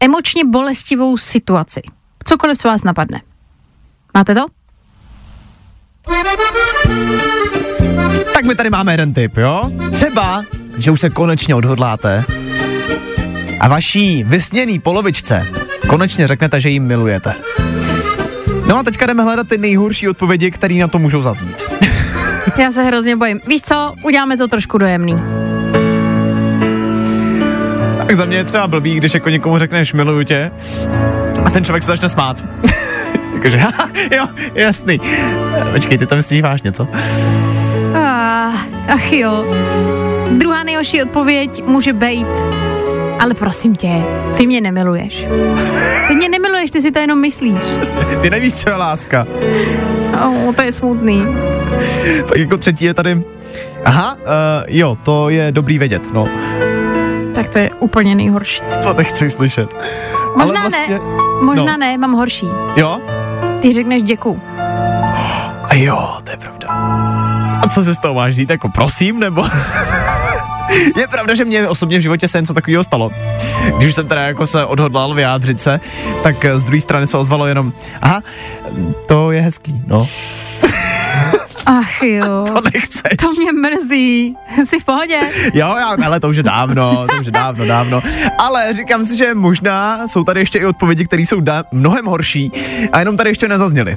emočně 0.00 0.44
bolestivou 0.44 1.16
situaci. 1.16 1.80
Cokoliv, 2.24 2.58
co 2.58 2.68
vás 2.68 2.84
napadne. 2.84 3.20
Máte 4.14 4.34
to? 4.34 4.46
Tak 8.34 8.44
my 8.44 8.54
tady 8.54 8.70
máme 8.70 8.92
jeden 8.92 9.14
tip, 9.14 9.36
jo? 9.36 9.70
Třeba, 9.94 10.42
že 10.78 10.90
už 10.90 11.00
se 11.00 11.10
konečně 11.10 11.54
odhodláte 11.54 12.24
a 13.60 13.68
vaší 13.68 14.24
vysněný 14.24 14.78
polovičce 14.78 15.46
konečně 15.88 16.26
řeknete, 16.26 16.60
že 16.60 16.70
jim 16.70 16.84
milujete. 16.84 17.34
No 18.66 18.78
a 18.78 18.82
teďka 18.82 19.06
jdeme 19.06 19.22
hledat 19.22 19.48
ty 19.48 19.58
nejhorší 19.58 20.08
odpovědi, 20.08 20.50
které 20.50 20.74
na 20.74 20.88
to 20.88 20.98
můžou 20.98 21.22
zaznít. 21.22 21.69
Já 22.56 22.70
se 22.70 22.82
hrozně 22.82 23.16
bojím. 23.16 23.40
Víš 23.46 23.62
co, 23.62 23.94
uděláme 24.02 24.36
to 24.36 24.48
trošku 24.48 24.78
dojemný. 24.78 25.22
Tak 28.06 28.16
za 28.16 28.24
mě 28.24 28.36
je 28.36 28.44
třeba 28.44 28.66
blbý, 28.66 28.94
když 28.94 29.14
jako 29.14 29.30
někomu 29.30 29.58
řekneš 29.58 29.92
miluju 29.92 30.22
tě 30.22 30.50
a 31.44 31.50
ten 31.50 31.64
člověk 31.64 31.82
se 31.82 31.86
začne 31.86 32.08
smát. 32.08 32.44
Jakože, 33.34 33.62
jo, 34.16 34.26
jasný. 34.54 35.00
Počkej, 35.72 35.98
ty 35.98 36.06
to 36.06 36.16
myslíš 36.16 36.40
vážně, 36.40 36.72
co? 36.72 36.88
Ah, 37.94 38.58
ach 38.88 39.12
jo. 39.12 39.44
Druhá 40.30 40.62
nejhorší 40.62 41.02
odpověď 41.02 41.64
může 41.66 41.92
být, 41.92 42.26
ale 43.20 43.34
prosím 43.34 43.76
tě, 43.76 44.04
ty 44.36 44.46
mě 44.46 44.60
nemiluješ. 44.60 45.26
Ty 46.08 46.14
mě 46.14 46.28
nemiluješ, 46.28 46.70
ty 46.70 46.80
si 46.80 46.90
to 46.90 46.98
jenom 46.98 47.20
myslíš. 47.20 47.54
Ty 48.22 48.30
nevíš, 48.30 48.54
co 48.54 48.70
je 48.70 48.76
láska. 48.76 49.26
Oh, 50.26 50.54
to 50.54 50.62
je 50.62 50.72
smutný. 50.72 51.26
Tak 52.28 52.38
jako 52.38 52.56
třetí 52.56 52.84
je 52.84 52.94
tady, 52.94 53.22
aha, 53.84 54.14
uh, 54.14 54.20
jo, 54.68 54.96
to 55.04 55.28
je 55.28 55.52
dobrý 55.52 55.78
vědět, 55.78 56.14
no. 56.14 56.28
Tak 57.34 57.48
to 57.48 57.58
je 57.58 57.70
úplně 57.78 58.14
nejhorší. 58.14 58.62
To 58.82 58.92
nechci 58.92 59.30
slyšet. 59.30 59.74
Možná 60.36 60.60
Ale 60.60 60.70
vlastně, 60.70 60.94
ne, 60.94 61.04
možná 61.42 61.72
no. 61.72 61.78
ne, 61.78 61.98
mám 61.98 62.12
horší. 62.12 62.46
Jo? 62.76 63.00
Ty 63.60 63.72
řekneš 63.72 64.02
děkuju. 64.02 64.40
A 65.64 65.74
jo, 65.74 66.16
to 66.24 66.30
je 66.30 66.36
pravda. 66.36 66.68
A 67.62 67.68
co 67.68 67.84
se 67.84 67.94
z 67.94 67.98
toho 67.98 68.14
máš 68.14 68.34
dít, 68.34 68.50
jako 68.50 68.68
prosím, 68.68 69.20
nebo? 69.20 69.44
Je 70.96 71.08
pravda, 71.08 71.34
že 71.34 71.44
mě 71.44 71.68
osobně 71.68 71.98
v 71.98 72.02
životě 72.02 72.28
se 72.28 72.40
něco 72.40 72.54
takového 72.54 72.84
stalo. 72.84 73.10
Když 73.76 73.94
jsem 73.94 74.08
teda 74.08 74.22
jako 74.22 74.46
se 74.46 74.64
odhodlal 74.64 75.14
vyjádřit 75.14 75.60
se, 75.60 75.80
tak 76.22 76.46
z 76.54 76.62
druhé 76.62 76.80
strany 76.80 77.06
se 77.06 77.18
ozvalo 77.18 77.46
jenom, 77.46 77.72
aha, 78.02 78.22
to 79.06 79.30
je 79.30 79.40
hezký, 79.40 79.82
no. 79.86 80.06
Ach 81.66 82.02
jo. 82.02 82.44
To 82.54 82.60
nechceš. 82.74 83.02
To 83.20 83.32
mě 83.32 83.52
mrzí. 83.52 84.36
Jsi 84.64 84.80
v 84.80 84.84
pohodě? 84.84 85.20
Jo, 85.54 85.74
já, 85.78 85.96
ale 86.06 86.20
to 86.20 86.28
už 86.28 86.36
je 86.36 86.42
dávno, 86.42 87.06
to 87.06 87.16
už 87.20 87.26
je 87.26 87.32
dávno, 87.32 87.66
dávno. 87.66 88.02
Ale 88.38 88.72
říkám 88.72 89.04
si, 89.04 89.16
že 89.16 89.34
možná 89.34 90.06
jsou 90.08 90.24
tady 90.24 90.40
ještě 90.40 90.58
i 90.58 90.66
odpovědi, 90.66 91.04
které 91.04 91.22
jsou 91.22 91.40
da- 91.40 91.64
mnohem 91.72 92.06
horší 92.06 92.52
a 92.92 92.98
jenom 92.98 93.16
tady 93.16 93.30
ještě 93.30 93.48
nezazněly. 93.48 93.96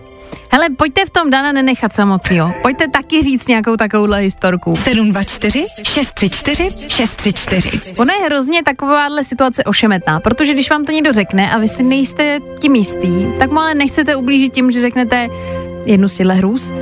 Hele, 0.52 0.70
pojďte 0.78 1.06
v 1.06 1.10
tom 1.10 1.30
Dana 1.30 1.52
nenechat 1.52 1.94
samotnýho. 1.94 2.54
Pojďte 2.62 2.88
taky 2.88 3.24
říct 3.24 3.48
nějakou 3.48 3.76
takovouhle 3.76 4.20
historku. 4.20 4.76
724 4.76 5.66
634 5.84 6.70
634. 6.90 7.94
Ono 8.00 8.14
je 8.14 8.26
hrozně 8.26 8.64
takováhle 8.64 9.24
situace 9.24 9.64
ošemetná, 9.64 10.20
protože 10.20 10.54
když 10.54 10.70
vám 10.70 10.86
to 10.86 10.92
někdo 10.92 11.14
řekne 11.14 11.52
a 11.52 11.58
vy 11.60 11.68
si 11.68 11.84
nejste 11.84 12.40
tím 12.60 12.76
jistý, 12.76 13.26
tak 13.40 13.52
mu 13.52 13.60
ale 13.60 13.74
nechcete 13.74 14.16
ublížit 14.16 14.54
tím, 14.54 14.72
že 14.72 14.82
řeknete 14.82 15.28
jednu 15.86 16.08
z 16.08 16.18
těchto 16.18 16.34
hrůz. 16.34 16.74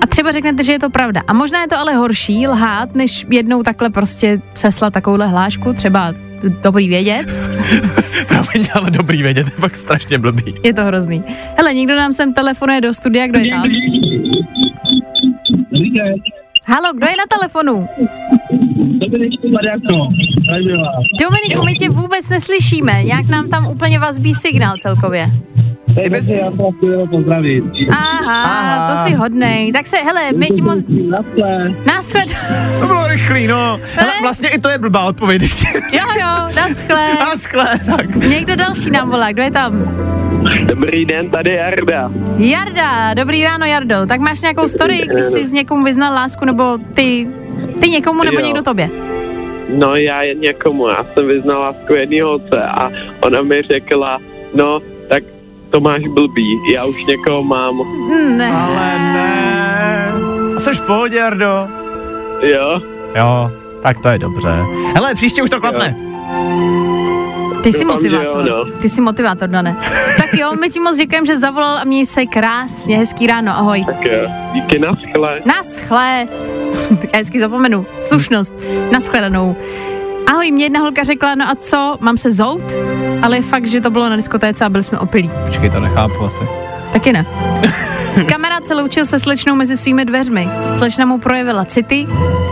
A 0.00 0.06
třeba 0.06 0.32
řeknete, 0.32 0.64
že 0.64 0.72
je 0.72 0.78
to 0.78 0.90
pravda. 0.90 1.22
A 1.26 1.32
možná 1.32 1.60
je 1.60 1.68
to 1.68 1.78
ale 1.78 1.94
horší 1.94 2.46
lhát, 2.48 2.94
než 2.94 3.26
jednou 3.30 3.62
takhle 3.62 3.90
prostě 3.90 4.40
seslat 4.54 4.92
takovouhle 4.92 5.26
hlášku, 5.26 5.72
třeba 5.72 6.14
dobrý 6.62 6.88
vědět. 6.88 7.26
Promiň, 8.28 8.68
ale 8.74 8.90
dobrý 8.90 9.22
vědět, 9.22 9.46
je 9.46 9.50
fakt 9.50 9.76
strašně 9.76 10.18
blbý. 10.18 10.54
Je 10.64 10.74
to 10.74 10.84
hrozný. 10.84 11.24
Hele, 11.56 11.74
někdo 11.74 11.96
nám 11.96 12.12
sem 12.12 12.34
telefonuje 12.34 12.80
do 12.80 12.94
studia, 12.94 13.26
kdo 13.26 13.38
je 13.38 13.50
tam? 13.50 13.62
Halo, 16.66 16.92
kdo 16.94 17.06
je 17.06 17.16
na 17.16 17.24
telefonu? 17.38 17.88
Dominiku, 21.20 21.64
my 21.64 21.74
tě 21.74 21.90
vůbec 21.90 22.28
neslyšíme, 22.28 22.92
jak 23.04 23.26
nám 23.28 23.48
tam 23.48 23.66
úplně 23.66 23.98
vazbí 23.98 24.34
signál 24.34 24.76
celkově. 24.78 25.30
Ty 26.02 26.10
bys... 26.10 26.28
Já 26.28 26.50
to 26.50 26.70
pozdravit. 27.10 27.64
Aha, 27.90 28.42
Aha, 28.42 28.90
to 28.90 29.08
si 29.08 29.14
hodnej. 29.14 29.72
Tak 29.72 29.86
se, 29.86 29.96
hele, 29.96 30.32
my 30.32 30.46
ti 30.46 30.62
moc... 30.62 30.84
Naschle. 31.86 32.24
To 32.80 32.86
bylo 32.86 33.08
rychlý, 33.08 33.46
no. 33.46 33.80
Hele, 33.94 34.12
vlastně 34.22 34.48
i 34.48 34.60
to 34.60 34.68
je 34.68 34.78
blbá 34.78 35.04
odpověď. 35.04 35.42
Jo, 35.74 36.04
jo, 36.20 36.56
naschle. 36.56 37.14
Naschle, 37.18 37.78
tak. 37.86 38.16
Někdo 38.16 38.56
další 38.56 38.90
nám 38.90 39.10
volá, 39.10 39.32
kdo 39.32 39.42
je 39.42 39.50
tam? 39.50 39.72
Dobrý 40.66 41.04
den, 41.04 41.30
tady 41.30 41.52
je 41.52 41.58
Jarda. 41.58 42.10
Jarda, 42.36 43.14
dobrý 43.14 43.44
ráno 43.44 43.66
Jardo. 43.66 44.06
Tak 44.06 44.20
máš 44.20 44.40
nějakou 44.40 44.68
story, 44.68 45.02
když 45.12 45.26
jsi 45.26 45.46
s 45.48 45.52
někomu 45.52 45.84
vyznal 45.84 46.14
lásku, 46.14 46.44
nebo 46.44 46.78
ty, 46.94 47.28
ty 47.80 47.90
někomu, 47.90 48.22
nebo 48.24 48.38
Jo. 48.38 48.44
někdo 48.44 48.62
tobě? 48.62 48.90
No 49.78 49.96
já 49.96 50.22
jen 50.22 50.40
někomu, 50.40 50.88
já 50.88 51.06
jsem 51.14 51.26
vyznal 51.28 51.60
lásku 51.60 51.94
jedný 51.94 52.20
holce 52.20 52.62
a 52.62 52.90
ona 53.22 53.42
mi 53.42 53.62
řekla, 53.62 54.18
no, 54.54 54.80
tak 55.08 55.22
to 55.70 55.80
máš 55.80 56.00
blbý, 56.08 56.58
já 56.74 56.84
už 56.84 57.06
někoho 57.06 57.42
mám. 57.42 57.80
Ne. 58.36 58.52
Ale 58.52 58.98
ne. 58.98 60.12
A 60.56 60.60
jsi 60.60 60.70
v 60.74 60.80
pohodě, 60.86 61.16
Jardo? 61.16 61.66
Jo? 62.42 62.80
Jo, 63.18 63.50
tak 63.82 63.98
to 64.02 64.08
je 64.08 64.18
dobře. 64.18 64.48
Hele, 64.94 65.14
příště 65.14 65.42
už 65.42 65.50
to 65.50 65.60
klapne. 65.60 65.96
Ty 67.62 67.72
jsi 67.72 67.84
Doufám, 67.84 67.96
motivátor. 67.96 68.46
jo, 68.48 68.64
no. 68.64 68.64
Ty 68.80 68.88
jsi 68.88 69.00
motivátor, 69.00 69.48
Dané. 69.48 69.76
Tak 70.16 70.34
jo, 70.34 70.52
my 70.60 70.68
ti 70.70 70.80
moc 70.80 70.96
děkujeme, 70.96 71.26
že 71.26 71.36
zavolal 71.38 71.78
a 71.78 71.84
měj 71.84 72.06
se 72.06 72.26
krásně, 72.26 72.98
hezký 72.98 73.26
ráno, 73.26 73.52
ahoj. 73.52 73.84
Tak 73.86 74.04
jo, 74.04 74.28
díky 74.52 74.78
naschle. 74.78 75.40
Naschle. 75.44 76.26
Tak 77.06 77.14
já 77.14 77.18
hezky 77.18 77.40
zapomenu. 77.40 77.86
Slušnost. 78.00 78.52
Naschledanou. 78.92 79.56
Ahoj, 80.26 80.52
mě 80.52 80.64
jedna 80.64 80.80
holka 80.80 81.02
řekla, 81.02 81.34
no 81.34 81.48
a 81.48 81.54
co, 81.54 81.96
mám 82.00 82.16
se 82.18 82.32
zout? 82.32 82.62
Ale 83.22 83.36
je 83.36 83.42
fakt, 83.42 83.66
že 83.66 83.80
to 83.80 83.90
bylo 83.90 84.08
na 84.08 84.16
diskotéce 84.16 84.64
a 84.64 84.68
byli 84.68 84.84
jsme 84.84 84.98
opilí. 84.98 85.30
Počkej, 85.46 85.70
to 85.70 85.80
nechápu 85.80 86.24
asi. 86.24 86.44
Taky 86.92 87.12
ne. 87.12 87.26
Kamarád 88.28 88.66
se 88.66 88.74
loučil 88.74 89.06
se 89.06 89.20
slečnou 89.20 89.54
mezi 89.54 89.76
svými 89.76 90.04
dveřmi. 90.04 90.48
Slečna 90.78 91.06
mu 91.06 91.18
projevila 91.18 91.64
city, 91.64 92.06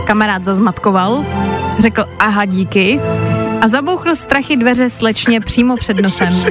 kamarád 0.05 0.43
zazmatkoval, 0.43 1.25
řekl 1.79 2.05
aha 2.19 2.45
díky 2.45 2.99
a 3.61 3.67
zabouchl 3.67 4.15
strachy 4.15 4.57
dveře 4.57 4.89
slečně 4.89 5.39
přímo 5.39 5.75
před 5.77 6.01
nosem. 6.01 6.29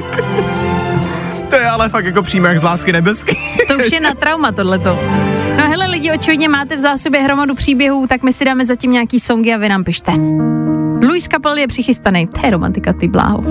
To 1.49 1.59
je 1.59 1.69
ale 1.69 1.89
fakt 1.89 2.05
jako 2.05 2.23
přímo 2.23 2.47
jak 2.47 2.59
z 2.59 2.63
lásky 2.63 2.91
nebeský. 2.91 3.37
To 3.67 3.77
už 3.77 3.91
je 3.91 3.99
na 3.99 4.13
trauma 4.13 4.51
tohleto. 4.51 4.99
No 5.63 5.69
hele 5.69 5.87
lidi, 5.87 6.11
očividně 6.11 6.49
máte 6.49 6.75
v 6.75 6.79
zásobě 6.79 7.21
hromadu 7.21 7.55
příběhů, 7.55 8.07
tak 8.07 8.23
my 8.23 8.33
si 8.33 8.45
dáme 8.45 8.65
zatím 8.65 8.91
nějaký 8.91 9.19
songy 9.19 9.53
a 9.53 9.57
vy 9.57 9.69
nám 9.69 9.83
pište. 9.83 10.11
Louis 11.07 11.27
Capel 11.27 11.57
je 11.57 11.67
přichystaný. 11.67 12.27
To 12.27 12.45
je 12.45 12.51
romantika, 12.51 12.93
ty 12.93 13.07
bláho. 13.07 13.43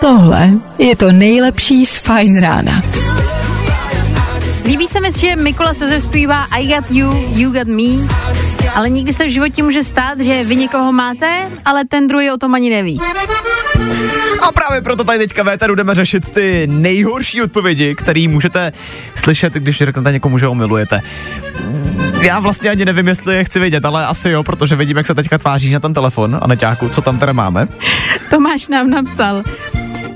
Tohle 0.00 0.50
je 0.78 0.96
to 0.96 1.12
nejlepší 1.12 1.86
z 1.86 1.98
Fine 1.98 2.40
rána. 2.40 2.82
Líbí 4.64 4.86
se 4.86 5.00
mi, 5.00 5.08
že 5.18 5.36
Mikolas 5.36 5.80
Josef 5.80 6.02
zpívá 6.02 6.44
I 6.44 6.66
got 6.66 6.90
you, 6.90 7.28
you 7.32 7.50
got 7.50 7.68
me, 7.68 8.08
ale 8.74 8.90
nikdy 8.90 9.12
se 9.12 9.26
v 9.26 9.30
životě 9.30 9.62
může 9.62 9.84
stát, 9.84 10.20
že 10.20 10.44
vy 10.44 10.56
někoho 10.56 10.92
máte, 10.92 11.50
ale 11.64 11.84
ten 11.84 12.08
druhý 12.08 12.30
o 12.30 12.36
tom 12.36 12.54
ani 12.54 12.70
neví. 12.70 13.00
A 14.40 14.52
právě 14.52 14.82
proto 14.82 15.04
tady 15.04 15.18
teďka 15.18 15.42
v 15.42 15.48
éteru 15.48 15.74
jdeme 15.74 15.94
řešit 15.94 16.28
ty 16.28 16.66
nejhorší 16.66 17.42
odpovědi, 17.42 17.94
které 17.94 18.28
můžete 18.28 18.72
slyšet, 19.14 19.52
když 19.52 19.78
řeknete 19.78 20.12
někomu, 20.12 20.38
že 20.38 20.46
ho 20.46 20.54
milujete. 20.54 21.00
Já 22.20 22.40
vlastně 22.40 22.70
ani 22.70 22.84
nevím, 22.84 23.08
jestli 23.08 23.36
je 23.36 23.44
chci 23.44 23.58
vědět, 23.58 23.84
ale 23.84 24.06
asi 24.06 24.30
jo, 24.30 24.42
protože 24.42 24.76
vidím, 24.76 24.96
jak 24.96 25.06
se 25.06 25.14
teďka 25.14 25.38
tváříš 25.38 25.72
na 25.72 25.80
ten 25.80 25.94
telefon 25.94 26.38
a 26.42 26.46
neťáku, 26.46 26.88
co 26.88 27.02
tam 27.02 27.18
teda 27.18 27.32
máme. 27.32 27.68
Tomáš 28.30 28.68
nám 28.68 28.90
napsal. 28.90 29.42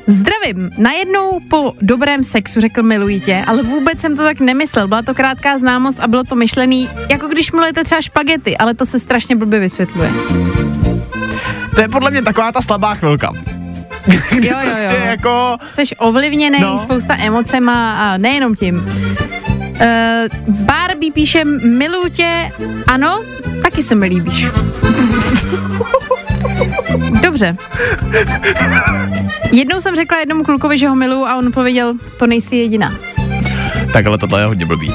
Zdravím. 0.06 0.70
Najednou 0.78 1.40
po 1.50 1.72
dobrém 1.82 2.24
sexu 2.24 2.60
řekl 2.60 2.82
miluji 2.82 3.20
tě, 3.20 3.44
ale 3.46 3.62
vůbec 3.62 4.00
jsem 4.00 4.16
to 4.16 4.22
tak 4.22 4.40
nemyslel. 4.40 4.88
Byla 4.88 5.02
to 5.02 5.14
krátká 5.14 5.58
známost 5.58 6.00
a 6.00 6.08
bylo 6.08 6.24
to 6.24 6.34
myšlený, 6.34 6.90
jako 7.10 7.28
když 7.28 7.52
milujete 7.52 7.84
třeba 7.84 8.00
špagety, 8.00 8.56
ale 8.58 8.74
to 8.74 8.86
se 8.86 8.98
strašně 9.00 9.36
blbě 9.36 9.60
vysvětluje. 9.60 10.10
To 11.74 11.80
je 11.80 11.88
podle 11.88 12.10
mě 12.10 12.22
taková 12.22 12.52
ta 12.52 12.60
slabá 12.62 12.94
chvilka. 12.94 13.32
Kdy 14.30 14.48
Jo, 14.48 14.54
jo, 14.58 14.70
prostě 14.70 14.94
jo. 14.94 15.04
jako... 15.04 15.56
Jsi 15.74 15.96
ovlivněný 15.96 16.60
No. 16.60 16.72
no. 16.72 16.82
spousta 16.82 17.16
emocema 17.16 17.98
a 18.12 18.16
nejenom 18.16 18.54
tím. 18.54 18.76
Uh, 18.76 19.84
Barbie 20.48 21.12
píše, 21.12 21.44
miluju 21.64 22.08
tě, 22.08 22.50
ano, 22.86 23.22
taky 23.62 23.82
se 23.82 23.94
mi 23.94 24.06
líbíš. 24.06 24.46
Dobře. 27.22 27.56
Jednou 29.52 29.80
jsem 29.80 29.96
řekla 29.96 30.18
jednomu 30.18 30.44
klukovi, 30.44 30.78
že 30.78 30.88
ho 30.88 30.96
miluju 30.96 31.24
a 31.26 31.36
on 31.36 31.46
odpověděl, 31.46 31.94
to 32.16 32.26
nejsi 32.26 32.56
jediná. 32.56 32.98
Tak 33.92 34.06
ale 34.06 34.18
tohle 34.18 34.40
je 34.40 34.46
hodně 34.46 34.66
blbý. 34.66 34.92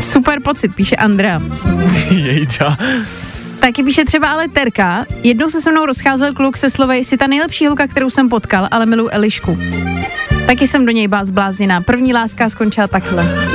Super 0.00 0.40
pocit, 0.42 0.74
píše 0.74 0.96
Andrea. 0.96 1.40
Jejča. 2.10 2.76
Taky 3.62 3.82
píše 3.82 4.04
třeba 4.04 4.28
ale 4.30 4.48
Terka. 4.48 5.06
Jednou 5.22 5.48
se 5.48 5.60
se 5.60 5.70
mnou 5.70 5.86
rozcházel 5.86 6.32
kluk 6.32 6.56
se 6.56 6.70
slovy, 6.70 6.96
jsi 6.96 7.16
ta 7.16 7.26
nejlepší 7.26 7.66
holka, 7.66 7.86
kterou 7.86 8.10
jsem 8.10 8.28
potkal, 8.28 8.68
ale 8.70 8.86
miluji 8.86 9.08
Elišku. 9.10 9.58
Taky 10.46 10.66
jsem 10.68 10.86
do 10.86 10.92
něj 10.92 11.08
byla 11.08 11.24
zblázněná. 11.24 11.80
První 11.80 12.14
láska 12.14 12.50
skončila 12.50 12.86
takhle. 12.86 13.48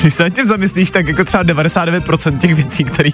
Když 0.00 0.14
se 0.14 0.22
nad 0.22 0.28
tím 0.30 0.44
zamyslíš, 0.44 0.90
tak 0.90 1.06
jako 1.08 1.24
třeba 1.24 1.44
99% 1.44 2.38
těch 2.38 2.54
věcí, 2.54 2.84
které 2.84 3.10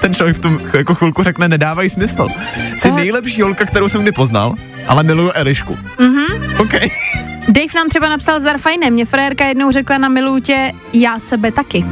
ten 0.00 0.14
člověk 0.14 0.36
v 0.36 0.40
tom 0.40 0.60
jako 0.72 0.94
chvilku 0.94 1.22
řekne, 1.22 1.48
nedávají 1.48 1.90
smysl. 1.90 2.26
Jsi 2.76 2.82
Tohle- 2.82 3.00
nejlepší 3.00 3.42
holka, 3.42 3.64
kterou 3.64 3.88
jsem 3.88 4.02
kdy 4.02 4.12
poznal, 4.12 4.54
ale 4.88 5.02
miluju 5.02 5.30
Elišku. 5.34 5.78
Mhm. 5.98 6.24
OK. 6.58 6.72
Dave 7.48 7.66
nám 7.76 7.88
třeba 7.88 8.08
napsal 8.08 8.40
zdar 8.40 8.58
fajné. 8.58 8.90
Mě 8.90 9.06
frérka 9.06 9.46
jednou 9.46 9.70
řekla 9.70 9.98
na 9.98 10.08
miluju 10.08 10.40
tě, 10.40 10.72
já 10.92 11.18
sebe 11.18 11.52
taky. 11.52 11.84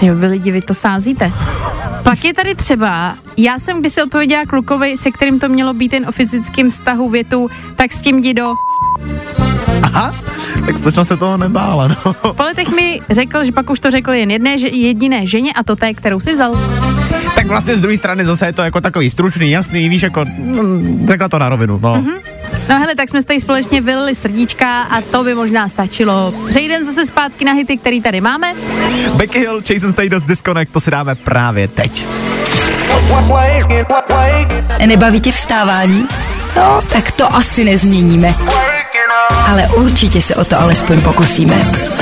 Ty 0.00 0.10
lidi, 0.10 0.50
vy 0.50 0.62
to 0.62 0.74
sázíte. 0.74 1.32
Pak 2.08 2.24
je 2.24 2.34
tady 2.34 2.54
třeba, 2.54 3.16
já 3.36 3.58
jsem 3.58 3.80
kdysi 3.80 4.02
odpověděla 4.02 4.44
klukovi, 4.44 4.96
se 4.96 5.10
kterým 5.10 5.38
to 5.38 5.48
mělo 5.48 5.74
být 5.74 5.92
jen 5.92 6.08
o 6.08 6.12
fyzickém 6.12 6.70
vztahu 6.70 7.08
větu, 7.08 7.48
tak 7.76 7.92
s 7.92 8.00
tím 8.00 8.18
jdi 8.18 8.34
do. 8.34 8.54
Aha, 9.82 10.14
tak 10.66 10.78
slečna 10.78 11.04
se 11.04 11.16
toho 11.16 11.36
nebála, 11.36 11.88
no. 11.88 12.14
Po 12.32 12.42
letech 12.42 12.68
mi 12.68 13.00
řekl, 13.10 13.44
že 13.44 13.52
pak 13.52 13.70
už 13.70 13.80
to 13.80 13.90
řekl 13.90 14.12
jen 14.12 14.30
jedné, 14.30 14.58
že 14.58 14.68
jediné 14.68 15.26
ženě 15.26 15.52
a 15.52 15.62
to 15.62 15.76
té, 15.76 15.94
kterou 15.94 16.20
si 16.20 16.34
vzal. 16.34 16.60
Tak 17.34 17.46
vlastně 17.46 17.76
z 17.76 17.80
druhé 17.80 17.98
strany 17.98 18.24
zase 18.24 18.46
je 18.46 18.52
to 18.52 18.62
jako 18.62 18.80
takový 18.80 19.10
stručný, 19.10 19.50
jasný, 19.50 19.88
víš, 19.88 20.02
jako 20.02 20.24
mm, 20.38 21.06
řekla 21.08 21.28
to 21.28 21.38
na 21.38 21.48
rovinu, 21.48 21.80
no. 21.82 21.94
Mhm. 21.94 22.37
No 22.68 22.78
hele, 22.78 22.94
tak 22.94 23.08
jsme 23.08 23.20
se 23.20 23.26
tady 23.26 23.40
společně 23.40 23.80
vylili 23.80 24.14
srdíčka 24.14 24.82
a 24.82 25.00
to 25.00 25.24
by 25.24 25.34
možná 25.34 25.68
stačilo. 25.68 26.34
Přejdeme 26.48 26.84
zase 26.84 27.06
zpátky 27.06 27.44
na 27.44 27.52
hity, 27.52 27.76
který 27.76 28.00
tady 28.00 28.20
máme. 28.20 28.54
Becky 29.14 29.38
Hill, 29.38 29.62
Jason 29.70 29.92
Statham 29.92 30.20
Disconnect, 30.26 30.72
to 30.72 30.80
si 30.80 30.90
dáme 30.90 31.14
právě 31.14 31.68
teď. 31.68 32.06
Nebaví 34.86 35.20
tě 35.20 35.32
vstávání? 35.32 36.06
No, 36.56 36.82
tak 36.92 37.12
to 37.12 37.34
asi 37.34 37.64
nezměníme. 37.64 38.34
Ale 39.48 39.66
určitě 39.66 40.20
se 40.20 40.34
o 40.34 40.44
to 40.44 40.60
alespoň 40.60 41.02
pokusíme. 41.02 41.56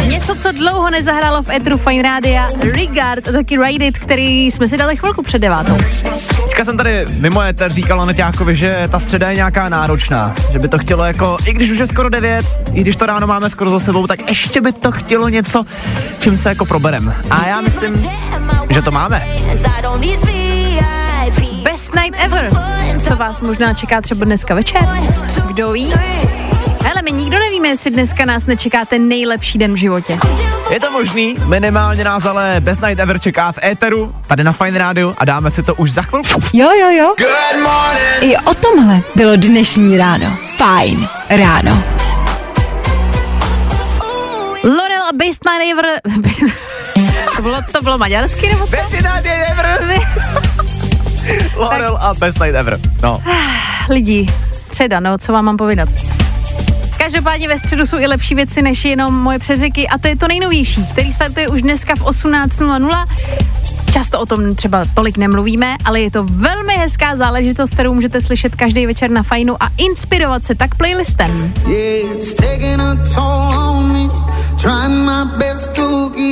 Něco, 0.07 0.35
co 0.35 0.53
dlouho 0.53 0.91
nezahrálo 0.91 1.43
v 1.43 1.51
Etru 1.51 1.79
Fine 1.79 2.03
Rádia, 2.03 2.49
Regard 2.61 3.29
a 3.29 3.33
taky 3.33 3.59
Ride 3.65 3.87
It, 3.87 3.99
který 3.99 4.47
jsme 4.47 4.69
si 4.69 4.77
dali 4.77 4.97
chvilku 4.97 5.23
před 5.23 5.39
devátou. 5.39 5.77
Teďka 6.45 6.65
jsem 6.65 6.77
tady 6.77 7.07
mimo 7.21 7.43
éter 7.43 7.73
říkala 7.73 8.05
Neťákovi, 8.05 8.57
že 8.57 8.89
ta 8.91 8.99
středa 8.99 9.29
je 9.29 9.37
nějaká 9.37 9.69
náročná, 9.69 10.35
že 10.53 10.59
by 10.59 10.69
to 10.69 10.79
chtělo 10.79 11.05
jako, 11.05 11.37
i 11.47 11.53
když 11.53 11.71
už 11.71 11.79
je 11.79 11.87
skoro 11.87 12.09
9, 12.09 12.47
i 12.73 12.81
když 12.81 12.97
to 12.97 13.07
ráno 13.07 13.27
máme 13.27 13.51
skoro 13.51 13.71
za 13.71 13.79
sebou, 13.79 14.07
tak 14.07 14.29
ještě 14.29 14.61
by 14.61 14.73
to 14.73 14.93
chtělo 14.93 15.29
něco, 15.29 15.65
čím 16.19 16.39
se 16.39 16.49
jako 16.49 16.65
proberem. 16.65 17.15
A 17.31 17.47
já 17.47 17.61
myslím, 17.61 18.11
že 18.71 18.83
to 18.83 18.91
máme. 18.91 19.27
Best 21.63 21.95
night 21.95 22.25
ever. 22.25 22.51
Co 23.09 23.17
vás 23.17 23.41
možná 23.41 23.75
čeká 23.75 24.01
třeba 24.01 24.25
dneska 24.25 24.55
večer? 24.55 24.89
Kdo 25.49 25.73
ví? 25.73 25.95
Hele, 26.87 27.03
my 27.03 27.13
nikdo 27.13 27.39
nevíme, 27.39 27.69
jestli 27.69 27.91
dneska 27.91 28.25
nás 28.25 28.47
nečeká 28.47 28.85
ten 28.85 29.09
nejlepší 29.09 29.59
den 29.59 29.73
v 29.73 29.77
životě. 29.77 30.19
Je 30.71 30.81
to 30.81 30.91
možný, 30.91 31.37
minimálně 31.47 32.05
nás 32.05 32.25
ale 32.25 32.57
Best 32.61 32.83
Night 32.83 32.99
Ever 32.99 33.19
čeká 33.19 33.53
v 33.53 33.59
éteru, 33.65 34.15
tady 34.27 34.45
na 34.45 34.53
Fine 34.53 34.79
Radio 34.79 35.15
a 35.19 35.25
dáme 35.25 35.51
si 35.51 35.63
to 35.63 35.75
už 35.75 35.93
za 35.93 36.03
chvilku. 36.03 36.41
Jo, 36.53 36.71
jo, 36.81 36.91
jo. 36.91 37.15
I 38.21 38.37
o 38.37 38.55
tomhle 38.55 39.01
bylo 39.15 39.37
dnešní 39.37 39.99
ráno. 39.99 40.37
Fajn 40.57 41.09
ráno. 41.31 41.83
Lorel 44.65 45.03
a 45.03 45.13
Best 45.13 45.43
Night 45.45 45.73
Ever... 45.73 46.01
to, 47.37 47.43
bylo, 47.43 47.59
to 47.73 47.83
bylo 47.83 47.99
maďarsky 47.99 48.49
nebo 48.49 48.67
co? 48.67 48.71
Best 48.71 48.93
Night 48.93 49.27
Ever. 49.51 49.99
Laurel 51.57 51.99
a 52.01 52.15
Best 52.15 52.41
Night 52.41 52.55
Ever. 52.55 52.79
No. 53.03 53.23
Lidi, 53.89 54.27
středa, 54.61 55.01
no, 55.01 55.19
co 55.19 55.33
vám 55.33 55.45
mám 55.45 55.57
povídat? 55.57 55.89
Každopádně 57.07 57.49
ve 57.49 57.59
středu 57.59 57.87
jsou 57.87 57.99
i 57.99 58.07
lepší 58.07 58.35
věci 58.35 58.63
než 58.63 58.85
jenom 58.85 59.15
moje 59.15 59.39
přeřeky 59.39 59.89
a 59.89 59.99
to 59.99 60.09
je 60.09 60.17
to 60.17 60.29
nejnovější, 60.29 60.87
který 60.87 61.13
startuje 61.13 61.49
už 61.49 61.63
dneska 61.63 61.95
v 61.95 62.01
18.00. 62.01 63.07
Často 63.93 64.21
o 64.21 64.27
tom 64.27 64.55
třeba 64.55 64.85
tolik 64.95 65.17
nemluvíme, 65.17 65.77
ale 65.85 66.01
je 66.01 66.11
to 66.11 66.25
velmi 66.25 66.73
hezká 66.73 67.17
záležitost, 67.17 67.71
kterou 67.71 67.95
můžete 67.95 68.21
slyšet 68.21 68.55
každý 68.55 68.87
večer 68.87 69.11
na 69.11 69.23
fajnu 69.23 69.63
a 69.63 69.69
inspirovat 69.79 70.45
se 70.45 70.55
tak 70.55 70.75
playlistem. 70.75 71.53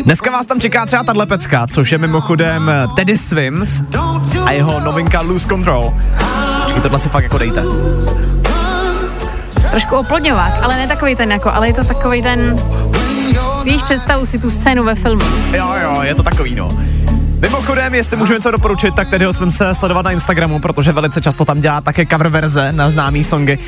Dneska 0.04 0.30
vás 0.30 0.46
tam 0.46 0.60
čeká 0.60 0.86
třeba 0.86 1.04
tahle 1.04 1.26
pecka, 1.26 1.66
což 1.66 1.92
je 1.92 1.98
mimochodem 1.98 2.70
Teddy 2.96 3.18
Swims 3.18 3.82
a 4.46 4.52
jeho 4.52 4.80
novinka 4.80 5.20
Lose 5.20 5.48
Control. 5.48 5.94
Počkej, 6.62 6.82
tohle 6.82 6.98
si 6.98 7.08
fakt 7.08 7.22
jako 7.22 7.38
dejte. 7.38 7.62
Trošku 9.74 9.96
oplodňovák, 9.96 10.62
ale 10.62 10.76
ne 10.76 10.86
takový 10.86 11.16
ten 11.16 11.32
jako, 11.32 11.50
ale 11.50 11.66
je 11.68 11.74
to 11.74 11.84
takový 11.84 12.22
ten... 12.22 12.56
Víš, 13.64 13.82
představu 13.82 14.26
si 14.26 14.38
tu 14.38 14.50
scénu 14.50 14.84
ve 14.84 14.94
filmu. 14.94 15.24
Jo, 15.52 15.74
jo, 15.82 16.02
je 16.02 16.14
to 16.14 16.22
takový, 16.22 16.54
no. 16.54 16.68
Mimochodem, 17.40 17.94
jestli 17.94 18.16
můžu 18.16 18.32
něco 18.32 18.50
doporučit, 18.50 18.94
tak 18.94 19.10
tedy 19.10 19.24
ho 19.24 19.32
svým 19.32 19.52
se 19.52 19.74
sledovat 19.74 20.02
na 20.04 20.10
Instagramu, 20.10 20.60
protože 20.60 20.92
velice 20.92 21.20
často 21.20 21.44
tam 21.44 21.60
dělá 21.60 21.80
také 21.80 22.06
cover 22.06 22.28
verze 22.28 22.72
na 22.72 22.90
známý 22.90 23.24
songy. 23.24 23.58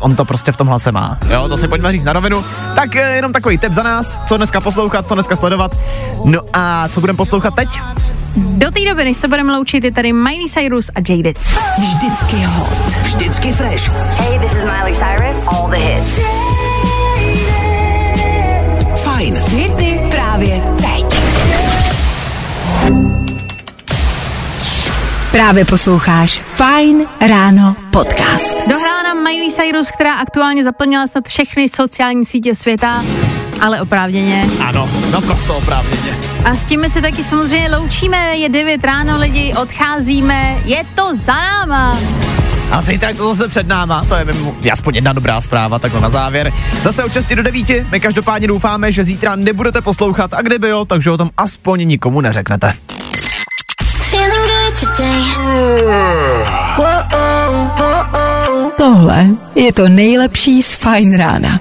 On 0.00 0.16
to 0.16 0.24
prostě 0.24 0.52
v 0.52 0.56
tom 0.56 0.66
hlase 0.66 0.92
má. 0.92 1.18
Jo, 1.30 1.48
to 1.48 1.56
si 1.56 1.68
pojďme 1.68 1.92
říct 1.92 2.04
na 2.04 2.12
rovinu. 2.12 2.44
Tak 2.74 2.96
eh, 2.96 3.16
jenom 3.16 3.32
takový 3.32 3.58
tip 3.58 3.72
za 3.72 3.82
nás, 3.82 4.26
co 4.26 4.36
dneska 4.36 4.60
poslouchat, 4.60 5.08
co 5.08 5.14
dneska 5.14 5.36
sledovat. 5.36 5.76
No 6.24 6.40
a 6.52 6.88
co 6.88 7.00
budeme 7.00 7.16
poslouchat 7.16 7.54
teď? 7.54 7.68
Do 8.36 8.70
té 8.70 8.84
doby, 8.88 9.04
než 9.04 9.16
se 9.16 9.28
budeme 9.28 9.52
loučit, 9.52 9.84
je 9.84 9.92
tady 9.92 10.12
Miley 10.12 10.48
Cyrus 10.48 10.90
a 10.94 10.98
Jaded. 11.08 11.38
Vždycky 11.78 12.36
hot. 12.44 12.78
Vždycky 13.02 13.52
fresh. 13.52 13.88
Hey, 13.90 14.38
this 14.38 14.52
is 14.52 14.64
Miley 14.64 14.94
Cyrus. 14.94 15.46
All 15.46 15.70
the 15.70 15.76
hits. 15.76 16.20
Fajn. 18.96 19.34
Hity 19.34 20.00
právě 20.10 20.73
Právě 25.34 25.64
posloucháš 25.64 26.42
Fine 26.44 27.04
Ráno 27.28 27.76
podcast. 27.90 28.56
Dohrála 28.68 29.02
nám 29.02 29.22
Miley 29.22 29.50
Cyrus, 29.50 29.90
která 29.90 30.14
aktuálně 30.14 30.64
zaplnila 30.64 31.06
snad 31.06 31.28
všechny 31.28 31.68
sociální 31.68 32.26
sítě 32.26 32.54
světa, 32.54 33.04
ale 33.60 33.80
oprávněně. 33.80 34.48
Ano, 34.60 34.88
naprosto 35.10 35.56
oprávněně. 35.56 36.16
A 36.44 36.54
s 36.54 36.66
tím 36.66 36.80
my 36.80 36.90
se 36.90 37.02
taky 37.02 37.24
samozřejmě 37.24 37.76
loučíme, 37.76 38.36
je 38.36 38.48
9 38.48 38.84
ráno 38.84 39.18
lidi, 39.18 39.54
odcházíme, 39.62 40.58
je 40.64 40.82
to 40.94 41.16
za 41.16 41.34
náma. 41.34 41.98
A 42.70 42.82
zítra 42.82 43.08
je 43.08 43.14
to 43.14 43.34
zase 43.34 43.50
před 43.50 43.68
náma, 43.68 44.04
to 44.08 44.14
je 44.14 44.24
mimo, 44.24 44.54
aspoň 44.72 44.94
jedna 44.94 45.12
dobrá 45.12 45.40
zpráva, 45.40 45.78
takhle 45.78 46.00
na 46.00 46.10
závěr. 46.10 46.52
Zase 46.82 47.04
od 47.04 47.12
6 47.12 47.28
do 47.34 47.42
9, 47.42 47.90
my 47.92 48.00
každopádně 48.00 48.48
doufáme, 48.48 48.92
že 48.92 49.04
zítra 49.04 49.36
nebudete 49.36 49.80
poslouchat 49.80 50.34
a 50.34 50.42
kdyby 50.42 50.68
jo, 50.68 50.84
takže 50.84 51.10
o 51.10 51.16
tom 51.16 51.30
aspoň 51.36 51.88
nikomu 51.88 52.20
neřeknete. 52.20 52.74
Tohle 58.76 59.28
je 59.54 59.72
to 59.72 59.88
nejlepší 59.88 60.62
z 60.62 60.74
Fine 60.74 61.16
Rána. 61.18 61.60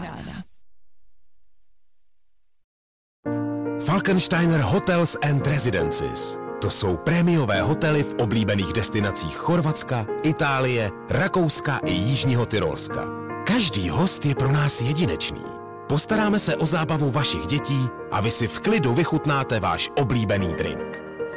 Falkensteiner 3.86 4.62
Hotels 4.62 5.18
and 5.22 5.48
Residences. 5.48 6.38
To 6.62 6.70
jsou 6.70 6.98
prémiové 6.98 7.62
hotely 7.62 8.04
v 8.04 8.14
oblíbených 8.14 8.74
destinacích 8.74 9.36
Chorvatska, 9.36 10.06
Itálie, 10.24 10.92
Rakouska 11.10 11.80
i 11.86 11.92
Jižního 11.92 12.46
Tyrolska. 12.46 13.06
Každý 13.48 13.90
host 13.90 14.26
je 14.26 14.36
pro 14.36 14.52
nás 14.52 14.82
jedinečný. 14.82 15.44
Postaráme 15.90 16.40
se 16.40 16.56
o 16.56 16.66
zábavu 16.66 17.12
vašich 17.12 17.48
dětí 17.48 17.88
a 18.12 18.22
vy 18.22 18.32
si 18.32 18.48
v 18.48 18.60
klidu 18.60 18.94
vychutnáte 18.94 19.60
váš 19.60 19.90
oblíbený 19.98 20.54
drink. 20.54 21.13